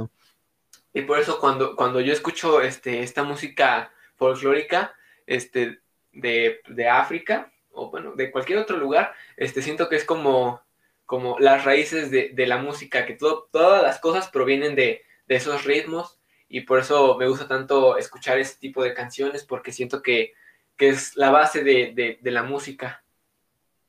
por 1.07 1.19
eso 1.19 1.41
cuando, 1.41 1.75
cuando 1.75 2.01
yo 2.01 2.13
escucho 2.13 2.61
este, 2.61 3.03
esta 3.03 3.23
música 3.23 3.93
folclórica 4.17 4.95
este, 5.27 5.81
de, 6.13 6.89
África, 6.91 7.53
o 7.73 7.91
bueno, 7.91 8.13
de 8.15 8.31
cualquier 8.31 8.59
otro 8.59 8.77
lugar, 8.77 9.15
este, 9.37 9.63
siento 9.63 9.89
que 9.89 9.97
es 9.97 10.05
como, 10.05 10.61
como 11.07 11.39
las 11.39 11.65
raíces 11.65 12.11
de, 12.11 12.47
la 12.47 12.59
música, 12.59 13.07
que 13.07 13.15
todas 13.15 13.83
las 13.83 13.99
cosas 14.01 14.29
provienen 14.29 14.75
de, 14.75 15.03
esos 15.29 15.65
ritmos, 15.65 16.19
y 16.53 16.61
por 16.61 16.79
eso 16.79 17.17
me 17.17 17.27
gusta 17.27 17.49
tanto 17.49 17.97
escuchar 17.97 18.39
ese 18.39 18.59
tipo 18.61 18.85
de 18.85 18.93
canciones, 18.93 19.43
porque 19.43 19.73
siento 19.73 20.03
que, 20.03 20.35
que 20.77 20.91
es 20.91 21.17
la 21.17 21.31
base 21.31 21.65
de 21.65 22.19
la 22.23 22.43
música. 22.43 23.03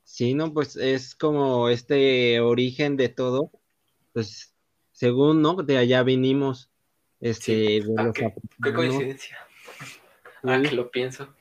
Sí, 0.04 0.34
no, 0.34 0.52
pues 0.52 0.76
es 0.76 1.14
como 1.14 1.68
este 1.68 2.40
origen 2.40 2.96
de 2.96 3.10
todo, 3.10 3.50
pues 4.12 4.54
según, 4.92 5.42
¿no? 5.42 5.56
De 5.56 5.76
allá 5.76 6.02
vinimos, 6.02 6.70
este, 7.20 7.82
ah, 7.98 8.10
qué, 8.14 8.72
coincidencia. 8.72 9.38
Ah, 10.42 10.60
que 10.62 10.70
lo 10.72 10.90
pienso. 10.90 11.34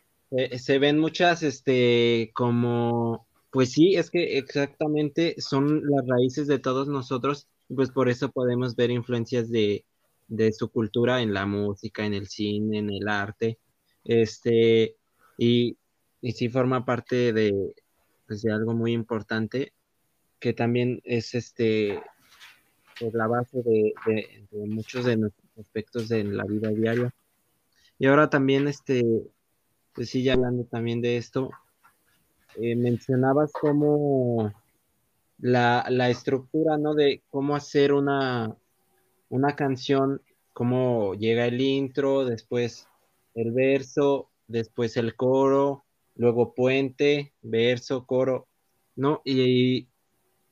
se 0.58 0.80
ven 0.80 0.98
muchas, 0.98 1.44
este, 1.44 2.32
como, 2.34 3.28
pues 3.52 3.72
sí, 3.72 3.96
es 3.96 4.10
que 4.10 4.38
exactamente 4.38 5.36
son 5.40 5.84
las 5.90 6.06
raíces 6.08 6.48
de 6.48 6.60
todos 6.60 6.88
nosotros, 6.88 7.48
pues 7.74 7.92
por 7.92 8.10
eso 8.10 8.32
podemos 8.32 8.76
ver 8.76 8.92
influencias 8.92 9.50
de, 9.50 9.86
de 10.36 10.52
su 10.52 10.70
cultura 10.70 11.22
en 11.22 11.34
la 11.34 11.46
música, 11.46 12.06
en 12.06 12.14
el 12.14 12.28
cine, 12.28 12.80
en 12.80 12.90
el 12.90 13.08
arte, 13.08 13.60
este, 14.04 14.96
y, 15.38 15.78
y 16.22 16.32
sí 16.32 16.50
forma 16.50 16.86
parte 16.86 17.34
de, 17.34 17.74
pues, 18.28 18.42
de 18.42 18.52
algo 18.52 18.74
muy 18.74 18.94
importante 18.94 19.74
que 20.40 20.54
también 20.54 21.00
es 21.06 21.36
este 21.36 22.02
pues, 23.00 23.14
la 23.14 23.28
base 23.28 23.62
de, 23.64 23.94
muchos 24.52 25.06
de 25.06 25.18
nuestros 25.18 25.58
aspectos 25.58 26.10
de 26.10 26.24
la 26.24 26.44
vida 26.46 26.70
diaria. 26.70 27.14
Y 28.00 28.08
ahora 28.08 28.30
también, 28.30 28.68
este, 28.68 29.04
pues 29.94 30.10
sí, 30.10 30.24
ya 30.24 30.34
hablando 30.34 30.66
también 30.66 31.02
de 31.02 31.18
esto, 31.18 31.50
eh, 32.56 32.76
mencionabas 32.76 33.52
cómo 33.54 34.52
la, 35.38 35.86
la, 35.90 36.10
estructura, 36.10 36.78
¿no? 36.78 36.94
De 36.94 37.24
cómo 37.30 37.56
hacer 37.56 37.94
una, 37.94 38.56
una 39.30 39.56
canción, 39.56 40.22
cómo 40.54 41.16
llega 41.16 41.46
el 41.46 41.62
intro, 41.62 42.26
después 42.26 42.88
el 43.34 43.52
verso, 43.52 44.30
después 44.48 44.98
el 44.98 45.16
coro, 45.16 45.86
luego 46.16 46.54
puente, 46.54 47.34
verso, 47.42 48.06
coro, 48.06 48.48
¿no? 48.96 49.22
Y, 49.26 49.88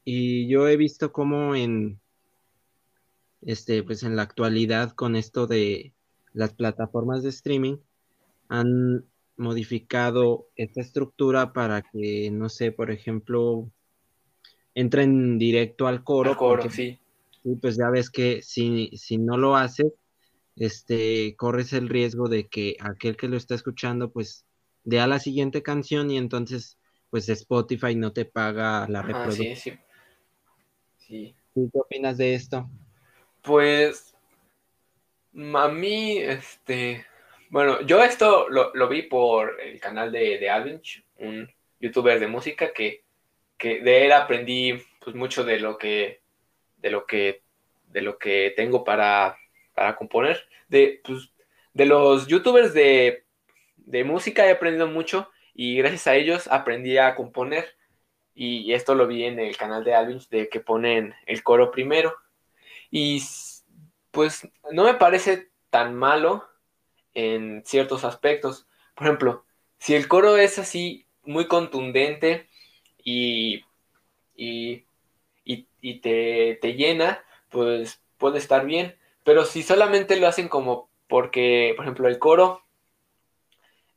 yo 0.04 0.68
he 0.68 0.78
visto 0.78 1.14
cómo 1.14 1.56
en, 1.56 2.02
este, 3.42 3.84
pues 3.84 4.04
en 4.04 4.16
la 4.16 4.24
actualidad 4.24 4.92
con 4.92 5.16
esto 5.16 5.46
de 5.48 5.94
las 6.34 6.54
plataformas 6.54 7.24
de 7.24 7.30
streaming 7.30 7.78
han 8.50 9.06
modificado 9.38 10.48
esta 10.56 10.82
estructura 10.82 11.54
para 11.54 11.84
que, 11.84 12.30
no 12.32 12.50
sé, 12.50 12.72
por 12.72 12.92
ejemplo, 12.92 13.70
entren 14.74 15.38
directo 15.38 15.88
al 15.88 16.04
coro. 16.04 16.36
coro, 16.36 16.70
sí. 16.70 17.00
Sí, 17.44 17.56
pues 17.62 17.78
ya 17.78 17.90
ves 17.90 18.10
que 18.10 18.42
si, 18.42 18.92
si 18.98 19.18
no 19.18 19.38
lo 19.38 19.56
haces, 19.56 19.92
este, 20.56 21.36
corres 21.36 21.74
el 21.74 21.90
riesgo 21.90 22.28
de 22.30 22.48
que 22.48 22.76
aquel 22.80 23.18
que 23.18 23.28
lo 23.28 23.38
está 23.38 23.56
escuchando, 23.56 24.12
pues 24.12 24.46
de 24.84 25.00
a 25.00 25.08
la 25.08 25.20
siguiente 25.20 25.62
canción 25.64 26.12
y 26.12 26.18
entonces 26.18 26.78
pues 27.10 27.28
Spotify 27.30 27.96
no 27.96 28.14
te 28.14 28.26
paga 28.26 28.88
la 28.88 29.02
reproducción. 29.02 29.56
sí, 29.56 29.74
sí. 30.98 31.36
¿Qué 31.54 31.80
opinas 31.80 32.18
de 32.18 32.34
esto? 32.36 32.70
Pues 33.42 34.16
a 35.54 35.68
mí, 35.68 36.18
este, 36.18 37.06
bueno, 37.50 37.82
yo 37.82 38.02
esto 38.04 38.48
lo, 38.50 38.88
vi 38.88 39.04
por 39.04 39.60
el 39.62 39.80
canal 39.80 40.12
de, 40.12 40.38
de 40.38 40.50
Alvinch, 40.50 41.04
un 41.18 41.50
youtuber 41.80 42.20
de 42.20 42.28
música 42.28 42.72
que, 42.72 43.04
que 43.58 43.82
de 43.82 44.06
él 44.06 44.14
aprendí 44.14 44.82
pues 45.04 45.16
mucho 45.16 45.44
de 45.44 45.60
lo 45.60 45.78
que, 45.78 46.21
de 46.82 46.92
lo 46.92 47.06
que, 47.06 47.44
de 47.88 48.02
lo 48.02 48.18
que 48.18 48.54
tengo 48.56 48.84
para, 48.84 49.38
para 49.74 49.96
componer. 49.96 50.46
De, 50.68 51.02
pues, 51.04 51.32
de 51.74 51.86
los 51.86 52.28
youtubers 52.28 52.74
de 52.74 53.26
de 53.86 54.04
música 54.04 54.48
he 54.48 54.52
aprendido 54.52 54.88
mucho 54.88 55.30
y 55.54 55.78
gracias 55.78 56.08
a 56.08 56.16
ellos 56.16 56.48
aprendí 56.48 56.98
a 56.98 57.16
componer. 57.16 57.76
Y 58.34 58.74
esto 58.74 58.96
lo 58.96 59.08
vi 59.08 59.26
en 59.26 59.40
el 59.40 59.58
canal 59.58 59.84
de 59.84 59.94
Alvin, 59.94 60.22
de 60.30 60.48
que 60.50 60.62
ponen 60.62 61.14
el 61.26 61.44
coro 61.44 61.70
primero. 61.70 62.16
Y 62.90 63.22
pues 64.12 64.48
no 64.72 64.86
me 64.86 64.94
parece 64.94 65.50
tan 65.70 65.96
malo 65.96 66.48
en 67.14 67.64
ciertos 67.66 68.06
aspectos. 68.06 68.68
Por 68.96 69.08
ejemplo, 69.08 69.46
si 69.78 69.96
el 69.96 70.08
coro 70.08 70.38
es 70.38 70.58
así 70.58 71.06
muy 71.24 71.48
contundente 71.48 72.48
y, 73.04 73.66
y, 75.44 75.68
y, 75.82 76.00
te, 76.00 76.58
te, 76.62 76.74
llena, 76.74 77.24
pues 77.50 78.02
puede 78.18 78.38
estar 78.38 78.66
bien. 78.66 78.96
Pero 79.24 79.46
si 79.46 79.64
solamente 79.64 80.16
lo 80.16 80.28
hacen 80.28 80.48
como 80.48 80.90
porque, 81.08 81.74
por 81.76 81.86
ejemplo, 81.86 82.08
el 82.08 82.20
coro 82.20 82.64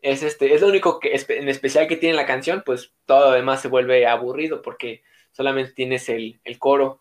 es 0.04 0.22
este, 0.22 0.52
es 0.52 0.60
lo 0.60 0.68
único 0.68 1.00
que 1.00 1.14
en 1.28 1.48
especial 1.48 1.86
que 1.88 1.96
tiene 1.96 2.14
la 2.14 2.26
canción, 2.26 2.62
pues 2.64 2.92
todo 3.06 3.30
lo 3.30 3.32
demás 3.32 3.62
se 3.62 3.68
vuelve 3.68 4.06
aburrido 4.06 4.60
porque 4.60 5.02
solamente 5.32 5.72
tienes 5.72 6.10
el, 6.10 6.40
coro 6.58 7.00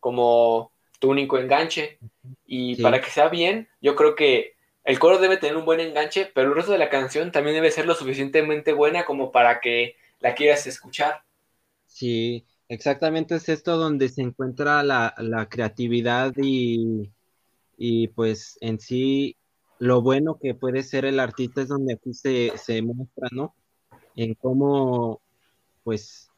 como 0.00 0.72
tu 0.98 1.10
único 1.10 1.38
enganche. 1.38 1.98
Y 2.46 2.80
para 2.80 3.02
que 3.02 3.10
sea 3.10 3.28
bien, 3.28 3.68
yo 3.82 3.94
creo 3.96 4.14
que 4.14 4.54
el 4.84 4.98
coro 4.98 5.18
debe 5.18 5.36
tener 5.36 5.56
un 5.56 5.66
buen 5.66 5.80
enganche, 5.80 6.30
pero 6.34 6.48
el 6.48 6.54
resto 6.54 6.72
de 6.72 6.78
la 6.78 6.88
canción 6.88 7.32
también 7.32 7.54
debe 7.54 7.70
ser 7.70 7.84
lo 7.84 7.94
suficientemente 7.94 8.72
buena 8.72 9.04
como 9.04 9.30
para 9.30 9.60
que 9.60 9.96
la 10.20 10.34
quieras 10.34 10.66
escuchar. 10.66 11.22
Sí, 11.86 12.46
exactamente 12.68 13.36
es 13.36 13.48
esto 13.48 13.76
donde 13.76 14.08
se 14.08 14.22
encuentra 14.22 14.82
la, 14.82 15.46
creatividad 15.50 16.32
y, 16.36 17.10
y, 17.76 18.08
pues 18.08 18.58
en 18.60 18.78
sí 18.80 19.36
lo 19.78 20.02
bueno 20.02 20.38
que 20.40 20.54
puede 20.54 20.82
ser 20.82 21.04
el 21.04 21.20
artista 21.20 21.62
es 21.62 21.68
donde 21.68 21.94
aquí 21.94 22.12
se, 22.12 22.52
se 22.58 22.82
muestra, 22.82 23.28
¿no? 23.32 23.54
En 24.16 24.34
cómo 24.34 25.20
pues 25.84 26.30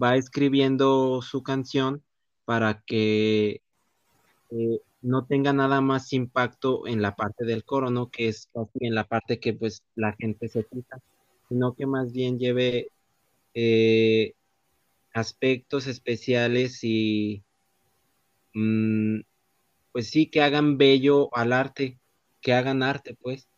va 0.00 0.16
escribiendo 0.16 1.22
su 1.22 1.42
canción 1.42 2.02
para 2.44 2.82
que 2.86 3.62
eh, 4.50 4.80
no 5.02 5.26
tenga 5.26 5.52
nada 5.52 5.80
más 5.80 6.12
impacto 6.12 6.86
en 6.86 7.02
la 7.02 7.14
parte 7.14 7.44
del 7.44 7.64
coro, 7.64 7.90
¿no? 7.90 8.10
Que 8.10 8.28
es 8.28 8.48
en 8.80 8.94
la 8.94 9.04
parte 9.04 9.38
que 9.38 9.52
pues 9.52 9.82
la 9.94 10.14
gente 10.14 10.48
se 10.48 10.64
fija, 10.64 10.98
sino 11.48 11.74
que 11.74 11.86
más 11.86 12.12
bien 12.12 12.38
lleve 12.38 12.88
eh, 13.54 14.32
aspectos 15.14 15.86
especiales 15.86 16.80
y 16.82 17.42
mm, 18.52 19.20
pues 19.92 20.10
sí, 20.10 20.26
que 20.26 20.42
hagan 20.42 20.76
bello 20.76 21.34
al 21.34 21.52
arte, 21.52 21.98
que 22.40 22.52
hagan 22.52 22.82
arte, 22.82 23.16
pues, 23.20 23.48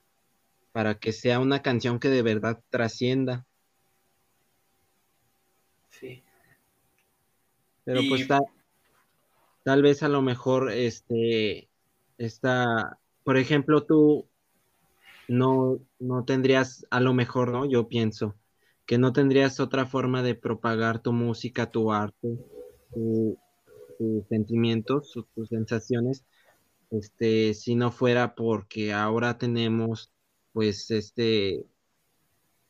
para 0.72 0.98
que 0.98 1.12
sea 1.12 1.40
una 1.40 1.62
canción 1.62 1.98
que 1.98 2.08
de 2.08 2.22
verdad 2.22 2.62
trascienda. 2.68 3.46
Sí. 5.88 6.22
Pero 7.84 8.02
pues 8.08 8.22
está, 8.22 8.40
tal 9.64 9.80
vez 9.80 10.02
a 10.02 10.08
lo 10.08 10.20
mejor 10.20 10.70
este 10.70 11.68
está, 12.18 12.98
por 13.24 13.38
ejemplo, 13.38 13.84
tú 13.84 14.28
no, 15.28 15.80
no 15.98 16.24
tendrías, 16.24 16.86
a 16.90 17.00
lo 17.00 17.14
mejor, 17.14 17.50
¿no? 17.50 17.64
Yo 17.64 17.88
pienso 17.88 18.34
que 18.86 18.98
no 18.98 19.12
tendrías 19.12 19.60
otra 19.60 19.86
forma 19.86 20.22
de 20.22 20.34
propagar 20.34 21.00
tu 21.02 21.12
música, 21.12 21.70
tu 21.70 21.92
arte, 21.92 22.38
tus 23.98 24.26
sentimientos, 24.28 25.12
tus 25.34 25.48
sensaciones, 25.48 26.24
este, 26.90 27.54
si 27.54 27.74
no 27.74 27.90
fuera 27.90 28.34
porque 28.34 28.92
ahora 28.92 29.38
tenemos 29.38 30.12
pues 30.52 30.90
este 30.90 31.66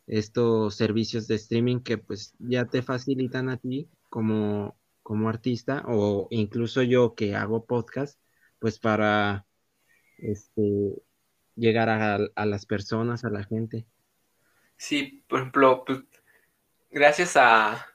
estos 0.07 0.75
servicios 0.77 1.27
de 1.29 1.35
streaming 1.37 1.81
que 1.81 1.99
pues 1.99 2.35
ya 2.39 2.65
te 2.67 2.83
facilitan 2.83 3.49
a 3.49 3.57
ti 3.59 3.89
como 4.09 4.77
como 5.07 5.29
artista 5.29 5.85
o 5.87 6.27
incluso 6.31 6.83
yo 6.83 7.15
que 7.15 7.37
hago 7.37 7.65
podcast, 7.65 8.19
pues 8.59 8.81
para 8.81 9.47
este, 10.19 11.01
llegar 11.55 11.89
a, 11.89 12.45
las 12.45 12.67
personas, 12.67 13.25
a 13.25 13.31
la 13.31 13.45
gente. 13.45 13.87
Sí, 14.77 15.25
por 15.29 15.41
ejemplo, 15.41 15.85
pues, 15.85 16.01
gracias 16.91 17.37
a, 17.37 17.87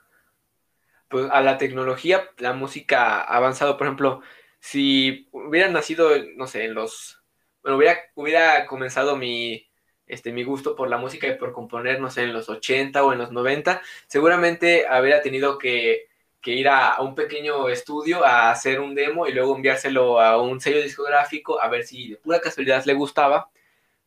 pues, 1.10 1.28
a 1.32 1.42
la 1.42 1.58
tecnología, 1.58 2.30
la 2.38 2.54
música 2.54 3.22
ha 3.22 3.38
avanzado. 3.38 3.78
Por 3.78 3.88
ejemplo, 3.88 4.22
si 4.60 5.28
hubiera 5.32 5.70
nacido, 5.70 6.12
no 6.36 6.48
sé, 6.48 6.66
en 6.66 6.74
los... 6.76 7.22
Bueno, 7.64 7.78
hubiera, 7.78 8.00
hubiera 8.16 8.66
comenzado 8.68 9.16
mi, 9.18 9.70
este, 10.08 10.32
mi 10.32 10.44
gusto 10.44 10.76
por 10.76 10.90
la 10.90 10.98
música 10.98 11.28
y 11.28 11.38
por 11.38 11.54
componer, 11.54 12.00
no 12.02 12.10
sé, 12.10 12.24
en 12.24 12.34
los 12.34 12.50
80 12.50 13.04
o 13.04 13.14
en 13.14 13.20
los 13.20 13.32
90, 13.32 13.82
seguramente 14.08 14.88
habría 14.88 15.22
tenido 15.22 15.58
que 15.58 16.12
que 16.42 16.52
ir 16.54 16.68
a, 16.68 17.00
un 17.02 17.16
pequeño 17.16 17.70
estudio 17.70 18.26
a 18.26 18.52
hacer 18.52 18.80
un 18.80 18.96
demo 18.96 19.28
y 19.28 19.34
luego 19.34 19.56
enviárselo 19.56 20.20
a 20.20 20.42
un 20.42 20.60
sello 20.60 20.82
discográfico 20.82 21.62
a 21.62 21.70
ver 21.70 21.84
si 21.86 22.10
de 22.10 22.18
pura 22.18 22.42
casualidad 22.42 22.84
le 22.86 22.94
gustaba. 22.94 23.50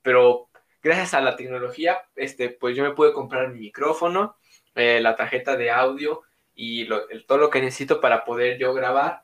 Pero 0.03 0.49
gracias 0.85 1.15
a 1.15 1.23
la 1.23 1.35
tecnología, 1.35 2.03
este, 2.15 2.51
pues 2.51 2.77
yo 2.77 2.85
me 2.85 2.93
pude 2.93 3.15
comprar 3.15 3.49
mi 3.49 3.59
micrófono, 3.59 4.37
eh, 4.75 5.01
la 5.01 5.17
tarjeta 5.17 5.57
de 5.57 5.71
audio 5.71 6.23
y 6.55 6.87
todo 7.27 7.39
lo 7.39 7.51
que 7.51 7.61
necesito 7.61 8.01
para 8.01 8.25
poder 8.25 8.59
yo 8.59 8.75
grabar. 8.75 9.23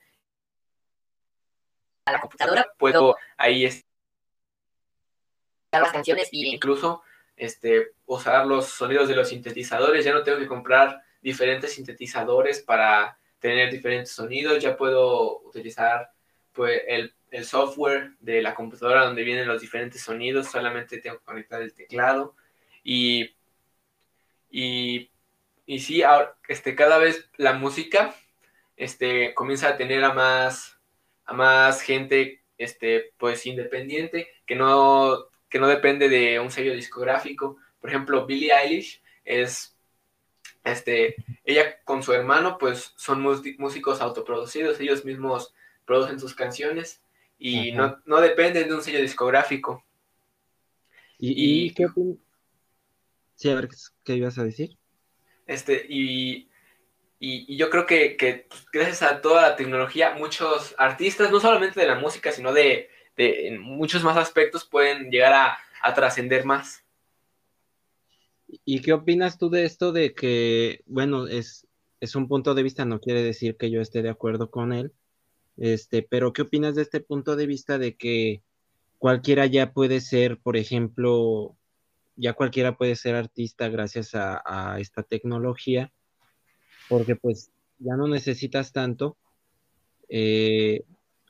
A 2.06 2.12
la 2.12 2.20
computadora 2.20 2.66
puedo 2.78 3.14
ahí 3.36 3.68
las 5.70 5.92
canciones 5.92 6.28
y 6.32 6.52
incluso 6.52 7.02
este, 7.36 7.92
usar 8.06 8.46
los 8.46 8.66
sonidos 8.66 9.08
de 9.08 9.16
los 9.16 9.28
sintetizadores. 9.28 10.04
Ya 10.04 10.14
no 10.14 10.22
tengo 10.22 10.38
que 10.38 10.48
comprar 10.48 11.02
diferentes 11.20 11.74
sintetizadores 11.74 12.60
para 12.60 13.18
tener 13.38 13.70
diferentes 13.70 14.12
sonidos. 14.12 14.62
Ya 14.62 14.76
puedo 14.76 15.40
utilizar 15.42 16.10
pues, 16.52 16.82
el, 16.88 17.14
software 17.44 18.12
de 18.20 18.42
la 18.42 18.54
computadora 18.54 19.04
donde 19.04 19.24
vienen 19.24 19.48
los 19.48 19.60
diferentes 19.60 20.02
sonidos. 20.02 20.48
Solamente 20.50 20.98
tengo 20.98 21.18
que 21.18 21.24
conectar 21.24 21.62
el 21.62 21.72
teclado. 21.72 22.34
Y, 22.82 23.34
y, 24.50 25.10
y 25.66 25.78
sí, 25.80 26.02
este, 26.48 26.74
cada 26.74 26.98
vez 26.98 27.28
la 27.36 27.52
música 27.52 28.14
este, 28.76 29.34
comienza 29.34 29.68
a 29.68 29.76
tener 29.76 30.02
a 30.04 30.12
más, 30.12 30.78
a 31.24 31.32
más 31.32 31.82
gente 31.82 32.42
este, 32.58 33.12
pues, 33.18 33.46
independiente 33.46 34.28
que 34.46 34.56
no, 34.56 35.26
que 35.48 35.58
no 35.58 35.68
depende 35.68 36.08
de 36.08 36.40
un 36.40 36.50
sello 36.50 36.74
discográfico. 36.74 37.56
Por 37.80 37.90
ejemplo, 37.90 38.26
Billie 38.26 38.52
Eilish 38.52 39.02
es 39.24 39.76
este, 40.64 41.16
ella 41.44 41.80
con 41.84 42.02
su 42.02 42.12
hermano, 42.12 42.58
pues 42.58 42.92
son 42.96 43.22
músicos 43.22 44.00
autoproducidos, 44.00 44.80
ellos 44.80 45.04
mismos 45.04 45.54
producen 45.84 46.20
sus 46.20 46.34
canciones 46.34 47.02
y 47.40 47.72
no, 47.72 48.20
dependen 48.20 48.68
de 48.68 48.74
un 48.74 48.82
sello 48.82 49.00
discográfico. 49.00 49.82
¿Y, 51.18 51.72
qué 51.72 51.86
Sí, 53.34 53.50
a 53.50 53.54
ver, 53.54 53.68
¿qué 54.04 54.16
ibas 54.16 54.38
a 54.38 54.44
decir? 54.44 54.76
Este, 55.46 55.86
y, 55.88 56.50
y, 57.18 57.56
yo 57.56 57.70
creo 57.70 57.86
que, 57.86 58.16
que 58.18 58.46
pues, 58.48 58.66
gracias 58.70 59.02
a 59.02 59.22
toda 59.22 59.42
la 59.42 59.56
tecnología, 59.56 60.14
muchos 60.14 60.74
artistas, 60.76 61.30
no 61.30 61.40
solamente 61.40 61.80
de 61.80 61.86
la 61.86 61.98
música, 61.98 62.30
sino 62.30 62.52
de, 62.52 62.90
de 63.16 63.58
muchos 63.58 64.04
más 64.04 64.18
aspectos, 64.18 64.66
pueden 64.66 65.10
llegar 65.10 65.32
a, 65.32 65.58
a 65.82 65.94
trascender 65.94 66.44
más. 66.44 66.84
¿Y 68.66 68.82
qué 68.82 68.92
opinas 68.92 69.38
tú 69.38 69.48
de 69.48 69.64
esto 69.64 69.92
de 69.92 70.12
que, 70.12 70.82
bueno, 70.86 71.26
es, 71.26 71.66
es 72.00 72.14
un 72.14 72.28
punto 72.28 72.54
de 72.54 72.62
vista, 72.62 72.84
no 72.84 73.00
quiere 73.00 73.22
decir 73.22 73.56
que 73.56 73.70
yo 73.70 73.80
esté 73.80 74.02
de 74.02 74.10
acuerdo 74.10 74.50
con 74.50 74.74
él, 74.74 74.92
este, 75.60 76.02
pero 76.02 76.32
¿qué 76.32 76.42
opinas 76.42 76.74
de 76.74 76.82
este 76.82 77.00
punto 77.00 77.36
de 77.36 77.46
vista 77.46 77.78
de 77.78 77.94
que 77.94 78.42
cualquiera 78.98 79.44
ya 79.44 79.72
puede 79.72 80.00
ser, 80.00 80.38
por 80.38 80.56
ejemplo, 80.56 81.54
ya 82.16 82.32
cualquiera 82.32 82.76
puede 82.78 82.96
ser 82.96 83.14
artista 83.14 83.68
gracias 83.68 84.12
a, 84.14 84.76
esta 84.80 85.02
tecnología, 85.02 85.92
porque 86.88 87.14
pues 87.14 87.52
ya 87.78 87.94
no 87.96 88.08
necesitas 88.08 88.72
tanto, 88.72 89.18
eh, 90.08 90.82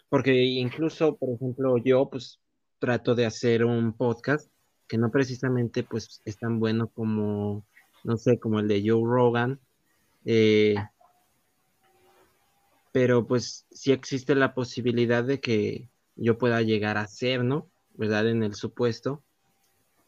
porque 0.08 0.44
incluso, 0.44 1.16
por 1.16 1.30
ejemplo, 1.34 1.76
yo 1.78 2.08
pues 2.08 2.38
trato 2.78 3.16
de 3.16 3.26
hacer 3.26 3.64
un 3.64 3.92
podcast 3.92 4.48
que 4.86 4.96
no 4.96 5.10
precisamente 5.10 5.82
pues 5.82 6.22
es 6.24 6.38
tan 6.38 6.60
bueno 6.60 6.88
como, 6.88 7.64
no 8.04 8.16
sé, 8.16 8.38
como 8.38 8.60
el 8.60 8.68
de 8.68 8.82
Joe 8.86 9.02
Rogan, 9.04 9.58
eh, 10.24 10.76
pero 12.92 13.26
pues 13.26 13.66
sí 13.70 13.92
existe 13.92 14.35
la 14.35 14.55
posibilidad 14.55 15.24
de 15.24 15.40
que 15.40 15.88
yo 16.16 16.38
pueda 16.38 16.62
llegar 16.62 16.98
a 16.98 17.07
ser, 17.07 17.44
¿no? 17.44 17.70
¿Verdad? 17.94 18.29
En 18.29 18.42
el 18.42 18.55
supuesto, 18.55 19.22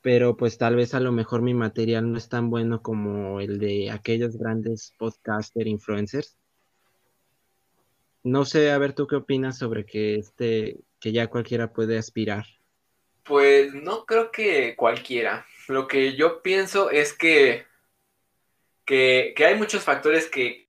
pero 0.03 0.37
pues 0.37 0.59
tal 0.59 0.77
vez 0.77 0.95
a 0.95 1.01
lo 1.01 1.13
mejor 1.13 1.43
mi 1.43 1.55
material 1.55 2.11
no 2.11 2.19
es 2.19 2.29
tan 2.29 2.51
bueno 2.51 2.83
como 2.83 3.41
el 3.41 3.59
de 3.59 3.91
aquellos 3.91 4.37
grandes 4.37 4.95
podcaster 4.99 5.67
influencers. 5.67 6.37
No 8.25 8.45
sé, 8.45 8.71
a 8.71 8.79
ver 8.79 8.93
tú 8.95 9.07
qué 9.07 9.17
opinas 9.17 9.59
sobre 9.59 9.85
que 9.85 10.17
este, 10.17 10.81
que 11.01 11.13
ya 11.13 11.29
cualquiera 11.29 11.73
puede 11.73 11.99
aspirar. 11.99 12.47
Pues 13.25 13.75
no 13.75 14.05
creo 14.05 14.31
que 14.31 14.75
cualquiera. 14.77 15.47
Lo 15.69 15.87
que 15.87 16.15
yo 16.15 16.43
pienso 16.43 16.91
es 16.91 17.13
que, 17.13 17.67
que, 18.85 19.35
hay 19.39 19.57
muchos 19.57 19.83
factores 19.83 20.29
que, 20.29 20.69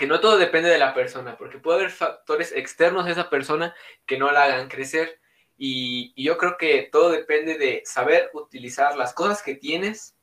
que 0.00 0.06
no 0.06 0.18
todo 0.18 0.38
depende 0.38 0.70
de 0.70 0.78
la 0.78 0.94
persona, 0.94 1.36
porque 1.36 1.58
puede 1.58 1.80
haber 1.80 1.90
factores 1.90 2.52
externos 2.52 3.04
a 3.04 3.10
esa 3.10 3.28
persona 3.28 3.74
que 4.06 4.16
no 4.16 4.32
la 4.32 4.44
hagan 4.44 4.70
crecer. 4.70 5.20
Y, 5.58 6.14
yo 6.16 6.38
creo 6.38 6.56
que 6.56 6.88
todo 6.90 7.10
depende 7.10 7.58
de 7.58 7.82
saber 7.84 8.30
utilizar 8.32 8.96
las 8.96 9.12
cosas 9.12 9.42
que 9.42 9.56
tienes 9.56 10.16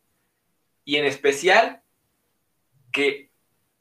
y 0.84 0.95
en 0.95 1.05
especial 1.05 1.84
que 2.91 3.30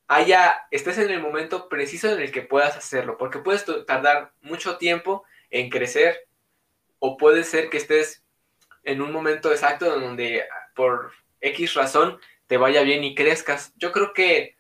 haya, 0.07 0.67
estés 0.71 0.99
en 0.99 1.09
el 1.09 1.23
momento 1.23 1.71
preciso 1.71 2.13
en 2.13 2.21
el 2.21 2.31
que 2.31 2.43
puedas 2.43 2.77
hacerlo, 2.77 3.17
porque 3.17 3.39
puedes 3.39 3.65
tardar 3.87 4.35
mucho 4.43 4.77
tiempo 4.77 5.25
en 5.49 5.71
crecer 5.71 6.29
o 6.99 7.17
puede 7.17 7.43
ser 7.43 7.71
que 7.71 7.79
estés 7.79 8.23
en 8.83 9.01
un 9.01 9.13
momento 9.13 9.51
exacto 9.51 9.99
donde 9.99 10.45
por 10.75 11.13
X 11.41 11.73
razón 11.73 12.21
te 12.49 12.59
vaya 12.59 12.83
bien 12.83 13.03
y 13.03 13.15
crezcas. 13.15 13.73
Yo 13.77 13.93
creo 13.93 14.13
que, 14.13 14.56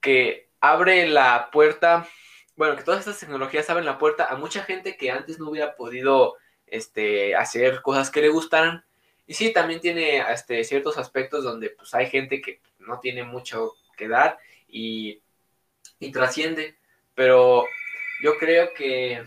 que 0.00 0.48
abre 0.60 1.06
la 1.06 1.50
puerta, 1.50 2.08
bueno, 2.56 2.76
que 2.76 2.82
todas 2.82 3.00
estas 3.00 3.20
tecnologías 3.20 3.68
abren 3.70 3.86
la 3.86 3.98
puerta 3.98 4.26
a 4.26 4.36
mucha 4.36 4.62
gente 4.62 4.96
que 4.96 5.10
antes 5.10 5.38
no 5.38 5.50
hubiera 5.50 5.76
podido 5.76 6.36
este, 6.66 7.34
hacer 7.34 7.82
cosas 7.82 8.10
que 8.10 8.20
le 8.20 8.28
gustaran. 8.28 8.84
Y 9.26 9.34
sí, 9.34 9.52
también 9.52 9.80
tiene 9.80 10.18
este, 10.32 10.64
ciertos 10.64 10.98
aspectos 10.98 11.44
donde 11.44 11.70
pues, 11.70 11.94
hay 11.94 12.08
gente 12.08 12.40
que 12.40 12.60
no 12.78 13.00
tiene 13.00 13.24
mucho 13.24 13.74
que 13.96 14.08
dar 14.08 14.38
y, 14.68 15.20
y 15.98 16.10
trasciende. 16.10 16.76
Pero 17.14 17.64
yo 18.22 18.38
creo 18.38 18.72
que, 18.74 19.24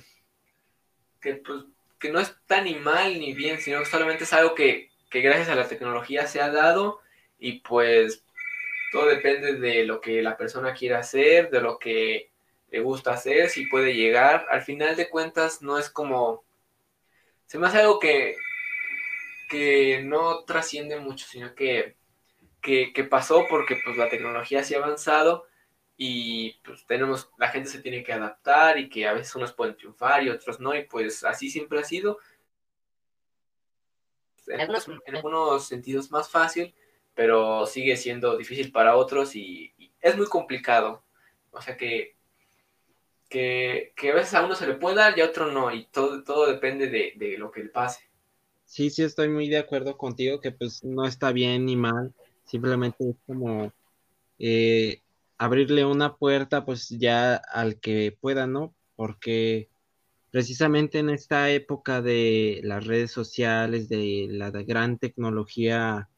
que, 1.21 1.35
pues, 1.35 1.63
que 1.99 2.11
no 2.11 2.19
está 2.19 2.61
ni 2.61 2.75
mal 2.75 3.19
ni 3.19 3.33
bien, 3.33 3.59
sino 3.61 3.79
que 3.79 3.85
solamente 3.85 4.25
es 4.25 4.33
algo 4.33 4.55
que, 4.55 4.91
que 5.09 5.21
gracias 5.21 5.49
a 5.49 5.55
la 5.55 5.67
tecnología 5.67 6.27
se 6.27 6.41
ha 6.41 6.49
dado 6.49 6.99
y 7.39 7.59
pues 7.59 8.23
todo 8.93 9.07
depende 9.07 9.55
de 9.55 9.85
lo 9.85 9.99
que 9.99 10.21
la 10.21 10.37
persona 10.37 10.73
quiera 10.73 10.99
hacer, 10.99 11.49
de 11.49 11.59
lo 11.59 11.79
que 11.79 12.29
le 12.69 12.79
gusta 12.79 13.13
hacer, 13.13 13.49
si 13.49 13.65
puede 13.65 13.95
llegar. 13.95 14.45
Al 14.51 14.61
final 14.61 14.95
de 14.95 15.09
cuentas 15.09 15.63
no 15.63 15.79
es 15.79 15.89
como... 15.89 16.45
Se 17.47 17.57
me 17.57 17.67
hace 17.67 17.79
algo 17.79 17.99
que, 17.99 18.37
que 19.49 20.03
no 20.03 20.43
trasciende 20.45 20.99
mucho, 20.99 21.25
sino 21.25 21.55
que, 21.55 21.95
que, 22.61 22.93
que 22.93 23.03
pasó 23.03 23.45
porque 23.49 23.79
pues 23.83 23.97
la 23.97 24.09
tecnología 24.09 24.63
se 24.63 24.75
ha 24.75 24.77
avanzado 24.77 25.47
y 25.97 26.59
pues 26.63 26.85
tenemos, 26.85 27.31
la 27.39 27.49
gente 27.49 27.69
se 27.69 27.81
tiene 27.81 28.03
que 28.03 28.13
adaptar 28.13 28.77
y 28.77 28.89
que 28.89 29.07
a 29.07 29.13
veces 29.13 29.35
unos 29.35 29.53
pueden 29.53 29.75
triunfar 29.75 30.21
y 30.21 30.29
otros 30.29 30.59
no, 30.59 30.75
y 30.75 30.83
pues 30.83 31.23
así 31.23 31.49
siempre 31.49 31.79
ha 31.79 31.83
sido. 31.83 32.19
En 34.45 34.61
algunos, 34.61 34.87
en 34.87 35.15
algunos 35.15 35.67
sentidos 35.67 36.11
más 36.11 36.29
fácil, 36.29 36.75
pero 37.15 37.65
sigue 37.65 37.97
siendo 37.97 38.37
difícil 38.37 38.71
para 38.71 38.95
otros 38.95 39.35
y, 39.35 39.73
es 40.01 40.17
muy 40.17 40.27
complicado. 40.27 41.03
O 41.51 41.61
sea 41.61 41.77
que 41.77 42.17
que, 43.33 44.11
a 44.11 44.15
veces 44.15 44.33
a 44.35 44.45
uno 44.45 44.55
se 44.55 44.67
le 44.67 44.75
puede 44.75 44.97
dar 44.97 45.17
y 45.17 45.21
a 45.21 45.25
otro 45.25 45.51
no, 45.51 45.73
y 45.73 45.85
todo, 45.85 46.23
todo 46.23 46.45
depende 46.45 46.87
de, 46.87 47.37
lo 47.37 47.51
que 47.51 47.63
le 47.63 47.69
pase. 47.69 48.01
Sí, 48.65 48.89
sí, 48.89 49.03
estoy 49.03 49.29
muy 49.29 49.49
de 49.49 49.57
acuerdo 49.57 49.97
contigo 49.97 50.39
que 50.39 50.51
pues 50.51 50.83
no 50.83 51.05
está 51.05 51.31
bien 51.31 51.65
ni 51.65 51.75
mal, 51.75 52.13
simplemente 52.45 53.09
es 53.09 53.15
como 53.25 53.73
eh, 54.37 55.01
abrirle 55.37 55.83
una 55.83 56.15
puerta 56.15 56.63
pues 56.63 56.89
ya 56.89 57.35
al 57.35 57.79
que 57.79 58.15
pueda, 58.19 58.45
¿no? 58.45 58.73
Porque 58.95 59.67
precisamente 60.29 60.99
en 60.99 61.09
esta 61.09 61.49
época 61.49 62.01
de 62.01 62.61
las 62.63 62.85
redes 62.85 63.11
sociales, 63.11 63.89
de 63.89 64.27
la 64.29 64.51
gran 64.51 64.99
tecnología 64.99 66.09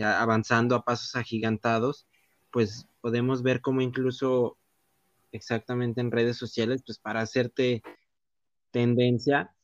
avanzando 0.00 0.74
a 0.74 0.84
pasos 0.84 1.16
agigantados, 1.16 2.06
pues 2.50 2.86
podemos 3.00 3.42
ver 3.42 3.60
cómo 3.60 3.80
incluso 3.80 4.56
exactamente 5.32 6.00
en 6.00 6.10
redes 6.10 6.36
sociales, 6.36 6.82
pues 6.84 6.98
para 6.98 7.20
hacerte 7.20 7.82
tendencia, 8.70 9.54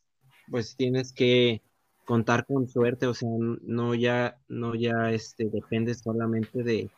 pues 0.51 0.77
tienes 0.77 1.13
que 1.13 1.63
contar 2.05 2.47
con 2.47 2.69
suerte, 2.69 3.07
o 3.07 3.15
sea, 3.15 3.29
no 3.39 3.95
ya, 3.95 4.39
no 4.49 4.75
ya 4.75 5.11
este, 5.11 5.51
depende 5.51 5.95
solamente 5.95 6.63
de, 6.63 6.91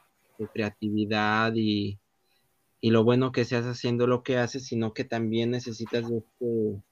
creatividad 0.54 1.52
y, 1.54 1.98
lo 2.80 3.04
bueno 3.04 3.30
que 3.30 3.44
seas 3.44 3.66
haciendo 3.66 4.06
lo 4.06 4.22
que 4.22 4.38
haces, 4.38 4.66
sino 4.66 4.94
que 4.94 5.04
también 5.04 5.50
necesitas 5.50 6.08
de 6.08 6.18
este, 6.18 6.82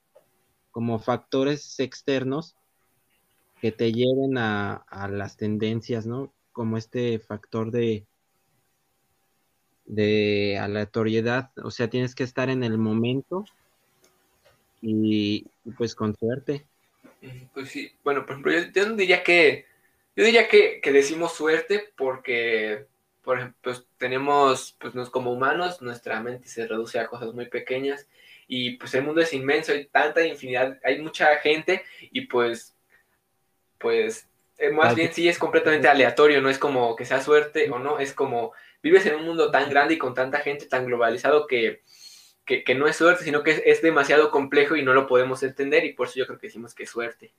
como 0.70 0.98
factores 0.98 1.80
externos 1.80 2.56
que 3.60 3.72
te 3.72 3.92
lleven 3.92 4.38
a, 4.38 4.84
las 5.10 5.36
tendencias, 5.36 6.06
¿no? 6.06 6.32
Como 6.52 6.76
este 6.76 7.18
factor 7.18 7.70
de, 7.70 8.06
de 9.84 10.58
aleatoriedad, 10.60 11.50
o 11.62 11.70
sea, 11.70 11.88
tienes 11.88 12.14
que 12.14 12.24
estar 12.24 12.50
en 12.50 12.62
el 12.62 12.78
momento 12.78 13.44
y, 14.80 15.46
pues 15.76 15.94
con 15.94 16.14
suerte. 16.14 16.66
Pues 17.52 17.70
sí, 17.70 17.92
bueno, 18.04 18.24
por 18.24 18.32
ejemplo, 18.32 18.52
yo, 18.52 18.94
diría 18.94 19.22
que, 19.22 19.66
yo 20.14 20.24
diría 20.24 20.48
que, 20.48 20.80
decimos 20.84 21.34
suerte 21.34 21.92
porque, 21.96 22.86
por 23.22 23.38
ejemplo, 23.38 23.58
pues 23.62 23.86
tenemos, 23.98 24.76
pues 24.78 24.94
nos 24.94 25.10
como 25.10 25.32
humanos, 25.32 25.82
nuestra 25.82 26.20
mente 26.20 26.48
se 26.48 26.66
reduce 26.66 26.98
a 26.98 27.08
cosas 27.08 27.34
muy 27.34 27.48
pequeñas 27.48 28.08
y 28.46 28.76
pues 28.76 28.94
el 28.94 29.04
mundo 29.04 29.20
es 29.20 29.32
inmenso, 29.32 29.72
hay 29.72 29.86
tanta 29.86 30.24
infinidad, 30.24 30.78
hay 30.84 31.00
mucha 31.02 31.36
gente 31.36 31.82
y 32.12 32.22
pues, 32.22 32.77
pues, 33.78 34.28
eh, 34.58 34.70
más 34.70 34.94
bien 34.94 35.12
sí 35.12 35.28
es 35.28 35.38
completamente 35.38 35.88
aleatorio, 35.88 36.42
no 36.42 36.50
es 36.50 36.58
como 36.58 36.96
que 36.96 37.04
sea 37.04 37.22
suerte 37.22 37.70
o 37.70 37.78
no, 37.78 37.98
es 37.98 38.12
como 38.12 38.52
vives 38.82 39.06
en 39.06 39.16
un 39.16 39.24
mundo 39.24 39.50
tan 39.50 39.70
grande 39.70 39.94
y 39.94 39.98
con 39.98 40.14
tanta 40.14 40.38
gente 40.38 40.66
tan 40.66 40.86
globalizado 40.86 41.46
que, 41.46 41.82
no 42.76 42.86
es 42.86 42.96
suerte, 42.96 43.24
sino 43.24 43.42
que 43.42 43.62
es, 43.64 43.82
demasiado 43.82 44.30
complejo 44.30 44.76
y 44.76 44.82
no 44.82 44.94
lo 44.94 45.06
podemos 45.06 45.42
entender 45.42 45.84
y 45.84 45.92
por 45.92 46.08
eso 46.08 46.18
yo 46.18 46.26
creo 46.26 46.38
que 46.38 46.48
decimos 46.48 46.74
que 46.74 46.84
es 46.84 46.90
suerte. 46.90 47.32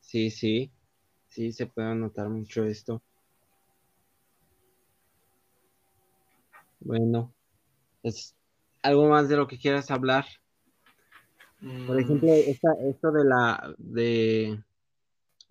Sí, 0.00 0.30
sí, 0.30 0.70
sí, 1.28 1.52
se 1.52 1.66
puede 1.66 1.94
notar 1.94 2.28
mucho 2.28 2.64
esto. 2.64 3.02
Bueno, 6.80 7.32
es 8.02 8.34
algo 8.82 9.08
más 9.08 9.28
de 9.28 9.36
lo 9.36 9.46
que 9.46 9.58
quieras 9.58 9.90
hablar. 9.90 10.26
Por 11.60 11.96
mm. 11.96 12.00
ejemplo, 12.00 12.32
esto 12.32 13.12
de 13.12 13.24
la 13.24 13.74
de 13.78 14.58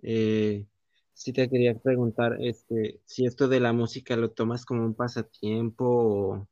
eh, 0.01 0.65
sí 1.13 1.33
te 1.33 1.49
quería 1.49 1.75
preguntar, 1.75 2.37
este, 2.39 2.99
si 3.05 3.25
esto 3.25 3.47
de 3.47 3.59
la 3.59 3.73
música 3.73 4.15
lo 4.15 4.31
tomas 4.31 4.65
como 4.65 4.83
un 4.83 4.95
pasatiempo 4.95 6.47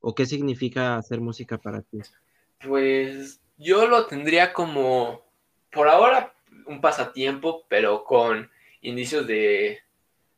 o, 0.00 0.14
qué 0.14 0.26
significa 0.26 0.96
hacer 0.96 1.20
música 1.20 1.58
para 1.58 1.82
ti. 1.82 2.00
Pues 2.66 3.40
yo 3.56 3.86
lo 3.86 4.06
tendría 4.06 4.52
como, 4.52 5.22
por 5.70 5.88
ahora, 5.88 6.34
un 6.66 6.80
pasatiempo, 6.80 7.64
pero 7.68 8.04
con 8.04 8.50
indicios 8.82 9.26
de, 9.26 9.78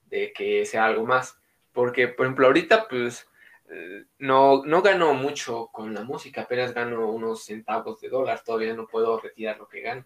que 0.09 0.65
sea 0.65 0.85
algo 0.85 1.05
más. 1.05 1.37
Porque, 1.73 2.07
por 2.07 2.27
ejemplo, 2.27 2.47
ahorita, 2.47 2.87
pues, 2.89 3.27
eh, 3.69 4.05
no, 4.19 4.65
no 4.65 4.83
gano 4.83 5.15
mucho 5.15 5.69
con 5.73 5.93
la 5.93 6.05
música, 6.05 6.43
apenas 6.43 6.73
gano 6.73 7.11
unos 7.11 7.45
centavos 7.45 8.01
de 8.01 8.09
dólar, 8.09 8.43
todavía 8.45 8.75
no 8.75 8.87
puedo 8.87 9.19
retirar 9.19 9.59
lo 9.59 9.67
que 9.67 9.81
gano. 9.81 10.05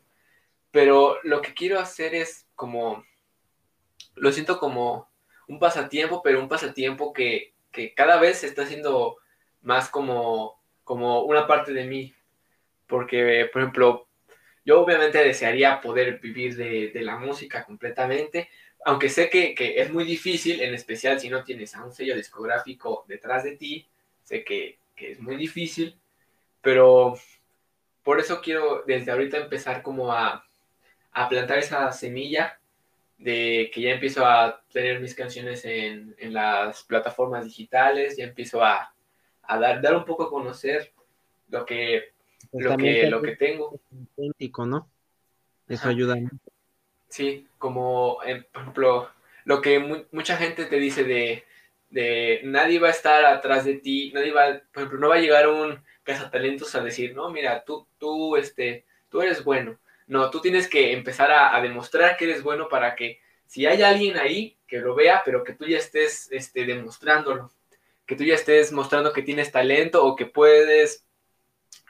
Pero 0.71 1.19
lo 1.23 1.41
que 1.43 1.55
quiero 1.55 1.79
hacer 1.81 2.15
es 2.15 2.47
como 2.55 3.05
lo 4.21 4.33
siento 4.33 4.59
como 4.59 5.09
un 5.47 5.59
pasatiempo, 5.59 6.23
pero 6.23 6.41
un 6.41 6.49
pasatiempo 6.49 7.13
que, 7.13 7.55
cada 7.95 8.19
vez 8.19 8.39
se 8.39 8.49
está 8.49 8.63
haciendo 8.63 9.19
más 9.63 9.89
como, 9.89 10.61
como 10.85 11.23
una 11.23 11.47
parte 11.47 11.73
de 11.73 11.85
mí. 11.85 12.15
Porque, 12.87 13.49
por 13.53 13.63
ejemplo, 13.63 14.09
yo 14.65 14.81
obviamente 14.81 15.23
desearía 15.23 15.81
poder 15.81 16.19
vivir 16.19 16.57
de, 16.57 16.93
la 17.03 17.19
música 17.19 17.65
completamente, 17.65 18.49
aunque 18.85 19.09
sé 19.09 19.31
que, 19.31 19.55
es 19.77 19.93
muy 19.93 20.05
difícil, 20.05 20.61
en 20.61 20.75
especial 20.75 21.21
si 21.21 21.29
no 21.29 21.45
tienes 21.45 21.75
a 21.75 21.85
un 21.85 21.93
sello 21.93 22.17
discográfico 22.17 23.05
detrás 23.07 23.45
de 23.45 23.57
ti, 23.57 23.87
sé 24.25 24.45
que, 24.45 24.79
es 24.97 25.21
muy 25.21 25.37
difícil, 25.37 25.97
pero 26.61 27.15
por 28.03 28.19
eso 28.19 28.41
quiero 28.41 28.83
desde 28.85 29.13
ahorita 29.13 29.37
empezar 29.37 29.83
como 29.83 30.13
a, 30.13 30.48
a 31.13 31.29
plantar 31.29 31.59
esa 31.59 31.91
semilla 31.93 32.59
de 33.19 33.71
que 33.75 33.81
ya 33.81 33.91
empiezo 33.91 34.25
a 34.25 34.63
tener 34.73 35.01
mis 35.01 35.15
canciones 35.15 35.65
en, 35.65 36.15
las 36.33 36.85
plataformas 36.85 37.45
digitales, 37.45 38.17
ya 38.17 38.25
empiezo 38.25 38.63
a, 38.63 38.95
dar, 39.49 39.83
dar 39.83 39.97
un 39.97 40.05
poco 40.05 40.25
a 40.25 40.31
conocer 40.31 40.93
lo 41.49 41.67
que, 41.67 42.13
pues 42.51 42.65
lo 42.65 42.77
que, 42.77 43.07
lo 43.09 43.23
que 43.23 43.37
tengo. 43.37 43.81
¿no? 44.67 44.89
Eso 45.69 45.89
ayuda 45.89 46.17
Sí, 47.09 47.47
como, 47.59 48.19
por 48.53 48.63
ejemplo, 48.63 49.11
lo 49.45 49.61
que 49.61 50.07
mucha 50.13 50.37
gente 50.37 50.67
te 50.67 50.77
dice 50.77 51.05
de, 51.05 51.45
de 51.91 52.43
nadie 52.45 52.79
va 52.79 52.89
a 52.89 52.93
estar 52.93 53.25
atrás 53.25 53.65
de 53.65 53.75
ti, 53.75 54.13
nadie 54.15 54.31
va, 54.31 54.61
por 54.73 54.83
ejemplo, 54.83 54.99
no 55.01 55.09
va 55.09 55.17
a 55.17 55.21
llegar 55.21 55.49
un 55.49 55.83
cazatalentos 56.05 56.75
a 56.75 56.83
decir, 56.83 57.15
no, 57.15 57.31
mira, 57.31 57.65
tú, 57.65 57.87
tú, 57.99 58.37
este, 58.37 58.85
tú 59.09 59.21
eres 59.23 59.43
bueno 59.43 59.79
no, 60.09 60.31
tú 60.31 60.41
tienes 60.41 60.69
que 60.69 60.93
empezar 60.93 61.31
a, 61.31 61.61
demostrar 61.61 62.17
que 62.17 62.25
eres 62.25 62.43
bueno 62.43 62.69
para 62.69 62.97
que 62.97 63.21
si 63.47 63.67
hay 63.67 63.83
alguien 63.83 64.19
ahí 64.19 64.59
que 64.67 64.79
lo 64.79 64.95
vea, 64.95 65.23
pero 65.25 65.45
que 65.45 65.53
tú 65.53 65.65
ya 65.67 65.79
estés 65.79 66.29
este, 66.33 66.65
demostrándolo, 66.65 67.51
que 68.07 68.17
tú 68.17 68.25
ya 68.25 68.35
estés 68.35 68.73
mostrando 68.73 69.13
que 69.13 69.23
tienes 69.23 69.53
talento 69.53 70.05
o 70.05 70.17
que 70.17 70.27
puedes 70.27 71.07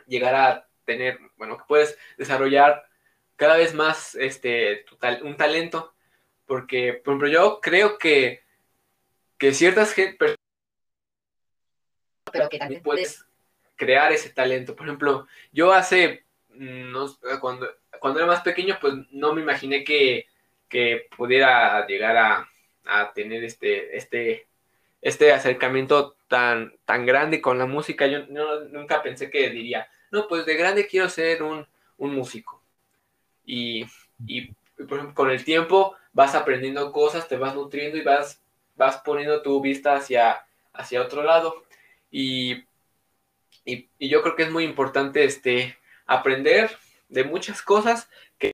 llegar 0.06 0.34
a 0.34 0.68
tener, 0.84 1.18
bueno, 1.36 1.56
que 1.56 1.64
puedes 1.66 1.96
desarrollar 2.16 2.86
cada 3.36 3.56
vez 3.56 3.74
más 3.74 4.14
este, 4.16 4.84
un 5.22 5.36
talento. 5.36 5.94
Porque, 6.46 6.94
por 6.94 7.12
ejemplo, 7.12 7.28
yo 7.28 7.60
creo 7.60 7.98
que, 7.98 8.42
que 9.36 9.52
ciertas 9.52 9.94
personas 9.94 10.38
pero 12.30 12.48
que 12.48 12.58
también 12.58 12.82
puedes 12.82 13.24
crear 13.76 14.12
ese 14.12 14.30
talento. 14.30 14.74
Por 14.74 14.86
ejemplo, 14.86 15.26
yo 15.52 15.72
hace, 15.72 16.24
mm, 16.50 16.90
no, 16.90 17.06
cuando, 17.40 17.68
cuando 18.00 18.20
era 18.20 18.26
más 18.26 18.42
pequeño, 18.42 18.78
pues 18.80 18.94
no 19.10 19.34
me 19.34 19.42
imaginé 19.42 19.84
que, 19.84 20.26
pudiera 21.16 21.86
llegar 21.86 22.16
a, 22.16 23.12
tener 23.14 23.44
este, 23.44 23.96
este, 23.96 24.46
este 25.02 25.32
acercamiento 25.32 26.16
tan, 26.26 26.74
tan 26.84 27.04
grande 27.06 27.40
con 27.40 27.58
la 27.58 27.66
música. 27.66 28.06
Yo 28.06 28.26
nunca 28.26 29.02
pensé 29.02 29.30
que 29.30 29.50
diría, 29.50 29.88
no, 30.10 30.26
pues 30.28 30.46
de 30.46 30.56
grande 30.56 30.86
quiero 30.86 31.08
ser 31.08 31.42
un, 31.42 31.66
músico. 31.98 32.62
Y, 33.44 33.84
por 34.76 34.98
ejemplo, 34.98 35.14
con 35.14 35.30
el 35.30 35.44
tiempo 35.44 35.96
vas 36.12 36.34
aprendiendo 36.34 36.92
cosas, 36.92 37.28
te 37.28 37.36
vas 37.36 37.54
nutriendo 37.54 37.98
y 37.98 38.02
vas, 38.02 38.40
vas 38.76 38.98
poniendo 38.98 39.42
tu 39.42 39.60
vista 39.60 39.94
hacia, 39.96 40.44
hacia 40.72 41.02
otro 41.02 41.22
lado. 41.22 41.64
Y, 42.10 42.64
yo 44.00 44.22
creo 44.22 44.34
que 44.34 44.44
es 44.44 44.50
muy 44.50 44.64
importante 44.64 45.24
este, 45.24 45.76
aprender 46.06 46.70
de 47.08 47.24
muchas 47.24 47.62
cosas 47.62 48.08
que... 48.38 48.52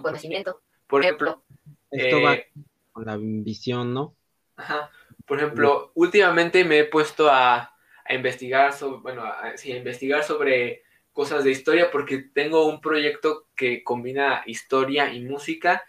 Conocimiento. 0.00 0.60
Por 0.86 1.02
ejemplo... 1.02 1.42
Esto 1.90 2.22
va 2.22 2.34
eh, 2.34 2.50
con 2.92 3.06
la 3.06 3.16
visión, 3.18 3.94
¿no? 3.94 4.14
Ajá. 4.56 4.90
Por 5.26 5.38
ejemplo, 5.38 5.92
últimamente 5.94 6.64
me 6.64 6.80
he 6.80 6.84
puesto 6.84 7.30
a, 7.30 7.74
investigar 8.10 8.72
sobre, 8.72 9.00
bueno, 9.02 9.24
investigar 9.64 10.24
sobre 10.24 10.82
cosas 11.12 11.44
de 11.44 11.50
historia 11.50 11.90
porque 11.90 12.18
tengo 12.18 12.66
un 12.66 12.80
proyecto 12.80 13.48
que 13.54 13.84
combina 13.84 14.42
historia 14.46 15.12
y 15.12 15.20
música. 15.20 15.84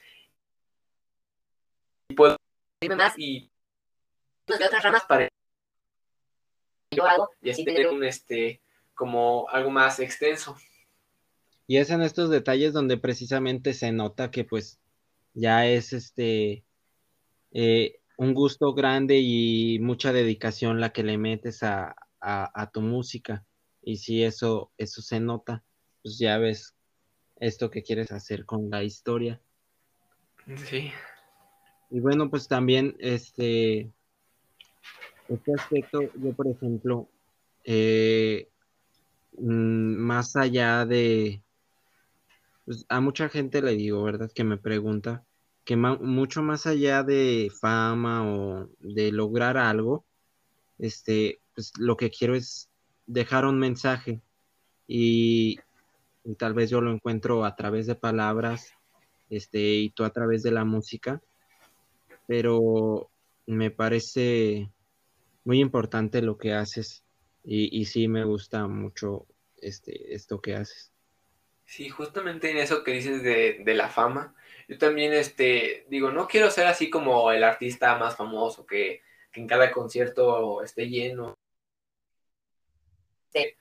Y 2.09 2.15
puedo 2.15 2.35
más 2.95 3.13
y 3.17 3.49
de 4.47 4.65
otras 4.65 4.83
ramas 4.83 5.05
para 5.05 5.29
yo 6.91 7.05
hago 7.05 7.29
y 7.41 7.51
así 7.51 7.63
tener 7.63 7.87
un 7.87 8.03
este 8.03 8.61
como 8.99 9.47
algo 9.47 9.71
más 9.71 10.01
extenso. 10.01 10.57
Y 11.67 11.77
es 11.77 11.89
en 11.89 12.01
estos 12.01 12.29
detalles 12.29 12.73
donde 12.73 12.97
precisamente 12.97 13.73
se 13.73 13.93
nota 13.93 14.29
que 14.29 14.43
pues 14.43 14.81
ya 15.33 15.65
es 15.65 15.93
este 15.93 16.65
eh, 17.53 18.01
un 18.17 18.33
gusto 18.33 18.73
grande 18.73 19.19
y 19.19 19.79
mucha 19.79 20.11
dedicación 20.11 20.81
la 20.81 20.89
que 20.89 21.03
le 21.03 21.17
metes 21.17 21.63
a, 21.63 21.95
tu 22.73 22.81
música. 22.81 23.45
Y 23.81 23.95
si 23.95 24.21
eso, 24.21 24.73
eso 24.77 25.01
se 25.01 25.21
nota, 25.21 25.63
pues 26.03 26.19
ya 26.19 26.37
ves 26.37 26.75
esto 27.37 27.71
que 27.71 27.83
quieres 27.83 28.11
hacer 28.11 28.43
con 28.45 28.69
la 28.69 28.83
historia. 28.83 29.39
Sí. 30.57 30.91
Y 31.89 32.01
bueno, 32.01 32.29
pues 32.29 32.49
también 32.49 32.97
este, 32.99 33.89
este 35.29 35.53
aspecto, 35.53 36.01
yo 36.01 36.33
por 36.33 36.47
ejemplo, 36.47 37.07
eh, 37.63 38.49
más 39.41 40.35
allá 40.35 40.85
de, 40.85 41.41
pues 42.65 42.85
a 42.89 43.01
mucha 43.01 43.29
gente 43.29 43.61
le 43.61 43.75
digo, 43.75 44.03
¿verdad? 44.03 44.31
Que 44.33 44.43
me 44.43 44.57
pregunta, 44.57 45.25
que 45.65 45.75
mucho 45.75 46.41
más 46.41 46.65
allá 46.65 47.03
de 47.03 47.51
fama 47.59 48.27
o 48.27 48.69
de 48.79 49.11
lograr 49.11 49.57
algo, 49.57 50.05
este, 50.77 51.41
pues 51.53 51.71
lo 51.77 51.97
que 51.97 52.09
quiero 52.09 52.35
es 52.35 52.69
dejar 53.05 53.45
un 53.45 53.59
mensaje 53.59 54.21
y, 54.87 55.59
tal 56.37 56.53
vez 56.53 56.69
yo 56.69 56.81
lo 56.81 56.91
encuentro 56.91 57.45
a 57.45 57.55
través 57.55 57.87
de 57.87 57.95
palabras, 57.95 58.71
este, 59.29 59.59
y 59.59 59.89
tú 59.91 60.03
a 60.03 60.09
través 60.11 60.43
de 60.43 60.51
la 60.51 60.65
música, 60.65 61.21
pero 62.27 63.09
me 63.45 63.71
parece 63.71 64.71
muy 65.43 65.59
importante 65.59 66.21
lo 66.21 66.37
que 66.37 66.53
haces 66.53 67.03
y, 67.51 67.81
y 67.81 67.85
sí 67.85 68.07
me 68.07 68.25
gusta 68.25 68.67
mucho 68.67 69.25
este, 69.57 70.13
esto 70.13 70.39
que 70.39 70.53
haces. 70.53 70.91
Sí, 71.65 71.89
justamente 71.89 72.51
en 72.51 72.57
eso 72.57 72.83
que 72.83 72.91
dices 72.91 73.23
de, 73.23 73.61
de 73.65 73.73
la 73.73 73.89
fama, 73.89 74.35
yo 74.67 74.77
también, 74.77 75.13
este, 75.13 75.83
digo, 75.89 76.11
no 76.11 76.27
quiero 76.27 76.51
ser 76.51 76.67
así 76.67 76.91
como 76.91 77.31
el 77.31 77.43
artista 77.43 77.97
más 77.97 78.15
famoso 78.15 78.67
que, 78.67 79.01
en 79.33 79.47
cada 79.47 79.71
concierto 79.71 80.61
esté 80.61 80.87
lleno. 80.89 81.35
Sí. 83.33 83.55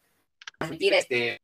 este. 0.93 1.41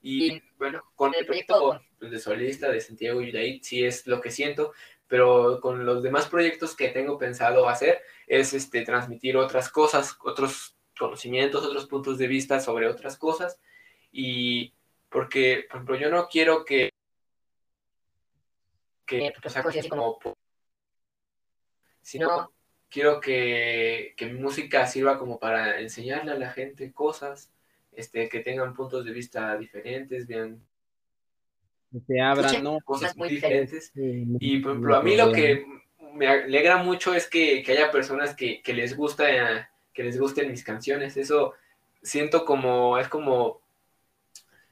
Y 0.00 0.42
bueno, 0.56 0.82
con 0.94 1.14
el 1.14 1.26
proyecto 1.26 1.82
de 2.00 2.18
solista 2.18 2.70
de 2.70 2.80
Santiago 2.80 3.20
Yudaí 3.20 3.60
sí 3.62 3.84
es 3.84 4.06
lo 4.06 4.20
que 4.22 4.30
siento, 4.30 4.72
pero 5.08 5.60
con 5.60 5.84
los 5.84 6.02
demás 6.02 6.26
proyectos 6.26 6.74
que 6.74 6.88
tengo 6.88 7.18
pensado 7.18 7.68
hacer 7.68 8.00
es 8.28 8.52
este 8.52 8.82
transmitir 8.82 9.36
otras 9.36 9.70
cosas, 9.70 10.16
otros 10.22 10.76
conocimientos, 10.98 11.64
otros 11.64 11.86
puntos 11.86 12.18
de 12.18 12.26
vista 12.26 12.60
sobre 12.60 12.88
otras 12.88 13.16
cosas 13.16 13.58
y 14.12 14.74
porque, 15.08 15.64
por 15.68 15.76
ejemplo, 15.76 15.96
yo 15.96 16.10
no 16.10 16.28
quiero 16.28 16.64
que 16.64 16.90
que, 19.06 19.32
o 19.42 19.48
sea, 19.48 19.64
como, 19.88 20.18
sino 22.02 22.52
quiero 22.90 23.20
que, 23.20 24.12
que, 24.18 24.26
mi 24.26 24.38
música 24.38 24.86
sirva 24.86 25.18
como 25.18 25.38
para 25.38 25.80
enseñarle 25.80 26.32
a 26.32 26.38
la 26.38 26.50
gente 26.50 26.92
cosas, 26.92 27.50
este, 27.92 28.28
que 28.28 28.40
tengan 28.40 28.74
puntos 28.74 29.06
de 29.06 29.12
vista 29.12 29.56
diferentes, 29.56 30.26
vean 30.26 30.62
se 32.06 32.20
abran, 32.20 32.62
¿no? 32.62 32.78
Cosas 32.84 33.16
muy 33.16 33.30
diferentes. 33.30 33.92
Y 33.94 34.58
por 34.60 34.72
ejemplo, 34.72 34.96
a 34.96 35.02
mí 35.02 35.16
lo 35.16 35.32
que 35.32 35.64
me 36.14 36.26
alegra 36.26 36.76
mucho 36.78 37.14
es 37.14 37.28
que, 37.28 37.62
que 37.62 37.72
haya 37.72 37.90
personas 37.90 38.34
que, 38.34 38.62
que, 38.62 38.72
les 38.72 38.96
gusta, 38.96 39.70
que 39.92 40.04
les 40.04 40.18
gusten 40.18 40.50
mis 40.50 40.64
canciones. 40.64 41.16
Eso 41.16 41.54
siento 42.02 42.44
como, 42.44 42.98
es 42.98 43.08
como, 43.08 43.60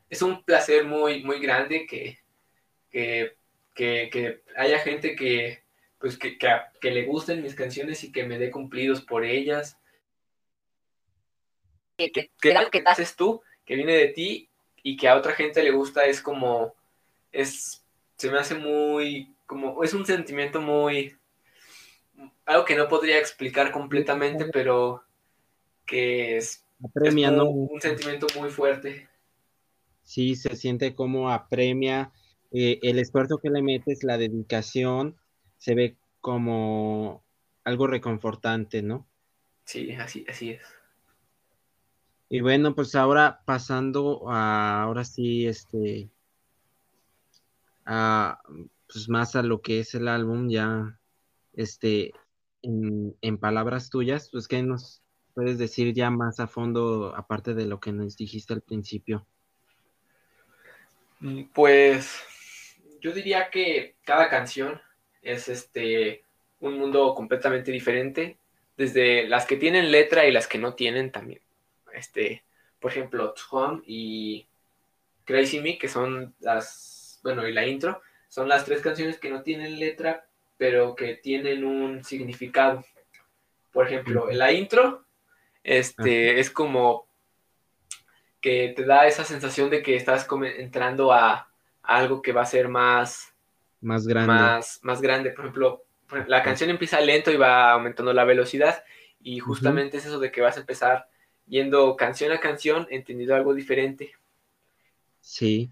es 0.09 0.23
un 0.23 0.43
placer 0.45 0.85
muy, 0.85 1.23
muy 1.25 1.41
grande 1.41 1.87
que, 1.87 2.19
que 2.91 3.37
que, 3.77 4.43
haya 4.57 4.79
gente 4.79 5.15
que, 5.15 5.63
pues, 5.99 6.19
que, 6.19 6.39
que, 6.39 6.91
le 6.91 7.05
gusten 7.05 7.43
mis 7.43 7.55
canciones 7.55 8.03
y 8.03 8.11
que 8.11 8.25
me 8.25 8.39
dé 8.39 8.51
cumplidos 8.51 9.03
por 9.03 9.25
ellas. 9.25 9.79
Que, 11.97 12.11
que, 12.11 12.31
que 12.41 12.83
haces 12.87 13.15
tú, 13.15 13.43
que 13.65 13.77
viene 13.77 13.93
de 13.93 14.09
ti 14.09 14.49
y 14.83 14.97
que 14.97 15.09
a 15.09 15.17
otra 15.17 15.33
gente 15.33 15.63
le 15.63 15.71
gusta, 15.71 16.07
es 16.07 16.21
como, 16.21 16.75
es, 17.33 17.85
se 18.17 18.31
me 18.31 18.39
hace 18.39 18.55
muy, 18.55 19.35
como, 19.47 19.85
es 19.85 19.95
un 19.95 20.07
sentimiento 20.07 20.61
muy, 20.61 21.17
algo 22.47 22.65
que 22.65 22.77
no 22.77 22.89
podría 22.89 23.19
explicar 23.19 23.73
completamente, 23.73 24.47
pero 24.53 25.03
que 25.85 26.37
es, 26.37 26.65
un 26.79 27.81
sentimiento 27.81 28.27
muy 28.39 28.51
fuerte. 28.51 29.09
Sí, 30.03 30.37
se 30.37 30.55
siente 30.57 30.95
como 30.95 31.31
apremia 31.31 32.13
eh, 32.53 32.79
el 32.83 32.99
esfuerzo 32.99 33.39
que 33.39 33.51
le 33.51 33.63
metes, 33.63 34.05
la 34.05 34.17
dedicación, 34.17 35.17
se 35.59 35.75
ve 35.75 35.97
como 36.21 37.25
algo 37.65 37.89
reconfortante, 37.89 38.83
¿no? 38.83 39.07
Sí, 39.65 39.93
así, 39.93 40.25
así 40.29 40.51
es. 40.51 40.63
Y 42.29 42.41
bueno, 42.41 42.75
pues 42.75 42.95
ahora 42.95 43.43
pasando 43.45 44.29
a, 44.29 44.83
ahora 44.83 45.05
sí, 45.05 45.47
este, 45.47 46.09
a, 47.85 48.41
pues 48.87 49.09
más 49.09 49.35
a 49.35 49.43
lo 49.43 49.61
que 49.61 49.81
es 49.81 49.95
el 49.95 50.07
álbum, 50.07 50.49
ya, 50.49 50.99
este, 51.55 52.13
en, 53.21 53.39
palabras 53.39 53.91
tuyas, 53.91 54.29
pues, 54.31 54.49
¿qué 54.49 54.63
nos 54.63 55.03
puedes 55.35 55.59
decir 55.59 55.95
ya 55.95 56.11
más 56.11 56.41
a 56.41 56.47
fondo, 56.47 57.15
aparte 57.15 57.55
de 57.55 57.67
lo 57.67 57.79
que 57.81 57.93
nos 57.93 58.17
dijiste 58.17 58.55
al 58.55 58.63
principio? 58.63 59.27
Mm, 61.21 61.45
pues 61.55 62.25
yo 63.01 63.13
diría 63.13 63.51
que 63.51 63.97
cada 64.05 64.29
canción 64.29 64.81
es 65.23 65.49
este 65.49 66.25
un 66.61 66.79
mundo 66.79 67.15
completamente 67.15 67.71
diferente, 67.71 68.39
desde 68.77 69.29
las 69.29 69.47
que 69.47 69.57
tienen 69.57 69.91
letra 69.91 70.27
y 70.27 70.33
las 70.33 70.47
que 70.47 70.59
no 70.59 70.75
tienen 70.75 71.13
también. 71.13 71.41
Este, 71.93 72.45
por 72.81 72.91
ejemplo, 72.91 73.35
Home 73.51 73.83
y 73.87 74.47
Crazy 75.25 75.61
Me, 75.61 75.79
que 75.79 75.89
son 75.89 76.35
las, 76.41 77.21
bueno, 77.23 77.47
y 77.47 77.53
la 77.53 77.67
intro, 77.67 78.01
son 78.29 78.49
las 78.49 78.65
tres 78.65 78.81
canciones 78.81 79.19
que 79.19 79.31
no 79.31 79.43
tienen 79.43 79.79
letra, 79.79 80.27
pero 80.57 80.95
que 80.95 81.15
tienen 81.15 81.65
un 81.65 82.05
significado. 82.05 82.85
Por 83.73 83.87
ejemplo, 83.87 84.31
en 84.31 84.39
la 84.39 84.53
intro, 84.53 85.05
este, 85.63 86.41
es 86.41 86.51
como 86.51 87.07
que 88.41 88.73
te 88.77 88.85
da 88.85 89.07
esa 89.07 89.25
sensación 89.25 89.71
de 89.71 89.83
que 89.83 89.97
estás 89.97 90.27
entrando 90.59 91.13
a, 91.13 91.51
algo 91.83 92.21
que 92.21 92.33
va 92.33 92.43
a 92.43 92.47
ser 92.47 92.69
más, 92.69 93.35
más 93.81 94.07
grande. 94.07 94.27
Más, 94.27 94.81
más 94.83 95.01
grande. 95.01 95.31
Por 95.31 95.45
ejemplo, 95.45 95.85
la 96.27 96.43
canción 96.43 96.71
empieza 96.71 97.01
lento 97.01 97.31
y 97.31 97.37
va 97.37 97.73
aumentando 97.73 98.13
la 98.13 98.25
velocidad 98.25 98.85
y 99.21 99.39
justamente 99.39 99.97
es 99.97 100.07
eso 100.07 100.19
de 100.19 100.31
que 100.31 100.41
vas 100.41 100.57
a 100.57 100.61
empezar 100.61 101.09
yendo 101.47 101.97
canción 101.97 102.33
a 102.33 102.41
canción, 102.41 102.87
entendido 102.91 103.35
algo 103.35 103.55
diferente. 103.55 104.13
Sí. 105.21 105.71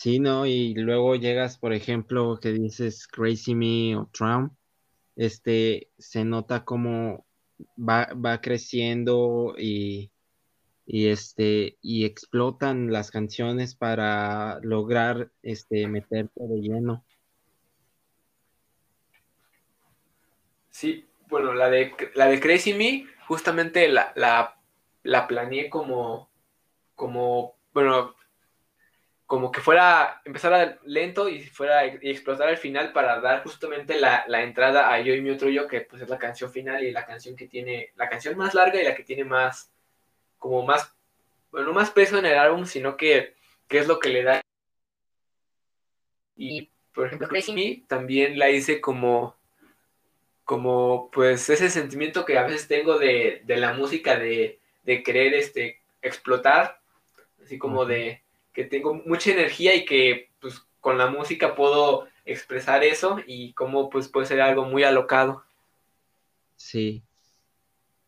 Sí, 0.00 0.18
¿no? 0.18 0.46
Y 0.46 0.72
luego 0.72 1.14
llegas, 1.14 1.58
por 1.58 1.74
ejemplo, 1.74 2.38
que 2.40 2.52
dices 2.52 3.06
Crazy 3.06 3.54
Me 3.54 3.96
o 3.98 4.08
Trump, 4.10 4.54
este, 5.14 5.90
se 5.98 6.24
nota 6.24 6.64
como 6.64 7.26
va, 7.76 8.08
va 8.14 8.40
creciendo 8.40 9.54
y 9.58 10.10
y 10.86 11.08
este 11.08 11.76
y 11.82 12.06
explotan 12.06 12.90
las 12.90 13.10
canciones 13.10 13.74
para 13.74 14.58
lograr 14.62 15.32
este 15.42 15.86
meterte 15.86 16.46
de 16.46 16.62
lleno. 16.62 17.04
Sí, 20.70 21.04
bueno, 21.28 21.52
la 21.52 21.68
de, 21.68 21.92
la 22.14 22.28
de 22.28 22.40
Crazy 22.40 22.72
Me, 22.72 23.04
justamente 23.28 23.86
la, 23.88 24.14
la, 24.16 24.58
la 25.02 25.28
planeé 25.28 25.68
como, 25.68 26.30
como, 26.94 27.56
bueno, 27.74 28.14
como 29.30 29.52
que 29.52 29.60
fuera, 29.60 30.20
empezara 30.24 30.80
lento 30.86 31.28
y 31.28 31.44
fuera 31.44 31.86
y 31.86 32.10
explotar 32.10 32.48
al 32.48 32.56
final 32.56 32.92
para 32.92 33.20
dar 33.20 33.44
justamente 33.44 33.96
la, 33.96 34.24
la, 34.26 34.42
entrada 34.42 34.92
a 34.92 35.00
Yo 35.00 35.14
y 35.14 35.20
mi 35.20 35.30
otro 35.30 35.48
yo, 35.48 35.68
que 35.68 35.82
pues 35.82 36.02
es 36.02 36.08
la 36.08 36.18
canción 36.18 36.50
final 36.50 36.82
y 36.82 36.90
la 36.90 37.06
canción 37.06 37.36
que 37.36 37.46
tiene, 37.46 37.92
la 37.94 38.08
canción 38.08 38.36
más 38.36 38.54
larga 38.54 38.80
y 38.80 38.84
la 38.84 38.96
que 38.96 39.04
tiene 39.04 39.22
más, 39.22 39.70
como 40.36 40.66
más, 40.66 40.92
bueno, 41.52 41.68
no 41.68 41.74
más 41.74 41.92
peso 41.92 42.18
en 42.18 42.26
el 42.26 42.36
álbum, 42.36 42.66
sino 42.66 42.96
que, 42.96 43.36
que 43.68 43.78
es 43.78 43.86
lo 43.86 44.00
que 44.00 44.08
le 44.08 44.24
da. 44.24 44.40
Y, 46.36 46.68
por 46.92 47.06
ejemplo, 47.06 47.28
Crazy 47.28 47.52
Me 47.52 47.84
también 47.86 48.36
la 48.36 48.50
hice 48.50 48.80
como, 48.80 49.36
como, 50.44 51.08
pues, 51.12 51.48
ese 51.50 51.70
sentimiento 51.70 52.24
que 52.24 52.36
a 52.36 52.42
veces 52.42 52.66
tengo 52.66 52.98
de, 52.98 53.42
de 53.44 53.56
la 53.58 53.74
música, 53.74 54.18
de, 54.18 54.58
de 54.82 55.04
querer, 55.04 55.34
este, 55.34 55.80
explotar, 56.02 56.80
así 57.40 57.58
como 57.58 57.84
de 57.84 58.24
que 58.52 58.64
tengo 58.64 58.94
mucha 58.94 59.30
energía 59.32 59.74
y 59.74 59.84
que 59.84 60.30
pues 60.40 60.60
con 60.80 60.98
la 60.98 61.08
música 61.08 61.54
puedo 61.54 62.08
expresar 62.24 62.84
eso 62.84 63.18
y 63.26 63.52
cómo 63.52 63.90
pues 63.90 64.08
puede 64.08 64.26
ser 64.26 64.40
algo 64.40 64.64
muy 64.64 64.82
alocado. 64.82 65.44
Sí. 66.56 67.02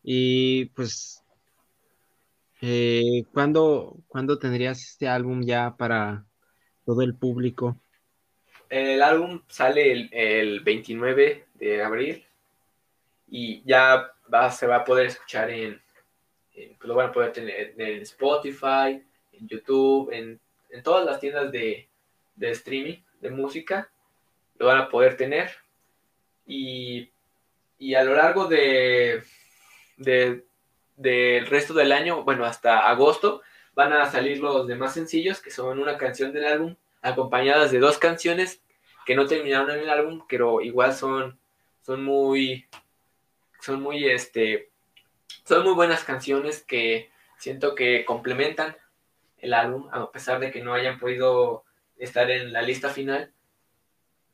Y 0.03 0.65
pues, 0.65 1.23
eh, 2.61 3.23
¿cuándo, 3.31 3.97
¿cuándo 4.07 4.37
tendrías 4.37 4.81
este 4.81 5.07
álbum 5.07 5.43
ya 5.43 5.75
para 5.77 6.25
todo 6.85 7.01
el 7.01 7.15
público? 7.15 7.77
El 8.69 9.01
álbum 9.01 9.41
sale 9.47 9.91
el, 9.91 10.09
el 10.11 10.59
29 10.61 11.45
de 11.53 11.83
abril 11.83 12.25
y 13.27 13.63
ya 13.63 14.11
va, 14.33 14.51
se 14.51 14.67
va 14.67 14.77
a 14.77 14.85
poder 14.85 15.07
escuchar 15.07 15.49
en, 15.49 15.81
en 16.53 16.75
pues 16.75 16.87
lo 16.87 16.95
van 16.95 17.09
a 17.09 17.11
poder 17.11 17.31
tener 17.31 17.73
en 17.77 18.01
Spotify, 18.01 19.01
YouTube, 19.47 20.11
en, 20.11 20.39
todas 20.83 21.05
las 21.05 21.19
tiendas 21.19 21.51
de, 21.51 21.87
de, 22.35 22.51
streaming 22.51 22.97
de 23.21 23.29
música, 23.29 23.89
lo 24.57 24.67
van 24.67 24.79
a 24.79 24.89
poder 24.89 25.17
tener. 25.17 25.51
Y, 26.45 27.11
y 27.77 27.95
a 27.95 28.03
lo 28.03 28.15
largo 28.15 28.47
de, 28.47 29.23
de, 29.97 30.43
del 30.95 31.47
resto 31.47 31.73
del 31.73 31.91
año, 31.91 32.23
bueno, 32.23 32.45
hasta 32.45 32.89
agosto, 32.89 33.41
van 33.75 33.93
a 33.93 34.09
salir 34.11 34.39
los 34.39 34.67
demás 34.67 34.93
sencillos, 34.93 35.41
que 35.41 35.51
son 35.51 35.79
una 35.79 35.97
canción 35.97 36.31
del 36.33 36.45
álbum, 36.45 36.75
acompañadas 37.01 37.71
de 37.71 37.79
dos 37.79 37.97
canciones 37.97 38.61
que 39.05 39.15
no 39.15 39.25
terminaron 39.25 39.71
en 39.71 39.79
el 39.79 39.89
álbum, 39.89 40.23
pero 40.27 40.61
igual 40.61 40.93
son, 40.93 41.37
son 41.81 42.03
muy, 42.03 42.67
son 43.59 43.81
muy, 43.81 44.07
este, 44.07 44.69
son 45.43 45.63
muy 45.63 45.73
buenas 45.73 46.03
canciones 46.03 46.63
que 46.63 47.11
siento 47.37 47.75
que 47.75 48.05
complementan 48.05 48.77
el 49.43 49.53
álbum, 49.53 49.89
a 49.91 50.09
pesar 50.09 50.39
de 50.39 50.51
que 50.51 50.63
no 50.63 50.73
hayan 50.73 50.97
podido 50.97 51.65
estar 51.97 52.31
en 52.31 52.53
la 52.53 52.61
lista 52.61 52.89
final, 52.89 53.33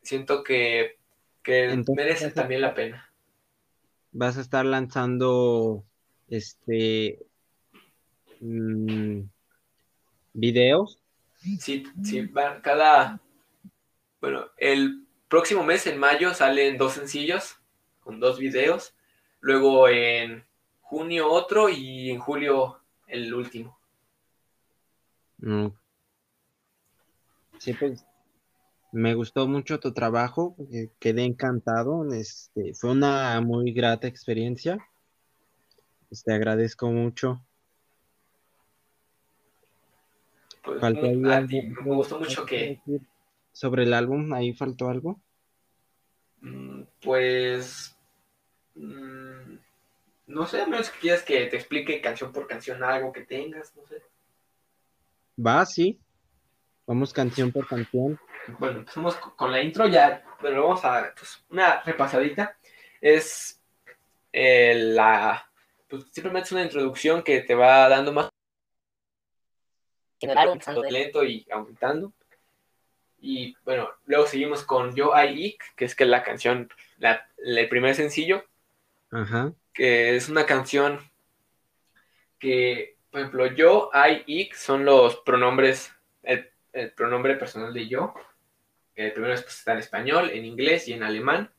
siento 0.02 0.44
que, 0.44 0.98
que 1.42 1.82
merece 1.96 2.30
también 2.30 2.60
la 2.60 2.74
pena. 2.74 3.12
Vas 4.12 4.38
a 4.38 4.40
estar 4.40 4.64
lanzando 4.64 5.84
este 6.28 7.18
mmm, 8.40 9.22
videos. 10.32 11.02
Sí, 11.58 11.84
sí, 12.04 12.30
cada 12.62 13.20
bueno, 14.20 14.46
el 14.58 15.06
próximo 15.28 15.64
mes 15.64 15.86
en 15.88 15.98
mayo 15.98 16.34
salen 16.34 16.78
dos 16.78 16.92
sencillos 16.92 17.56
con 18.00 18.20
dos 18.20 18.38
videos, 18.38 18.94
luego 19.40 19.88
en 19.88 20.44
junio 20.82 21.32
otro 21.32 21.68
y 21.68 22.10
en 22.10 22.20
julio 22.20 22.78
el 23.08 23.34
último. 23.34 23.79
Sí, 27.58 27.74
pues 27.74 28.04
me 28.92 29.14
gustó 29.14 29.46
mucho 29.46 29.78
tu 29.78 29.92
trabajo, 29.92 30.56
eh, 30.72 30.88
quedé 30.98 31.24
encantado, 31.24 32.12
este, 32.12 32.74
fue 32.74 32.90
una 32.90 33.40
muy 33.40 33.72
grata 33.72 34.08
experiencia. 34.08 34.78
Pues, 36.08 36.24
te 36.24 36.32
agradezco 36.32 36.90
mucho. 36.90 37.44
Pues, 40.64 40.82
me 40.82 41.94
gustó 41.94 42.18
mucho 42.18 42.44
que... 42.44 42.80
Sobre 43.52 43.82
el 43.84 43.94
álbum, 43.94 44.32
¿ahí 44.32 44.52
faltó 44.54 44.88
algo? 44.88 45.20
Mm, 46.40 46.82
pues... 47.02 47.96
Mm, 48.74 49.56
no 50.26 50.46
sé, 50.46 50.62
a 50.62 50.66
menos 50.66 50.90
que 50.90 51.00
quieras 51.00 51.22
que 51.22 51.46
te 51.46 51.56
explique 51.56 52.00
canción 52.00 52.32
por 52.32 52.46
canción 52.46 52.82
algo 52.82 53.12
que 53.12 53.22
tengas, 53.22 53.74
no 53.76 53.86
sé. 53.86 54.02
Va, 55.44 55.64
sí. 55.64 55.98
Vamos 56.86 57.12
canción 57.12 57.52
por 57.52 57.66
canción. 57.66 58.18
Bueno, 58.58 58.80
empezamos 58.80 59.16
con 59.16 59.52
la 59.52 59.62
intro 59.62 59.86
ya. 59.86 60.22
Bueno, 60.40 60.62
vamos 60.62 60.84
a 60.84 61.12
pues, 61.16 61.42
una 61.50 61.80
repasadita. 61.82 62.56
Es 63.00 63.60
eh, 64.32 64.74
la. 64.74 65.48
Pues 65.88 66.04
simplemente 66.10 66.46
es 66.46 66.52
una 66.52 66.62
introducción 66.62 67.22
que 67.22 67.40
te 67.40 67.54
va 67.54 67.88
dando 67.88 68.12
más. 68.12 68.28
lento 70.90 71.24
y 71.24 71.46
aumentando. 71.50 72.12
Y 73.20 73.54
bueno, 73.64 73.90
luego 74.06 74.26
seguimos 74.26 74.64
con 74.64 74.94
Yo 74.94 75.12
I 75.16 75.58
que 75.76 75.84
es 75.84 75.94
que 75.94 76.06
la 76.06 76.22
canción, 76.22 76.70
la, 76.98 77.28
el 77.38 77.68
primer 77.68 77.94
sencillo. 77.94 78.44
Ajá. 79.10 79.52
Que 79.72 80.16
es 80.16 80.28
una 80.28 80.46
canción 80.46 81.00
que 82.38 82.96
por 83.10 83.20
ejemplo, 83.20 83.46
yo, 83.46 83.90
I, 83.92 84.22
ik 84.26 84.54
son 84.54 84.84
los 84.84 85.16
pronombres, 85.16 85.92
el, 86.22 86.92
pronombre 86.94 87.34
personal 87.34 87.74
de 87.74 87.88
yo. 87.88 88.14
El 88.94 89.12
primero 89.12 89.34
es, 89.34 89.42
pues, 89.42 89.58
está 89.58 89.72
en 89.72 89.78
español, 89.78 90.30
en 90.30 90.44
inglés 90.44 90.86
y 90.86 90.92
en 90.92 91.02
alemán. 91.02 91.50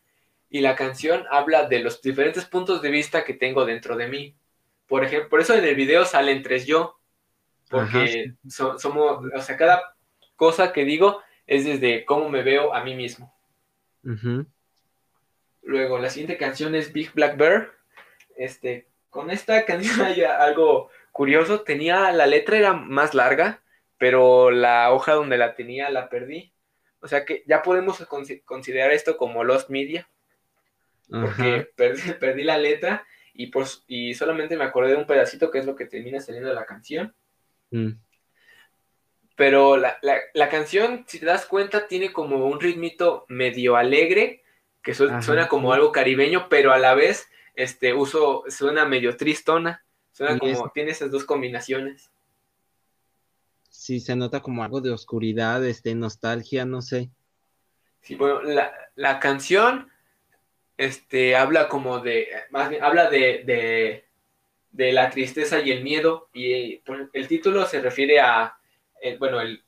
Y 0.49 0.61
la 0.61 0.75
canción 0.75 1.25
habla 1.29 1.67
de 1.67 1.79
los 1.79 2.01
diferentes 2.01 2.45
puntos 2.45 2.81
de 2.81 2.89
vista 2.89 3.25
que 3.25 3.33
tengo 3.33 3.65
dentro 3.65 3.97
de 3.97 4.07
mí. 4.07 4.35
Por 4.87 5.03
ejemplo, 5.03 5.29
por 5.29 5.41
eso 5.41 5.53
en 5.55 5.63
el 5.63 5.75
video 5.75 6.05
salen 6.05 6.43
tres 6.43 6.65
yo. 6.65 6.97
Porque 7.69 8.33
somos, 8.47 9.25
o 9.33 9.41
sea, 9.41 9.57
cada 9.57 9.95
cosa 10.35 10.73
que 10.73 10.83
digo 10.83 11.21
es 11.47 11.65
desde 11.65 12.05
cómo 12.05 12.29
me 12.29 12.43
veo 12.43 12.73
a 12.73 12.83
mí 12.83 12.95
mismo. 12.95 13.33
Luego, 15.63 15.99
la 15.99 16.09
siguiente 16.09 16.37
canción 16.37 16.75
es 16.75 16.91
Big 16.91 17.13
Black 17.13 17.37
Bear. 17.37 17.71
Este, 18.35 18.87
con 19.09 19.29
esta 19.29 19.65
canción 19.65 20.01
hay 20.01 20.23
algo 20.23 20.89
curioso, 21.11 21.61
tenía, 21.61 22.11
la 22.11 22.25
letra 22.25 22.57
era 22.57 22.73
más 22.73 23.13
larga, 23.13 23.61
pero 23.97 24.51
la 24.51 24.91
hoja 24.91 25.13
donde 25.13 25.37
la 25.37 25.55
tenía 25.55 25.89
la 25.89 26.09
perdí. 26.09 26.53
O 27.01 27.07
sea 27.07 27.25
que 27.25 27.43
ya 27.47 27.61
podemos 27.61 28.05
considerar 28.45 28.91
esto 28.91 29.17
como 29.17 29.43
Lost 29.43 29.69
Media, 29.69 30.09
porque 31.09 31.69
perdí, 32.19 32.43
la 32.43 32.57
letra 32.57 33.05
y, 33.33 33.47
pues, 33.47 33.83
y 33.87 34.13
solamente 34.13 34.57
me 34.57 34.63
acordé 34.63 34.91
de 34.91 34.97
un 34.97 35.07
pedacito 35.07 35.51
que 35.51 35.59
es 35.59 35.65
lo 35.65 35.75
que 35.75 35.85
termina 35.85 36.19
saliendo 36.19 36.49
de 36.49 36.55
la 36.55 36.65
canción. 36.65 37.15
Mm. 37.71 37.91
Pero 39.35 39.77
la, 39.77 39.97
canción, 40.49 41.05
si 41.07 41.19
te 41.19 41.25
das 41.25 41.45
cuenta, 41.45 41.87
tiene 41.87 42.13
como 42.13 42.45
un 42.45 42.59
ritmito 42.59 43.25
medio 43.27 43.75
alegre, 43.75 44.43
que 44.83 44.93
suena 44.93 45.47
como 45.47 45.73
algo 45.73 45.91
caribeño, 45.91 46.47
pero 46.49 46.71
a 46.71 46.79
la 46.79 46.93
vez 46.95 47.29
este 47.55 47.93
uso 47.93 48.43
suena 48.47 48.85
medio 48.85 49.17
tristona. 49.17 49.83
Suena 50.21 50.37
como, 50.37 50.69
tiene 50.69 50.91
esas 50.91 51.09
dos 51.09 51.25
combinaciones. 51.25 52.11
Sí, 53.69 53.99
se 53.99 54.15
nota 54.15 54.39
como 54.39 54.63
algo 54.63 54.79
de 54.79 54.91
oscuridad, 54.91 55.65
este, 55.65 55.95
nostalgia, 55.95 56.63
no 56.63 56.83
sé. 56.83 57.09
Sí, 58.01 58.13
bueno, 58.13 58.41
la, 58.95 59.19
canción, 59.19 59.89
este, 60.77 61.35
habla 61.35 61.67
como 61.69 62.01
de, 62.01 62.27
más 62.51 62.69
bien, 62.69 62.83
habla 62.83 63.09
de, 63.09 64.05
de, 64.71 64.91
la 64.91 65.09
tristeza 65.09 65.59
y 65.59 65.71
el 65.71 65.83
miedo, 65.83 66.29
y 66.33 66.77
pues, 66.77 67.09
el 67.13 67.27
título 67.27 67.65
se 67.65 67.81
refiere 67.81 68.19
a, 68.19 68.59
bueno, 69.17 69.41
el, 69.41 69.63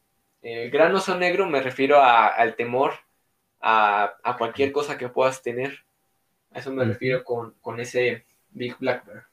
gran 0.70 0.94
oso 0.94 1.18
negro 1.18 1.48
me 1.48 1.64
refiero 1.64 2.00
al 2.00 2.56
temor, 2.56 2.94
a, 3.60 4.36
cualquier 4.38 4.72
cosa 4.72 5.00
que 5.00 5.10
puedas 5.10 5.42
tener. 5.42 5.84
A 6.52 6.60
eso 6.60 6.72
me 6.72 6.86
refiero 6.86 7.24
con, 7.24 7.56
con 7.60 7.80
ese 7.80 8.28
Big 8.52 8.78
Black 8.78 9.04
Bear. 9.08 9.33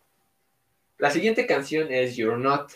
La 1.01 1.11
siguiente 1.11 1.47
canción 1.47 1.91
es 1.91 2.15
You're 2.15 2.37
Not, 2.37 2.73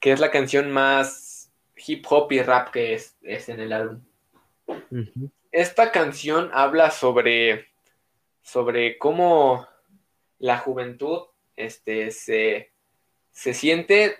que 0.00 0.10
es 0.10 0.18
la 0.18 0.32
canción 0.32 0.72
más 0.72 1.52
hip 1.76 2.04
hop 2.10 2.32
y 2.32 2.42
rap 2.42 2.72
que 2.72 2.94
es, 2.94 3.16
en 3.48 3.60
el 3.60 3.72
álbum. 3.72 4.00
Esta 5.52 5.92
canción 5.92 6.50
habla 6.52 6.90
sobre, 6.90 7.68
sobre 8.42 8.98
cómo 8.98 9.68
la 10.40 10.58
juventud 10.58 11.26
este, 11.54 12.10
se, 12.10 12.72
se 13.30 13.54
siente, 13.54 14.16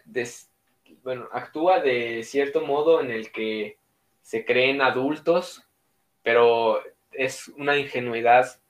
bueno, 1.02 1.28
actúa 1.32 1.80
de 1.80 2.22
cierto 2.22 2.60
modo 2.60 3.00
en 3.00 3.10
el 3.10 3.32
que 3.32 3.78
se 4.22 4.44
creen 4.44 4.80
adultos, 4.80 5.64
pero 6.22 6.80
es 7.10 7.48
una 7.48 7.76
ingenuidad 7.76 8.60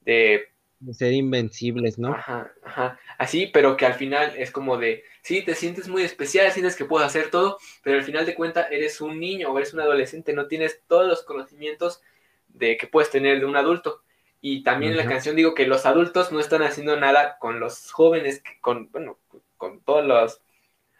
de 0.00 0.48
De 0.78 0.92
ser 0.92 1.12
invencibles, 1.12 1.98
¿no? 1.98 2.12
Ajá, 2.12 2.52
ajá. 2.62 3.00
Así, 3.18 3.46
pero 3.46 3.76
que 3.76 3.86
al 3.86 3.94
final 3.94 4.34
es 4.36 4.50
como 4.50 4.76
de, 4.76 5.04
sí, 5.22 5.42
te 5.42 5.54
sientes 5.54 5.88
muy 5.88 6.02
especial, 6.02 6.52
sientes 6.52 6.76
que 6.76 6.84
puedes 6.84 7.06
hacer 7.06 7.30
todo, 7.30 7.58
pero 7.82 7.96
al 7.96 8.04
final 8.04 8.26
de 8.26 8.34
cuentas 8.34 8.66
eres 8.70 9.00
un 9.00 9.18
niño 9.18 9.50
o 9.50 9.56
eres 9.56 9.72
un 9.72 9.80
adolescente, 9.80 10.34
no 10.34 10.48
tienes 10.48 10.82
todos 10.86 11.06
los 11.06 11.22
conocimientos 11.22 12.02
de 12.48 12.76
que 12.76 12.86
puedes 12.86 13.10
tener 13.10 13.40
de 13.40 13.46
un 13.46 13.56
adulto. 13.56 14.02
Y 14.40 14.62
también 14.62 14.92
en 14.92 14.98
la 14.98 15.08
canción 15.08 15.34
digo 15.34 15.54
que 15.54 15.66
los 15.66 15.86
adultos 15.86 16.30
no 16.30 16.40
están 16.40 16.62
haciendo 16.62 16.96
nada 17.00 17.38
con 17.38 17.58
los 17.58 17.90
jóvenes, 17.90 18.42
con, 18.60 18.90
bueno, 18.92 19.18
con 19.56 19.80
todos 19.80 20.04
los, 20.04 20.42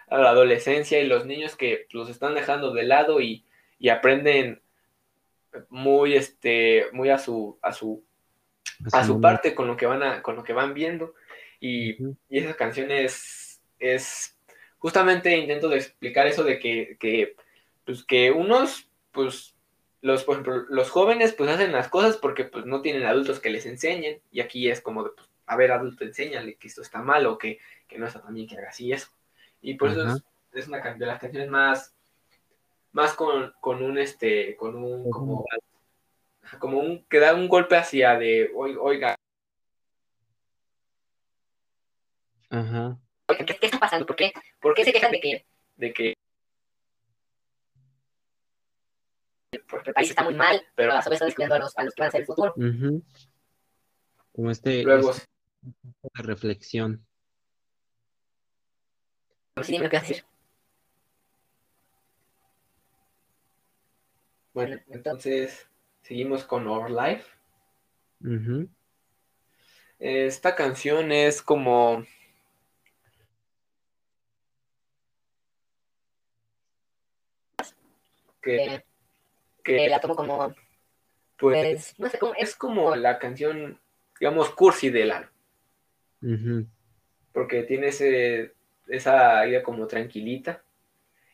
la 0.08 0.30
adolescencia 0.30 1.00
y 1.00 1.06
los 1.06 1.26
niños 1.26 1.54
que 1.54 1.86
los 1.90 2.08
están 2.08 2.34
dejando 2.34 2.72
de 2.72 2.84
lado 2.84 3.20
y, 3.20 3.44
y 3.78 3.90
aprenden 3.90 4.62
muy, 5.68 6.14
este, 6.14 6.86
muy 6.92 7.10
a 7.10 7.18
su, 7.18 7.58
a 7.62 7.72
su 7.72 8.02
a 8.92 9.04
su 9.04 9.20
parte 9.20 9.54
con 9.54 9.66
lo 9.66 9.76
que 9.76 9.86
van 9.86 10.02
a, 10.02 10.22
con 10.22 10.36
lo 10.36 10.44
que 10.44 10.52
van 10.52 10.74
viendo. 10.74 11.14
Y, 11.60 12.02
y 12.28 12.38
esa 12.38 12.54
canción 12.54 12.90
es, 12.90 13.60
es 13.78 14.36
justamente 14.78 15.36
intento 15.36 15.68
de 15.68 15.78
explicar 15.78 16.26
eso 16.26 16.44
de 16.44 16.58
que, 16.58 16.96
que, 17.00 17.36
pues 17.84 18.04
que 18.04 18.30
unos, 18.30 18.88
pues, 19.12 19.54
los, 20.02 20.24
por 20.24 20.34
ejemplo, 20.34 20.64
los 20.68 20.90
jóvenes 20.90 21.32
pues 21.32 21.50
hacen 21.50 21.72
las 21.72 21.88
cosas 21.88 22.16
porque 22.16 22.44
pues 22.44 22.66
no 22.66 22.82
tienen 22.82 23.04
adultos 23.04 23.40
que 23.40 23.50
les 23.50 23.66
enseñen. 23.66 24.20
Y 24.30 24.40
aquí 24.40 24.68
es 24.70 24.80
como 24.80 25.04
de, 25.04 25.10
pues, 25.10 25.28
a 25.46 25.56
ver, 25.56 25.72
adulto, 25.72 26.04
enséñale 26.04 26.56
que 26.56 26.68
esto 26.68 26.82
está 26.82 27.02
mal 27.02 27.26
o 27.26 27.38
que, 27.38 27.58
que 27.88 27.98
no 27.98 28.06
está 28.06 28.20
tan 28.20 28.34
bien 28.34 28.46
que 28.46 28.58
haga 28.58 28.68
así 28.68 28.92
eso. 28.92 29.08
Y 29.60 29.74
por 29.74 29.90
eso 29.90 30.22
es, 30.52 30.68
una 30.68 30.80
de 30.94 31.06
las 31.06 31.18
canciones 31.18 31.50
más, 31.50 31.94
más 32.92 33.14
con, 33.14 33.52
con 33.60 33.82
un, 33.82 33.98
este, 33.98 34.56
con 34.56 34.76
un, 34.76 35.10
como, 35.10 35.44
como 36.58 36.78
un, 36.78 37.04
que 37.06 37.18
da 37.18 37.34
un 37.34 37.48
golpe 37.48 37.76
hacia 37.76 38.18
de, 38.18 38.50
oiga. 38.54 39.14
Ajá. 42.50 42.98
¿qué, 43.26 43.66
está 43.66 43.78
pasando? 43.78 44.06
¿Por 44.06 44.16
qué? 44.16 44.32
¿Por 44.60 44.74
qué 44.74 44.84
se 44.84 44.92
quejan 44.92 45.10
de 45.10 45.20
que, 45.20 45.46
de 45.76 45.92
que 45.92 46.14
porque 49.68 49.90
el 49.90 49.94
país 49.94 50.10
está 50.10 50.22
muy 50.22 50.34
mal, 50.34 50.62
pero 50.74 50.92
a 50.92 51.02
su 51.02 51.10
vez 51.10 51.16
están 51.16 51.28
descuidando 51.28 51.56
a 51.56 51.58
los, 51.58 51.76
a 51.76 51.84
los 51.84 51.94
que 51.94 52.02
van 52.02 52.08
a 52.08 52.12
ser 52.12 52.20
el 52.20 52.26
futuro? 52.26 52.54
Como 54.32 54.50
este, 54.50 54.82
Luego, 54.82 55.10
este 55.10 55.26
de 56.14 56.22
reflexión. 56.22 57.06
Sí, 59.62 59.72
dime 59.72 59.84
lo 59.84 59.90
que 59.90 59.96
vas 59.96 60.04
a 60.04 60.08
decir. 60.08 60.24
Bueno, 64.52 64.80
entonces 64.88 65.68
Seguimos 66.06 66.44
con 66.44 66.68
Our 66.68 66.88
Life. 66.88 67.24
Esta 69.98 70.54
canción 70.54 71.10
es 71.10 71.42
como... 71.42 72.06
Que, 78.40 78.84
que 79.64 79.88
la 79.88 79.98
tomo 79.98 80.14
como... 80.14 80.54
Pues, 81.38 81.98
no 81.98 82.08
sé 82.08 82.20
cómo, 82.20 82.34
es 82.38 82.54
como 82.54 82.94
la 82.94 83.18
canción, 83.18 83.80
digamos, 84.20 84.50
cursi 84.50 84.90
del 84.90 85.10
álbum. 85.10 86.68
Porque 87.32 87.64
tiene 87.64 87.88
ese, 87.88 88.54
esa 88.86 89.44
idea 89.44 89.64
como 89.64 89.88
tranquilita. 89.88 90.62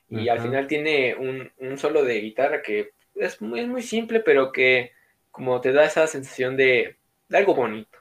Y 0.08 0.30
al 0.30 0.40
final 0.40 0.66
tiene 0.66 1.14
un, 1.14 1.52
un, 1.58 1.76
solo 1.76 2.04
de 2.04 2.20
guitarra 2.20 2.62
que 2.62 2.92
es 3.14 3.40
muy, 3.40 3.66
muy 3.66 3.82
simple, 3.82 4.20
pero 4.20 4.52
que 4.52 4.92
como 5.30 5.60
te 5.60 5.72
da 5.72 5.84
esa 5.84 6.06
sensación 6.06 6.56
de, 6.56 6.96
algo 7.30 7.54
bonito. 7.54 7.98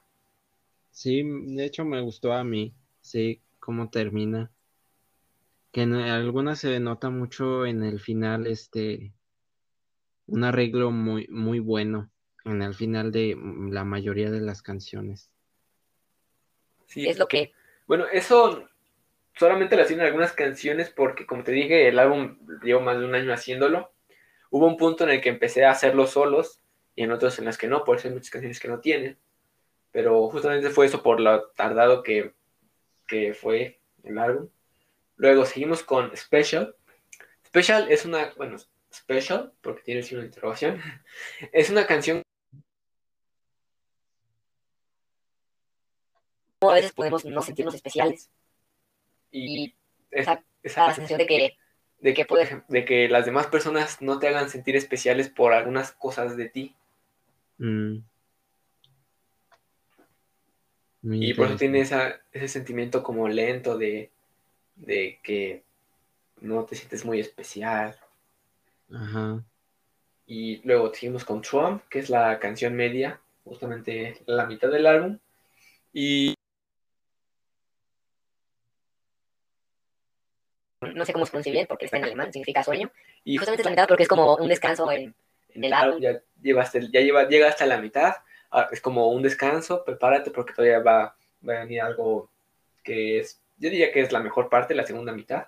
Sí, 0.92 1.24
de 1.24 1.66
hecho 1.66 1.86
me 1.86 2.02
gustó 2.02 2.34
a 2.34 2.44
mí, 2.44 2.74
sí, 3.00 3.42
cómo 3.60 3.90
termina. 3.90 4.52
Que 5.72 5.84
en 5.84 5.94
algunas 5.94 6.60
se 6.60 6.80
nota 6.82 7.10
mucho 7.10 7.66
en 7.66 7.84
el 7.84 8.00
final, 8.02 8.46
este, 8.46 9.14
un 10.28 10.44
arreglo 10.44 10.92
muy, 10.92 11.28
muy 11.30 11.60
bueno 11.60 12.10
en 12.44 12.62
el 12.62 12.74
final 12.74 13.12
de 13.12 13.38
la 13.70 13.86
mayoría 13.86 14.30
de 14.30 14.42
las 14.42 14.62
canciones. 14.62 15.32
Sí, 16.88 17.08
es 17.08 17.18
lo 17.18 17.28
que... 17.28 17.54
Bueno, 17.88 18.06
eso 18.12 18.68
solamente 19.36 19.78
lo 19.78 19.84
hacen 19.84 20.02
algunas 20.02 20.34
canciones 20.34 20.90
porque, 20.90 21.26
como 21.26 21.44
te 21.44 21.54
dije, 21.54 21.88
el 21.88 22.00
álbum 22.00 22.38
llevo 22.64 22.82
más 22.82 23.00
de 23.00 23.06
un 23.06 23.16
año 23.16 23.34
haciéndolo 23.34 23.92
Hubo 24.52 24.68
un 24.68 24.78
punto 24.78 25.06
en 25.06 25.12
el 25.12 25.22
que 25.22 25.30
empecé 25.30 25.66
a 25.66 25.72
hacerlo 25.72 26.06
solos 26.06 26.60
y 26.94 27.04
en 27.04 27.12
otros 27.12 27.40
en 27.40 27.46
las 27.46 27.58
que 27.58 27.68
no, 27.68 27.86
por 27.86 27.98
eso 27.98 28.10
hay 28.10 28.14
muchas 28.14 28.30
canciones 28.30 28.60
que 28.60 28.68
no 28.68 28.82
tienen. 28.82 29.18
Pero 29.92 30.30
justamente 30.30 30.70
fue 30.70 30.86
eso 30.86 31.02
por 31.02 31.20
lo 31.22 31.50
tardado 31.52 32.04
que, 32.04 32.34
fue 33.34 33.80
el 34.04 34.18
álbum. 34.18 34.50
Luego 35.16 35.46
seguimos 35.46 35.84
con 35.84 36.16
Special. 36.16 36.76
Special 37.48 37.90
es 37.90 38.06
una, 38.06 38.34
bueno, 38.36 38.58
Special, 38.94 39.54
porque 39.62 39.84
tiene 39.84 40.04
signo 40.04 40.22
de 40.22 40.28
interrogación, 40.28 40.82
es 41.54 41.70
una 41.70 41.88
canción 41.88 42.22
a 46.70 46.76
veces 46.76 46.92
podemos 46.92 47.26
no 47.26 47.42
sentirnos 47.42 47.74
especiales. 47.74 48.30
Y, 49.32 49.74
esa, 50.12 50.44
esa 50.62 50.94
sensación 50.94 51.18
de 51.18 51.26
que 51.26 51.58
de 52.02 52.14
que, 52.14 52.26
de 52.68 52.86
que 52.86 53.08
las 53.08 53.26
demás 53.26 53.48
personas 53.48 54.02
no 54.02 54.20
te 54.20 54.28
hagan 54.28 54.50
sentir 54.50 54.76
especiales 54.76 55.30
por 55.30 55.54
algunas 55.54 55.92
cosas 55.92 56.36
de 56.36 56.50
ti. 56.50 56.76
Mm. 57.58 58.00
Y 61.04 61.34
por 61.34 61.48
eso 61.48 61.56
tiene 61.58 61.82
ese 61.82 62.48
sentimiento 62.48 63.02
como 63.02 63.28
lento 63.28 63.78
de, 63.78 64.12
de 64.76 65.20
que 65.24 65.64
no 66.42 66.64
te 66.66 66.76
sientes 66.76 67.06
muy 67.06 67.20
especial. 67.20 67.96
Ajá. 68.94 69.44
Y 70.28 70.62
luego 70.68 70.94
seguimos 70.94 71.26
con 71.26 71.42
Trump, 71.42 71.84
que 71.90 72.00
es 72.00 72.10
la 72.10 72.40
canción 72.40 72.76
media, 72.76 73.20
justamente 73.44 74.22
la 74.26 74.46
mitad 74.46 74.70
del 74.70 74.86
álbum. 74.86 75.18
Y 75.92 76.36
no 80.94 81.06
sé 81.06 81.14
cómo 81.14 81.26
se 81.26 81.32
pronuncia 81.32 81.52
bien 81.52 81.68
porque 81.68 81.86
está 81.86 81.98
en 81.98 82.04
alemán, 82.04 82.32
significa 82.32 82.64
sueño. 82.64 82.92
Y 83.24 83.38
justamente 83.38 83.62
es 83.62 83.66
la 83.66 83.72
mitad 83.72 83.88
porque 83.88 84.04
es 84.04 84.10
como 84.10 84.36
un 84.36 84.48
descanso 84.48 84.92
en, 84.92 85.14
el 85.54 85.74
álbum. 85.74 86.02
Ya, 86.02 86.22
llevaste, 86.42 86.90
ya 86.92 87.02
lleva, 87.02 87.28
llega 87.28 87.48
hasta 87.48 87.66
la 87.66 87.80
mitad, 87.80 88.16
ah, 88.52 88.68
es 88.72 88.82
como 88.82 89.10
un 89.10 89.22
descanso, 89.22 89.84
prepárate 89.84 90.32
porque 90.32 90.54
todavía 90.54 90.80
va, 90.80 91.04
a 91.04 91.16
venir 91.42 91.82
algo 91.82 92.30
que 92.84 93.20
es, 93.20 93.42
yo 93.58 93.70
diría 93.70 93.92
que 93.92 94.02
es 94.02 94.12
la 94.12 94.20
mejor 94.20 94.50
parte, 94.50 94.76
la 94.76 94.86
segunda 94.86 95.12
mitad. 95.12 95.48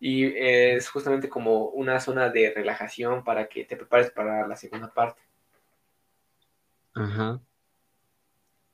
Y 0.00 0.36
es 0.36 0.88
justamente 0.88 1.28
como 1.28 1.66
una 1.66 2.00
zona 2.00 2.28
de 2.28 2.52
relajación 2.52 3.22
para 3.22 3.46
que 3.46 3.64
te 3.64 3.76
prepares 3.76 4.10
para 4.10 4.48
la 4.48 4.56
segunda 4.56 4.92
parte. 4.92 5.20
Ajá. 6.94 7.40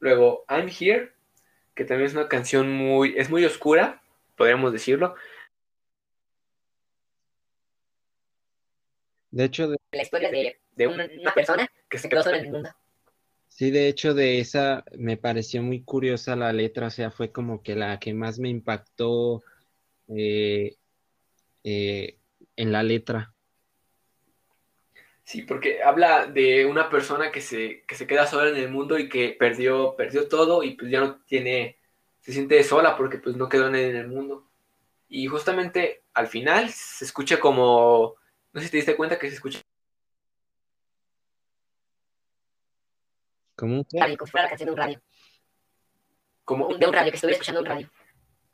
Luego, 0.00 0.44
I'm 0.48 0.68
Here, 0.68 1.12
que 1.74 1.84
también 1.84 2.06
es 2.06 2.14
una 2.14 2.28
canción 2.28 2.70
muy, 2.70 3.14
es 3.16 3.30
muy 3.30 3.44
oscura, 3.44 4.00
podríamos 4.36 4.72
decirlo, 4.72 5.14
De 9.38 9.44
hecho, 9.44 9.68
de... 9.68 9.76
la 9.92 10.02
historia 10.02 10.32
de, 10.32 10.86
una, 10.88 11.06
persona 11.32 11.70
que 11.88 11.96
se 11.96 12.08
quedó 12.08 12.24
sola 12.24 12.38
en 12.38 12.46
el 12.46 12.50
mundo. 12.50 12.70
Sí, 13.46 13.70
de 13.70 13.86
hecho, 13.86 14.12
de 14.12 14.40
esa 14.40 14.84
me 14.96 15.16
pareció 15.16 15.62
muy 15.62 15.84
curiosa 15.84 16.34
la 16.34 16.52
letra, 16.52 16.88
o 16.88 16.90
sea, 16.90 17.12
fue 17.12 17.30
como 17.30 17.62
que 17.62 17.76
la 17.76 18.00
que 18.00 18.12
más 18.14 18.40
me 18.40 18.48
impactó 18.48 19.44
eh, 20.08 20.74
eh, 21.62 22.18
en 22.56 22.72
la 22.72 22.82
letra. 22.82 23.32
Sí, 25.22 25.42
porque 25.42 25.84
habla 25.84 26.26
de 26.26 26.66
una 26.66 26.90
persona 26.90 27.30
que 27.30 27.40
se, 27.40 27.84
que 27.86 27.94
se 27.94 28.08
queda 28.08 28.26
sola 28.26 28.50
en 28.50 28.56
el 28.56 28.70
mundo 28.72 28.98
y 28.98 29.08
que 29.08 29.36
perdió, 29.38 29.94
perdió 29.94 30.26
todo 30.26 30.64
y 30.64 30.72
pues 30.72 30.90
ya 30.90 30.98
no 30.98 31.20
tiene, 31.26 31.78
se 32.22 32.32
siente 32.32 32.60
sola 32.64 32.96
porque 32.96 33.18
pues 33.18 33.36
no 33.36 33.48
quedó 33.48 33.68
en 33.68 33.76
el 33.76 34.08
mundo. 34.08 34.48
Y 35.08 35.28
justamente 35.28 36.02
al 36.12 36.26
final 36.26 36.70
se 36.70 37.04
escucha 37.04 37.38
como 37.38 38.16
no 38.52 38.60
sé 38.60 38.66
si 38.66 38.70
te 38.70 38.76
diste 38.78 38.96
cuenta 38.96 39.18
que 39.18 39.28
se 39.28 39.34
escucha. 39.34 39.60
¿Cómo? 43.56 43.84
Radio, 43.92 44.16
como 44.16 44.30
fuera 44.30 44.44
la 44.44 44.48
canción 44.50 44.66
de 44.66 44.72
un 44.72 44.78
radio. 44.78 45.02
Como 46.44 46.76
de 46.76 46.86
un 46.86 46.92
radio, 46.92 47.10
que 47.10 47.16
estuviera 47.16 47.34
escuchando 47.34 47.60
un 47.60 47.66
radio. 47.66 47.90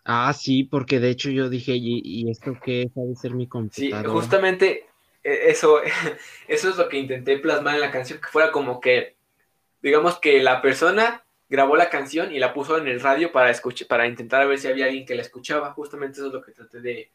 Ah, 0.05 0.33
sí, 0.33 0.65
porque 0.65 0.99
de 0.99 1.11
hecho 1.11 1.31
yo 1.31 1.49
dije, 1.49 1.73
¿y, 1.77 2.31
esto 2.31 2.59
qué 2.63 2.91
de 2.95 3.15
ser 3.17 3.35
mi 3.35 3.47
computadora? 3.47 4.03
Sí, 4.03 4.09
justamente 4.09 4.87
e, 5.23 5.51
eso, 5.51 5.81
eso 6.49 6.69
es 6.71 6.77
lo 6.77 6.89
que 6.89 6.99
intenté 6.99 7.39
plasmar 7.39 7.75
en 7.75 7.81
la 7.81 7.91
canción, 7.91 8.21
que 8.21 8.29
fuera 8.29 8.51
como 8.51 8.81
que, 8.81 9.17
digamos 9.83 10.19
que 10.19 10.43
la 10.43 10.61
persona 10.61 11.25
grabó 11.49 11.77
la 11.77 11.91
canción 11.91 12.33
y 12.33 12.39
la 12.39 12.53
puso 12.53 12.79
en 12.79 12.89
el 12.89 13.01
radio 13.01 13.33
para 13.33 13.51
escuchar, 13.51 13.89
para 13.89 14.07
intentar 14.07 14.47
ver 14.49 14.59
si 14.59 14.69
había 14.69 14.87
alguien 14.87 15.07
que 15.07 15.15
la 15.15 15.23
escuchaba. 15.23 15.73
Justamente 15.73 16.19
eso 16.19 16.29
es 16.29 16.33
lo 16.33 16.43
que 16.43 16.53
traté 16.53 16.81
de, 16.81 17.11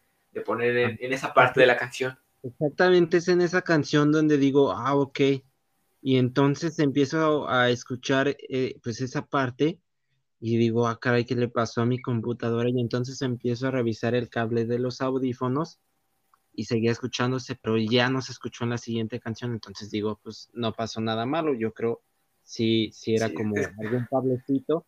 poner 0.46 0.78
en, 0.78 0.98
en, 1.02 1.14
esa 1.14 1.34
parte 1.34 1.60
de 1.60 1.68
la 1.68 1.78
canción. 1.78 2.18
Exactamente, 2.44 3.18
es 3.18 3.28
en 3.28 3.42
esa 3.42 3.62
canción 3.62 4.12
donde 4.12 4.38
digo, 4.38 4.72
ah, 4.72 4.96
ok. 4.96 5.20
Y 6.02 6.18
entonces 6.18 6.80
empiezo 6.80 7.50
a 7.50 7.70
escuchar 7.70 8.36
eh, 8.50 8.80
pues 8.82 9.02
esa 9.02 9.26
parte 9.26 9.80
y 10.40 10.58
digo, 10.58 10.88
ah, 10.88 11.00
caray, 11.00 11.26
¿qué 11.26 11.36
le 11.36 11.50
pasó 11.50 11.82
a 11.82 11.86
mi 11.86 12.02
computadora? 12.02 12.70
Y 12.70 12.80
entonces 12.80 13.22
empiezo 13.22 13.68
a 13.68 13.72
revisar 13.72 14.16
el 14.16 14.30
cable 14.30 14.66
de 14.66 14.80
los 14.80 15.02
audífonos 15.02 15.80
y 16.54 16.66
seguía 16.66 16.92
escuchándose, 16.92 17.56
pero 17.56 17.78
ya 17.78 18.10
no 18.10 18.22
se 18.22 18.32
escuchó 18.32 18.64
en 18.64 18.72
la 18.72 18.78
siguiente 18.78 19.20
canción, 19.20 19.52
entonces 19.54 19.92
digo, 19.92 20.20
pues 20.24 20.50
no 20.54 20.74
pasó 20.74 21.02
nada 21.02 21.26
malo, 21.26 21.54
yo 21.54 21.74
creo 21.74 22.02
sí, 22.44 22.90
sí 22.94 23.16
era 23.16 23.30
como 23.34 23.56
algún 23.80 24.08
cablecito 24.10 24.86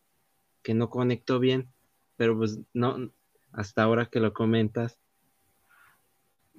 que 0.63 0.73
no 0.73 0.89
conectó 0.89 1.39
bien, 1.39 1.71
pero 2.17 2.37
pues 2.37 2.59
no, 2.73 3.11
hasta 3.51 3.83
ahora 3.83 4.07
que 4.07 4.19
lo 4.19 4.33
comentas. 4.33 4.97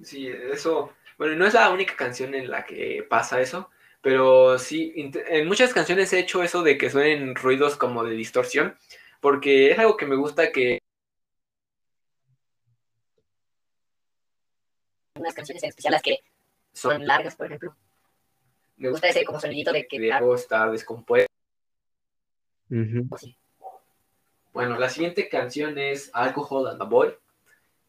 Sí, 0.01 0.27
eso, 0.27 0.93
bueno, 1.17 1.35
no 1.35 1.45
es 1.45 1.53
la 1.53 1.69
única 1.69 1.95
canción 1.95 2.35
en 2.35 2.49
la 2.49 2.65
que 2.65 3.05
pasa 3.09 3.39
eso, 3.39 3.69
pero 4.01 4.59
sí, 4.59 4.93
en 4.95 5.47
muchas 5.47 5.73
canciones 5.73 6.11
he 6.11 6.19
hecho 6.19 6.43
eso 6.43 6.61
de 6.61 6.77
que 6.77 6.89
suenen 6.89 7.35
ruidos 7.35 7.77
como 7.77 8.03
de 8.03 8.15
distorsión, 8.15 8.77
porque 9.21 9.71
es 9.71 9.79
algo 9.79 9.95
que 9.95 10.05
me 10.05 10.15
gusta 10.15 10.51
que... 10.51 10.79
Unas 15.15 15.33
canciones 15.33 15.63
especiales 15.63 16.01
que 16.01 16.19
son 16.73 17.05
largas, 17.05 17.35
por 17.35 17.45
ejemplo. 17.45 17.75
Me 18.75 18.89
gusta 18.89 19.07
ese 19.07 19.23
como 19.23 19.39
sonidito 19.39 19.71
de 19.71 19.87
que 19.87 20.11
algo 20.11 20.35
está 20.35 20.69
descompuesto. 20.69 21.31
Bueno, 24.51 24.77
la 24.77 24.89
siguiente 24.89 25.29
canción 25.29 25.77
es 25.77 26.09
Alcohol 26.13 26.67
and 26.67 26.81
a 26.81 26.85
Boy, 26.85 27.15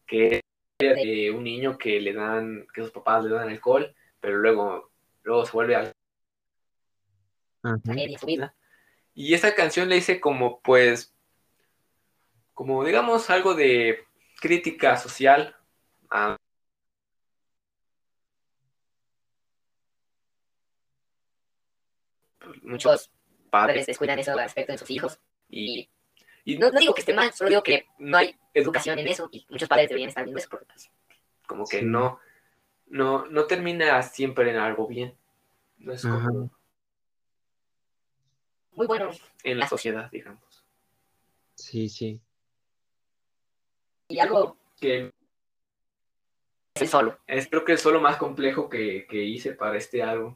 que 0.07 0.35
es 0.37 0.41
de 0.79 1.31
un 1.31 1.43
niño 1.43 1.77
que 1.77 1.99
le 2.01 2.13
dan, 2.13 2.67
que 2.73 2.81
sus 2.81 2.91
papás 2.91 3.23
le 3.23 3.33
dan 3.33 3.49
alcohol, 3.49 3.95
pero 4.19 4.37
luego, 4.37 4.91
luego 5.23 5.45
se 5.45 5.51
vuelve 5.53 5.75
a 5.75 5.91
y 9.15 9.33
esa 9.33 9.55
canción 9.55 9.89
le 9.89 9.95
dice 9.95 10.19
como, 10.19 10.59
pues, 10.59 11.15
como 12.53 12.83
digamos 12.83 13.29
algo 13.29 13.55
de 13.55 14.05
crítica 14.39 14.97
social 14.97 15.55
a 16.09 16.37
muchos 22.61 23.11
padres 23.49 23.85
descuidan 23.85 24.19
eso 24.19 24.35
respecto 24.35 24.73
de 24.73 24.77
sus 24.77 24.91
hijos. 24.91 25.19
Y, 25.49 25.89
no, 26.45 26.71
digo 26.71 26.93
que 26.93 27.01
esté 27.01 27.13
mal, 27.13 27.33
solo 27.33 27.49
digo 27.49 27.63
que 27.63 27.87
no 27.99 28.17
hay 28.17 28.35
educación 28.53 28.99
en 28.99 29.07
eso 29.07 29.27
y 29.31 29.45
muchos 29.49 29.67
padres 29.67 29.89
deberían 29.89 30.09
estar 30.09 30.23
viendo 30.23 30.39
eso 30.39 30.49
porque 30.49 30.67
como 31.47 31.65
que 31.65 31.81
no, 31.81 32.19
no, 32.87 33.25
no 33.25 33.45
termina 33.45 34.01
siempre 34.03 34.51
en 34.51 34.57
algo 34.57 34.87
bien. 34.87 35.15
No 35.77 35.93
es 35.93 36.03
como 36.03 36.49
muy 38.71 38.87
bueno 38.87 39.09
en 39.43 39.59
la 39.59 39.67
sociedad, 39.67 40.09
digamos. 40.11 40.63
Sí, 41.55 41.89
sí. 41.89 42.21
Y 44.09 44.19
algo 44.19 44.57
que 44.79 45.13
es 46.75 46.81
el 46.81 46.87
solo. 46.87 47.19
Es 47.25 47.47
creo 47.47 47.63
que 47.63 47.71
el 47.71 47.77
solo 47.77 48.01
más 48.01 48.17
complejo 48.17 48.69
que, 48.69 49.07
que 49.07 49.23
hice 49.23 49.53
para 49.53 49.77
este 49.77 50.03
álbum. 50.03 50.35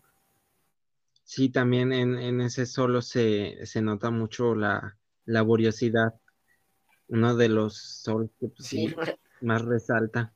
Sí, 1.23 1.49
también 1.49 1.93
en, 1.93 2.41
ese 2.41 2.65
solo 2.65 3.03
se, 3.03 3.59
nota 3.81 4.09
mucho 4.09 4.55
la 4.55 4.97
laboriosidad. 5.29 6.13
Uno 7.07 7.35
de 7.35 7.49
los 7.49 7.77
solos 7.77 8.29
que 8.39 8.49
pues, 8.49 8.75
más 9.41 9.63
resalta. 9.63 10.33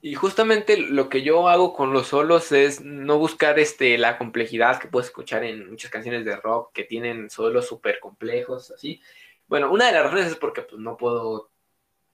Y 0.00 0.14
justamente 0.14 0.76
lo 0.76 1.08
que 1.08 1.22
yo 1.22 1.48
hago 1.48 1.74
con 1.74 1.92
los 1.92 2.08
solos 2.08 2.52
es 2.52 2.80
no 2.80 3.18
buscar 3.18 3.58
este, 3.58 3.98
la 3.98 4.16
complejidad 4.16 4.78
que 4.80 4.88
puedes 4.88 5.08
escuchar 5.08 5.44
en 5.44 5.70
muchas 5.70 5.90
canciones 5.90 6.24
de 6.24 6.36
rock 6.36 6.72
que 6.72 6.84
tienen 6.84 7.30
solos 7.30 7.66
súper 7.66 7.98
complejos, 7.98 8.70
así. 8.70 9.00
Bueno, 9.48 9.72
una 9.72 9.86
de 9.86 9.92
las 9.92 10.04
razones 10.04 10.26
es 10.26 10.36
porque 10.36 10.62
pues, 10.62 10.80
no 10.80 10.96
puedo 10.96 11.50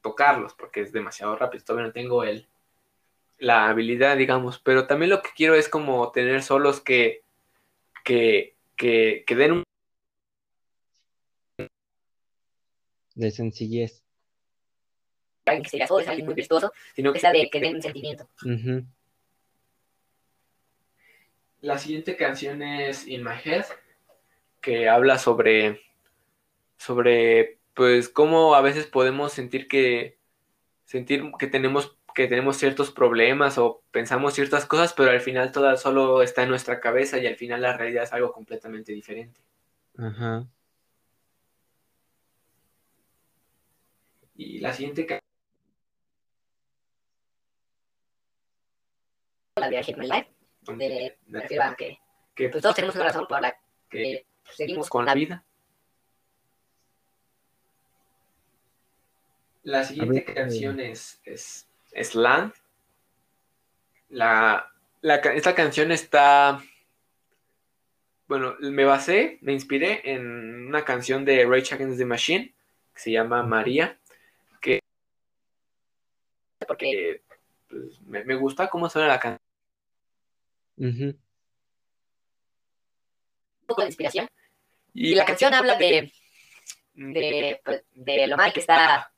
tocarlos, 0.01 0.55
porque 0.55 0.81
es 0.81 0.93
demasiado 0.93 1.37
rápido, 1.37 1.65
todavía 1.65 1.89
no 1.89 1.93
tengo 1.93 2.25
el, 2.25 2.47
la 3.39 3.69
habilidad, 3.69 4.17
digamos, 4.17 4.59
pero 4.59 4.87
también 4.87 5.11
lo 5.11 5.23
que 5.23 5.31
quiero 5.37 5.55
es 5.55 5.69
como 5.69 6.11
tener 6.13 6.43
solos 6.43 6.81
que 6.81 7.25
que, 8.05 8.55
que, 8.77 9.25
den 9.29 9.64
De 13.15 13.31
sencillez. 13.31 14.03
que 15.45 15.69
sea 15.69 15.87
solo, 15.87 16.01
es 16.01 16.09
alguien 16.09 16.27
muy 16.27 16.35
vistoso, 16.35 16.73
sino 16.95 17.13
que 17.13 17.21
sea 17.21 17.33
de 17.33 17.49
que 17.51 17.61
den 17.61 17.77
un 17.77 17.83
sentimiento. 17.83 18.29
La 21.61 21.79
siguiente 21.79 22.17
canción 22.17 22.63
es 22.63 23.07
In 23.07 23.25
My 23.25 23.37
Head, 23.43 23.65
que 24.61 24.89
habla 24.89 25.19
sobre, 25.19 25.81
sobre, 26.77 27.59
pues, 27.75 28.09
cómo 28.09 28.55
a 28.55 28.61
veces 28.61 28.87
podemos 28.87 29.33
sentir 29.33 29.69
que, 29.69 30.19
sentir 30.85 31.23
que 31.39 31.47
tenemos 31.47 31.97
que 32.15 32.29
tenemos 32.29 32.57
ciertos 32.57 32.93
problemas 32.93 33.59
o 33.59 33.83
pensamos 33.91 34.35
ciertas 34.35 34.67
cosas, 34.67 34.95
pero 34.95 35.11
al 35.11 35.21
final 35.21 35.51
todo 35.51 35.77
solo 35.77 36.23
está 36.23 36.45
en 36.45 36.49
nuestra 36.49 36.81
cabeza 36.81 37.19
y 37.19 37.27
al 37.27 37.35
final 37.35 37.61
la 37.61 37.77
realidad 37.77 38.05
es 38.05 38.13
algo 38.13 38.33
completamente 38.33 38.93
diferente. 38.93 39.41
Ajá. 39.99 40.47
Y 44.37 44.59
la 44.61 44.73
siguiente 44.73 45.07
la 49.57 49.69
de 49.71 49.95
My 49.97 50.07
Life, 50.09 50.31
donde 50.63 51.17
me 51.27 51.41
refiero 51.41 51.65
a 51.65 51.77
que, 51.77 51.99
que 52.35 52.49
pues, 52.49 52.61
todos 52.61 52.75
tenemos 52.75 52.97
una 52.97 53.05
razón 53.05 53.27
por 53.29 53.41
la 53.41 53.57
que 53.89 54.27
seguimos 54.45 54.89
con 54.89 55.05
la 55.05 55.15
vida. 55.15 55.45
La 59.63 59.85
siguiente 59.85 60.25
canción 60.25 60.81
es, 60.81 61.21
es 61.25 61.67
Slant. 62.03 62.55
La, 64.11 64.71
esta 65.03 65.55
canción 65.55 65.93
está. 65.93 66.63
Bueno, 68.27 68.57
me 68.61 68.85
basé, 68.85 69.39
me 69.41 69.53
inspiré 69.53 70.13
en 70.13 70.67
una 70.67 70.85
canción 70.85 71.25
de 71.25 71.47
Rage 71.47 71.75
Against 71.75 71.99
the 71.99 72.05
Machine 72.05 72.55
que 72.95 73.01
se 73.01 73.13
llama 73.13 73.43
María. 73.43 73.99
Que. 76.65 76.67
Porque 76.67 77.23
pues, 77.69 78.01
me, 78.03 78.35
gusta 78.35 78.69
cómo 78.69 78.89
suena 78.89 79.09
la 79.09 79.21
canción. 79.21 79.41
Un 80.77 81.19
poco 83.67 83.83
de 83.83 83.89
inspiración. 83.89 84.29
Y, 84.93 85.15
la, 85.15 85.25
canción, 85.25 85.53
habla 85.55 85.77
de, 85.77 86.13
de, 86.95 87.61
pues, 87.65 87.85
de 87.93 88.27
lo 88.27 88.37
mal 88.37 88.53
que 88.53 88.61
está 88.61 89.11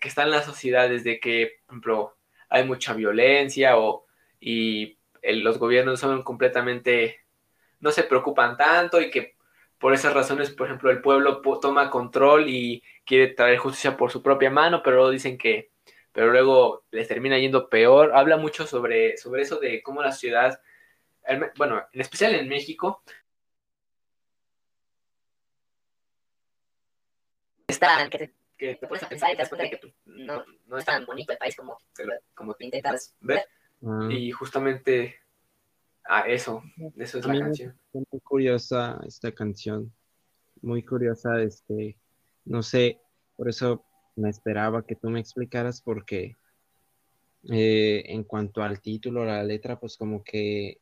que 0.00 0.08
está 0.08 0.22
en 0.22 0.30
la 0.30 0.42
sociedad 0.42 0.88
desde 0.88 1.20
que, 1.20 1.60
por 1.66 1.74
ejemplo, 1.74 2.16
hay 2.48 2.64
mucha 2.64 2.92
violencia 2.92 3.78
o, 3.78 4.06
y 4.40 4.98
los 5.22 5.58
gobiernos 5.58 6.00
son 6.00 6.22
completamente, 6.22 7.20
no 7.80 7.90
se 7.90 8.04
preocupan 8.04 8.56
tanto 8.56 9.00
y 9.00 9.10
que 9.10 9.36
por 9.78 9.92
esas 9.92 10.14
razones, 10.14 10.50
por 10.50 10.66
ejemplo, 10.66 10.90
el 10.90 11.02
pueblo 11.02 11.40
toma 11.60 11.90
control 11.90 12.48
y 12.48 12.82
quiere 13.04 13.28
traer 13.28 13.58
justicia 13.58 13.96
por 13.96 14.10
su 14.10 14.22
propia 14.22 14.50
mano, 14.50 14.82
pero 14.82 14.96
luego 14.96 15.10
dicen 15.10 15.36
que, 15.36 15.70
pero 16.16 16.32
luego 16.32 16.86
les 16.92 17.06
termina 17.06 17.38
yendo 17.38 17.68
peor. 17.68 18.12
Habla 18.14 18.38
mucho 18.38 18.66
sobre, 18.66 19.18
sobre 19.18 19.42
eso 19.42 19.60
de 19.60 19.82
cómo 19.82 20.00
la 20.00 20.12
ciudad, 20.12 20.58
bueno, 21.58 21.84
en 21.92 22.00
especial 22.00 22.34
en 22.34 22.48
México, 22.48 23.02
está, 27.66 28.08
que 28.08 28.76
te 28.76 28.86
pones 28.86 29.02
a 29.02 29.10
pensar 29.10 29.28
y 29.28 29.34
te 29.34 29.42
das 29.42 29.50
cuenta 29.50 29.64
de 29.64 29.70
que 29.72 29.76
pues, 29.76 29.92
no, 30.06 30.42
no 30.64 30.78
es 30.78 30.86
tan 30.86 31.04
bonito 31.04 31.32
el 31.32 31.38
país 31.38 31.54
como, 31.54 31.76
como 32.32 32.54
te 32.54 32.64
intentas 32.64 33.14
ver. 33.20 33.46
Ah. 33.86 34.08
Y 34.10 34.30
justamente 34.30 35.16
a 36.02 36.20
eso, 36.20 36.62
eso 36.96 37.18
es 37.18 37.26
la 37.26 37.38
canción. 37.40 37.78
muy 37.92 38.20
curiosa 38.22 38.98
esta 39.06 39.32
canción, 39.32 39.92
muy 40.62 40.82
curiosa, 40.82 41.42
este, 41.42 41.98
no 42.46 42.62
sé, 42.62 43.02
por 43.36 43.50
eso 43.50 43.84
me 44.16 44.30
esperaba 44.30 44.84
que 44.84 44.96
tú 44.96 45.10
me 45.10 45.20
explicaras 45.20 45.80
porque 45.80 46.36
eh, 47.50 48.04
en 48.06 48.24
cuanto 48.24 48.62
al 48.62 48.80
título, 48.80 49.24
la 49.24 49.42
letra, 49.44 49.78
pues 49.78 49.96
como 49.96 50.24
que 50.24 50.78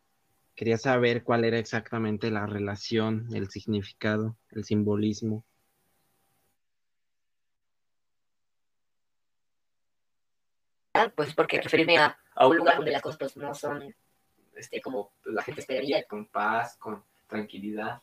quería 0.55 0.79
saber 0.79 1.25
cuál 1.25 1.45
era 1.45 1.59
exactamente 1.59 2.31
la 2.31 2.47
relación, 2.47 3.29
el 3.35 3.51
significado, 3.51 4.37
el 4.53 4.65
simbolismo. 4.65 5.45
pues 11.17 11.35
porque 11.35 11.61
referirme 11.61 11.99
a, 11.99 12.17
a, 12.35 12.47
un 12.47 12.57
lugar 12.57 12.77
donde 12.77 12.93
las 12.93 13.03
cosas 13.03 13.19
pues, 13.19 13.37
no 13.37 13.53
son 13.55 13.95
este, 14.55 14.81
como 14.81 15.13
la 15.25 15.43
gente 15.43 15.61
esperaría. 15.61 16.05
Con 16.05 16.27
paz, 16.27 16.77
con 16.77 17.03
tranquilidad. 17.27 18.01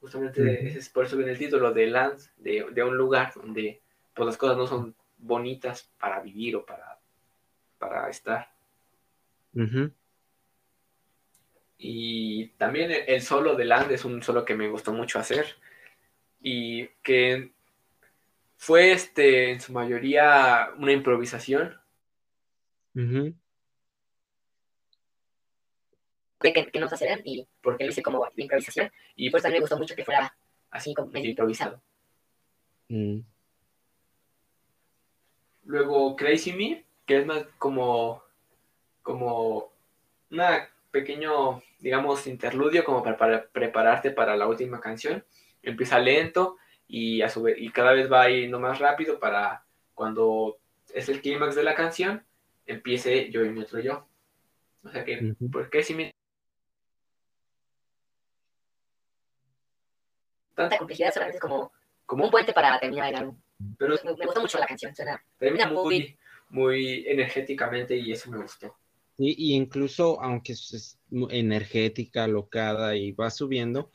Justamente 0.00 0.76
es 0.76 0.88
por 0.88 1.06
eso 1.06 1.16
viene 1.16 1.32
el 1.32 1.38
título 1.38 1.72
de 1.72 1.86
Land, 1.86 2.20
de, 2.36 2.66
de, 2.72 2.82
un 2.82 2.96
lugar 2.96 3.32
donde 3.34 3.80
pues, 4.16 4.26
las 4.26 4.36
cosas 4.38 4.56
no 4.56 4.66
son 4.66 4.96
bonitas 5.18 5.90
para 5.98 6.20
vivir 6.20 6.56
o 6.56 6.64
para, 6.64 6.98
para 7.78 8.08
estar. 8.08 8.50
Y 11.78 12.48
también 12.56 12.90
el 13.06 13.20
solo 13.20 13.54
de 13.54 13.66
Land 13.66 13.92
es 13.92 14.04
un 14.04 14.22
solo 14.22 14.44
que 14.44 14.54
me 14.54 14.68
gustó 14.68 14.92
mucho 14.92 15.18
hacer. 15.18 15.56
Y 16.40 16.88
que 17.02 17.52
fue 18.56 18.92
este 18.92 19.52
en 19.52 19.60
su 19.60 19.72
mayoría 19.72 20.70
una 20.78 20.92
improvisación. 20.92 21.78
que, 26.40 26.70
que 26.70 26.80
no 26.80 26.88
se 26.88 27.22
y 27.24 27.46
porque 27.60 27.84
lo 27.84 27.90
hice 27.90 28.02
como 28.02 28.26
improvisación. 28.36 28.90
Y 29.14 29.30
por 29.30 29.38
eso 29.38 29.44
también 29.44 29.60
me 29.60 29.64
gustó 29.64 29.78
mucho 29.78 29.94
que 29.94 30.04
fuera 30.04 30.34
así 30.70 30.94
como 30.94 31.10
medio 31.10 31.30
improvisado. 31.30 31.82
Mm. 32.88 33.20
Luego 35.66 36.16
Crazy 36.16 36.52
Me, 36.52 36.84
que 37.04 37.18
es 37.18 37.26
más 37.26 37.44
como, 37.58 38.22
como 39.02 39.72
una 40.30 40.68
pequeño, 40.90 41.62
digamos, 41.80 42.26
interludio 42.26 42.84
como 42.84 43.02
para, 43.02 43.46
prepararte 43.48 44.10
para 44.10 44.36
la 44.36 44.46
última 44.46 44.80
canción. 44.80 45.24
Empieza 45.62 45.98
lento 45.98 46.56
y, 46.88 47.20
a 47.22 47.28
su 47.28 47.42
vez, 47.42 47.56
y 47.58 47.70
cada 47.70 47.92
vez 47.92 48.10
va 48.10 48.28
yendo 48.28 48.58
más 48.60 48.78
rápido 48.78 49.18
para 49.18 49.64
cuando 49.94 50.58
es 50.94 51.08
el 51.08 51.20
clímax 51.20 51.54
de 51.54 51.64
la 51.64 51.74
canción, 51.74 52.24
empiece 52.64 53.30
yo 53.30 53.44
y 53.44 53.50
mi 53.50 53.60
otro 53.60 53.80
yo. 53.80 54.06
O 54.84 54.88
sea 54.88 55.04
que, 55.04 55.34
¿por 55.50 55.68
qué 55.68 55.82
si 55.82 56.12
Tanta 60.54 60.78
complejidad 60.78 61.12
solamente 61.12 61.36
es 61.36 61.42
como, 61.42 61.70
como 62.06 62.24
un 62.24 62.30
puente 62.30 62.54
para 62.54 62.78
terminar 62.78 63.10
el 63.10 63.16
álbum. 63.16 63.36
Pero 63.78 63.94
me, 64.04 64.12
gustó 64.12 64.40
mucho 64.40 64.58
la 64.58 64.66
canción, 64.66 64.92
termina 65.38 65.70
muy, 65.70 66.16
muy 66.50 67.04
energéticamente 67.06 67.96
y 67.96 68.12
eso 68.12 68.30
me 68.30 68.42
gustó. 68.42 68.74
Sí, 69.16 69.34
y 69.36 69.54
incluso 69.54 70.20
aunque 70.20 70.52
es 70.52 70.98
energética, 71.30 72.26
locada 72.26 72.96
y 72.96 73.12
va 73.12 73.30
subiendo, 73.30 73.90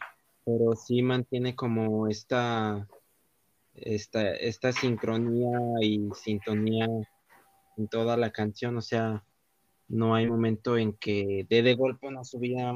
pero 0.45 0.76
sí 0.76 1.03
mantiene 1.03 1.55
como 1.55 2.07
esta, 2.07 2.88
esta, 3.76 4.32
esta 4.32 4.72
sincronía 4.72 5.59
y 5.82 6.09
sintonía 6.16 6.88
en 7.78 7.88
toda 7.88 8.18
la 8.18 8.32
canción, 8.32 8.78
o 8.78 8.82
sea, 8.82 9.24
no 9.88 10.16
hay 10.16 10.28
momento 10.28 10.78
en 10.78 10.93
que 10.93 11.45
dé 11.49 11.62
de 11.62 11.76
golpe 11.76 12.07
una 12.07 12.24
subida 12.24 12.74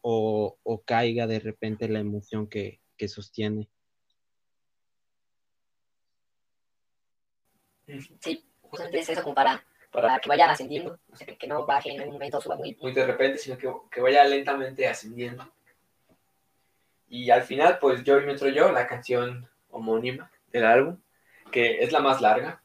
o, 0.00 0.58
o 0.62 0.82
caiga 0.82 1.26
de 1.26 1.40
repente 1.40 1.88
la 1.88 2.00
emoción 2.00 2.46
que, 2.48 2.80
que 2.96 3.08
sostiene. 3.08 3.68
Sí, 8.20 8.44
justamente 8.62 9.00
es 9.00 9.08
eso 9.08 9.22
como 9.22 9.34
para, 9.34 9.64
para 9.90 10.18
que 10.18 10.28
vaya 10.28 10.50
ascendiendo, 10.50 10.98
o 11.10 11.16
sea, 11.16 11.26
que, 11.26 11.46
no 11.46 11.66
baje 11.66 11.90
en 11.90 12.00
algún 12.00 12.14
momento, 12.14 12.40
suba 12.40 12.56
muy... 12.56 12.76
Muy 12.80 12.92
de 12.92 13.06
repente, 13.06 13.38
sino 13.38 13.58
que, 13.58 13.70
que 13.90 14.00
vaya 14.00 14.24
lentamente 14.24 14.86
ascendiendo. 14.86 15.46
Y 17.08 17.30
al 17.30 17.42
final, 17.42 17.78
pues 17.78 18.02
yo 18.04 18.18
y 18.20 18.24
Metro 18.24 18.48
Yo, 18.48 18.72
la 18.72 18.86
canción 18.86 19.46
homónima 19.70 20.30
del 20.50 20.64
álbum, 20.64 20.98
que 21.50 21.82
es 21.82 21.92
la 21.92 22.00
más 22.00 22.20
larga. 22.20 22.62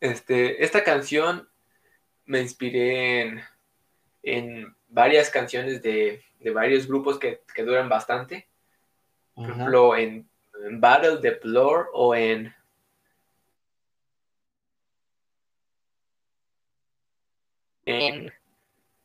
Este, 0.00 0.64
esta 0.64 0.82
canción 0.82 1.48
me 2.26 2.40
inspiré 2.40 3.20
en, 3.20 3.42
en 4.22 4.76
varias 4.88 5.30
canciones 5.30 5.82
de, 5.82 6.24
de 6.40 6.50
varios 6.50 6.86
grupos 6.86 7.18
que, 7.18 7.42
que, 7.54 7.62
duran 7.62 7.88
bastante. 7.88 8.48
Por 9.34 9.50
ejemplo, 9.50 9.96
en, 9.96 10.28
Battle 10.72 11.18
the 11.18 11.38
Blur 11.42 11.90
o 11.92 12.14
en 12.14 12.54
en, 17.86 18.32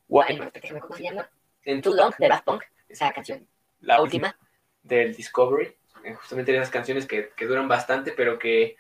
¿cómo 0.07 0.95
se 0.95 1.03
llama? 1.03 1.30
En 1.63 1.82
Too 1.82 1.93
Long 1.93 2.13
de 2.17 2.27
Daft 2.27 2.45
Punk, 2.45 2.63
esa 2.88 3.11
canción 3.11 3.47
la 3.82 4.01
última. 4.01 4.38
del 4.84 5.15
Discovery, 5.15 5.75
eh, 6.03 6.13
justamente 6.15 6.55
esas 6.55 6.69
canciones 6.69 7.05
que, 7.05 7.32
duran 7.39 7.67
bastante, 7.67 8.11
pero 8.11 8.39
que, 8.39 8.75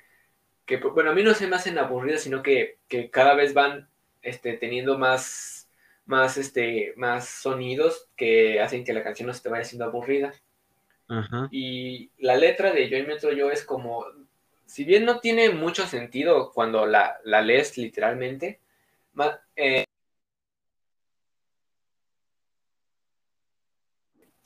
bueno, 0.93 1.11
a 1.11 1.13
mí 1.13 1.23
no 1.23 1.33
se 1.33 1.47
me 1.47 1.55
hacen 1.55 1.77
aburridas, 1.77 2.21
sino 2.21 2.41
que, 2.41 2.77
cada 3.11 3.35
vez 3.35 3.53
van 3.53 3.89
este, 4.21 4.53
teniendo 4.53 4.97
más, 4.97 5.69
más, 6.05 6.37
este, 6.37 6.93
más 6.97 7.27
sonidos 7.27 8.09
que 8.15 8.61
hacen 8.61 8.83
que 8.83 8.93
la 8.93 9.03
canción 9.03 9.27
no 9.27 9.33
se 9.33 9.41
te 9.41 9.49
vaya 9.49 9.63
haciendo 9.63 9.85
aburrida. 9.85 10.33
Y 11.49 12.11
la 12.19 12.35
letra 12.35 12.71
de 12.71 12.87
Yo 12.87 12.97
y 12.97 13.03
Metro 13.03 13.31
Yo 13.31 13.49
es 13.49 13.63
como, 13.63 14.05
si 14.67 14.83
bien 14.83 15.05
no 15.05 15.19
tiene 15.19 15.49
mucho 15.49 15.87
sentido 15.87 16.51
cuando 16.51 16.85
la, 16.85 17.19
lees 17.23 17.77
literalmente, 17.77 18.59
eh, 19.55 19.85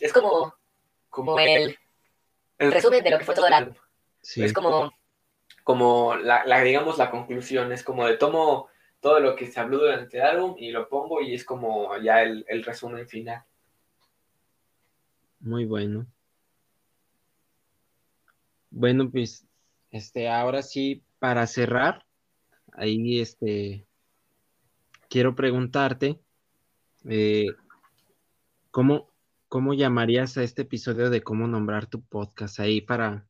es 0.03 0.11
como 0.11 0.53
como 1.13 1.37
el, 1.37 1.77
resumen 2.57 3.03
de 3.03 3.11
lo 3.11 3.19
que 3.19 3.25
fue 3.25 3.35
todo 3.35 3.47
el 3.47 3.53
álbum. 3.53 3.75
Es 4.35 4.51
como... 4.51 4.91
Como 5.63 6.15
la, 6.15 6.61
digamos, 6.61 6.97
la 6.97 7.09
conclusión, 7.09 7.71
es 7.71 7.83
como 7.83 8.05
de 8.05 8.17
tomo 8.17 8.67
todo 8.99 9.21
lo 9.21 9.35
que 9.35 9.45
se 9.45 9.59
habló 9.61 9.77
durante 9.77 10.17
el 10.17 10.23
álbum 10.23 10.55
y 10.57 10.71
lo 10.71 10.89
pongo 10.89 11.21
y 11.21 11.35
es 11.35 11.45
como 11.45 11.95
ya 11.99 12.21
el, 12.23 12.63
resumen 12.65 13.07
final. 13.07 13.45
Muy 15.39 15.65
bueno. 15.65 16.05
Bueno, 18.71 19.09
pues, 19.09 19.45
este, 19.91 20.27
ahora 20.27 20.63
sí, 20.63 21.03
para 21.19 21.47
cerrar, 21.47 22.05
ahí, 22.73 23.21
este, 23.21 23.85
quiero 25.07 25.35
preguntarte, 25.35 26.19
eh, 27.07 27.47
¿cómo, 28.71 29.12
¿cómo 29.53 29.75
llamarías 29.75 30.35
a 30.35 30.41
este 30.41 30.63
episodio 30.63 31.11
de 31.11 31.21
cómo 31.21 31.45
nombrar 31.45 31.85
tu 31.85 32.01
podcast 32.01 32.59
ahí 32.59 32.81
para, 32.81 33.27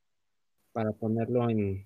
para 0.71 0.93
ponerlo 0.93 1.49
en 1.49 1.85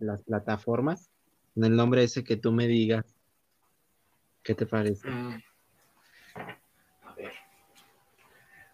las 0.00 0.20
plataformas? 0.24 1.12
En 1.54 1.62
el 1.66 1.76
nombre 1.76 2.02
ese 2.02 2.24
que 2.24 2.36
tú 2.36 2.50
me 2.50 2.66
digas. 2.66 3.04
¿Qué 4.42 4.56
te 4.56 4.66
parece? 4.66 5.08
Mm. 5.08 5.40
A 7.04 7.14
ver. 7.14 7.32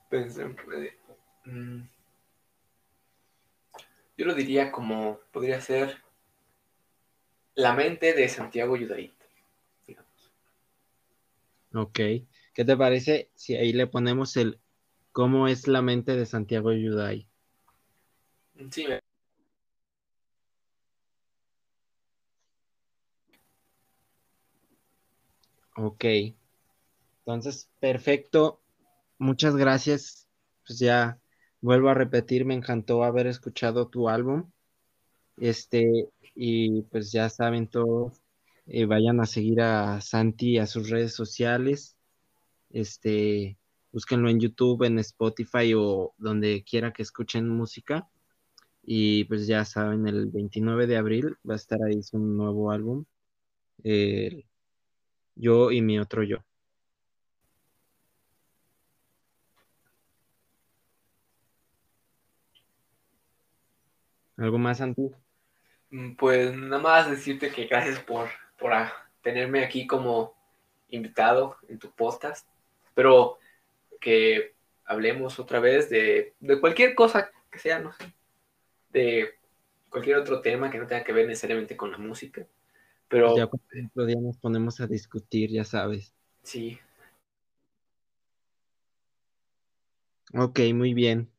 Pensé, 0.08 0.46
mm. 0.46 1.82
Yo 4.16 4.24
lo 4.24 4.34
diría 4.34 4.72
como 4.72 5.20
podría 5.30 5.60
ser 5.60 6.02
la 7.56 7.74
mente 7.74 8.14
de 8.14 8.26
Santiago 8.26 8.74
digamos. 8.74 10.32
Ok. 11.74 11.98
¿Qué 12.54 12.64
te 12.64 12.74
parece 12.74 13.30
si 13.34 13.54
ahí 13.54 13.74
le 13.74 13.86
ponemos 13.86 14.34
el 14.38 14.58
¿Cómo 15.18 15.48
es 15.48 15.66
la 15.66 15.82
mente 15.82 16.14
de 16.14 16.26
Santiago 16.26 16.72
Yuday? 16.72 17.28
Sí. 18.70 18.86
Ok. 25.74 26.04
Entonces, 27.26 27.68
perfecto. 27.80 28.60
Muchas 29.18 29.56
gracias. 29.56 30.28
Pues 30.64 30.78
ya 30.78 31.18
vuelvo 31.60 31.88
a 31.88 31.94
repetir, 31.94 32.44
me 32.44 32.54
encantó 32.54 33.02
haber 33.02 33.26
escuchado 33.26 33.88
tu 33.88 34.08
álbum. 34.08 34.48
Este, 35.36 36.10
y 36.36 36.82
pues 36.82 37.10
ya 37.10 37.28
saben 37.28 37.66
todos, 37.66 38.22
eh, 38.66 38.84
vayan 38.84 39.18
a 39.18 39.26
seguir 39.26 39.62
a 39.62 40.00
Santi 40.00 40.58
a 40.58 40.66
sus 40.68 40.90
redes 40.90 41.12
sociales. 41.12 41.96
Este, 42.70 43.57
Búsquenlo 43.92 44.28
en 44.28 44.40
YouTube, 44.40 44.84
en 44.84 44.98
Spotify 44.98 45.74
o 45.74 46.14
donde 46.18 46.64
quiera 46.64 46.92
que 46.92 47.02
escuchen 47.02 47.48
música. 47.48 48.08
Y 48.82 49.24
pues 49.24 49.46
ya 49.46 49.64
saben, 49.64 50.06
el 50.06 50.26
29 50.26 50.86
de 50.86 50.96
abril 50.96 51.36
va 51.48 51.54
a 51.54 51.56
estar 51.56 51.82
ahí 51.82 52.02
su 52.02 52.18
nuevo 52.18 52.70
álbum. 52.70 53.04
yo 55.36 55.70
y 55.70 55.82
mi 55.82 55.98
otro 55.98 56.22
yo. 56.22 56.38
¿Algo 64.38 64.58
más, 64.58 64.78
Santi? 64.78 65.10
Mm, 65.90 66.14
pues 66.14 66.54
nada 66.54 66.80
más 66.80 67.10
decirte 67.10 67.50
que 67.50 67.66
gracias 67.66 67.98
por, 68.00 68.28
por 68.58 68.72
tenerme 69.20 69.64
aquí 69.64 69.86
como 69.86 70.34
invitado 70.90 71.56
en 71.68 71.78
tu 71.78 71.90
podcast. 71.90 72.46
Pero 72.94 73.38
que 73.98 74.54
hablemos 74.84 75.38
otra 75.38 75.60
vez 75.60 75.90
de, 75.90 76.34
cualquier 76.60 76.94
cosa 76.94 77.30
que 77.50 77.58
sea, 77.58 77.78
no 77.78 77.92
sé, 77.92 78.12
de 78.90 79.34
cualquier 79.90 80.16
otro 80.16 80.40
tema 80.40 80.70
que 80.70 80.78
no 80.78 80.86
tenga 80.86 81.04
que 81.04 81.12
ver 81.12 81.26
necesariamente 81.26 81.76
con 81.76 81.90
la 81.90 81.98
música. 81.98 82.46
Pero 83.08 83.36
ya 83.36 83.44
otro 83.46 84.06
día 84.06 84.20
nos 84.20 84.36
ponemos 84.36 84.80
a 84.80 84.86
discutir, 84.86 85.50
ya 85.50 85.64
sabes. 85.64 86.12
Sí. 86.42 86.78
Ok, 90.34 90.60
muy 90.74 90.92
bien. 90.92 91.30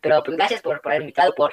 Pero 0.00 0.22
pues, 0.22 0.36
gracias 0.36 0.62
por, 0.62 0.80
por 0.80 0.92
haber 0.92 1.02
invitado, 1.02 1.34
por, 1.34 1.52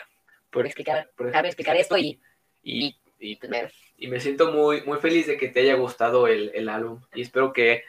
por 0.51 0.65
explicar, 0.65 1.09
por 1.15 1.27
dejarme 1.27 1.49
explicar 1.49 1.75
esto 1.75 1.97
y, 1.97 2.21
y, 2.61 2.95
y, 3.19 3.35
pues, 3.37 3.49
me... 3.49 3.71
y 3.97 4.07
me 4.07 4.19
siento 4.19 4.51
muy, 4.51 4.83
muy 4.83 4.99
feliz 4.99 5.27
de 5.27 5.37
que 5.37 5.49
te 5.49 5.61
haya 5.61 5.75
gustado 5.75 6.27
el, 6.27 6.51
el 6.53 6.69
álbum 6.69 7.01
y 7.13 7.21
espero 7.21 7.51
que 7.51 7.83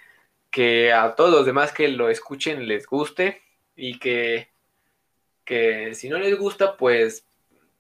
que 0.55 0.93
a 0.93 1.17
todos 1.17 1.33
los 1.33 1.47
demás 1.47 1.73
que 1.73 1.89
lo 1.89 2.09
escuchen 2.09 2.69
les 2.69 2.87
guste 2.87 3.43
y 3.75 3.99
que, 3.99 4.53
que 5.45 5.97
si 5.97 6.09
no 6.09 6.17
les 6.17 6.39
gusta, 6.39 6.77
pues 6.77 7.27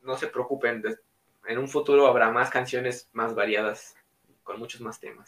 no 0.02 0.16
se 0.16 0.26
preocupen. 0.26 0.82
En 1.46 1.58
un 1.58 1.68
futuro 1.68 2.08
habrá 2.08 2.32
más 2.32 2.50
canciones 2.50 3.08
más 3.12 3.32
variadas 3.32 3.94
con 4.42 4.58
muchos 4.58 4.80
más 4.80 4.98
temas. 4.98 5.22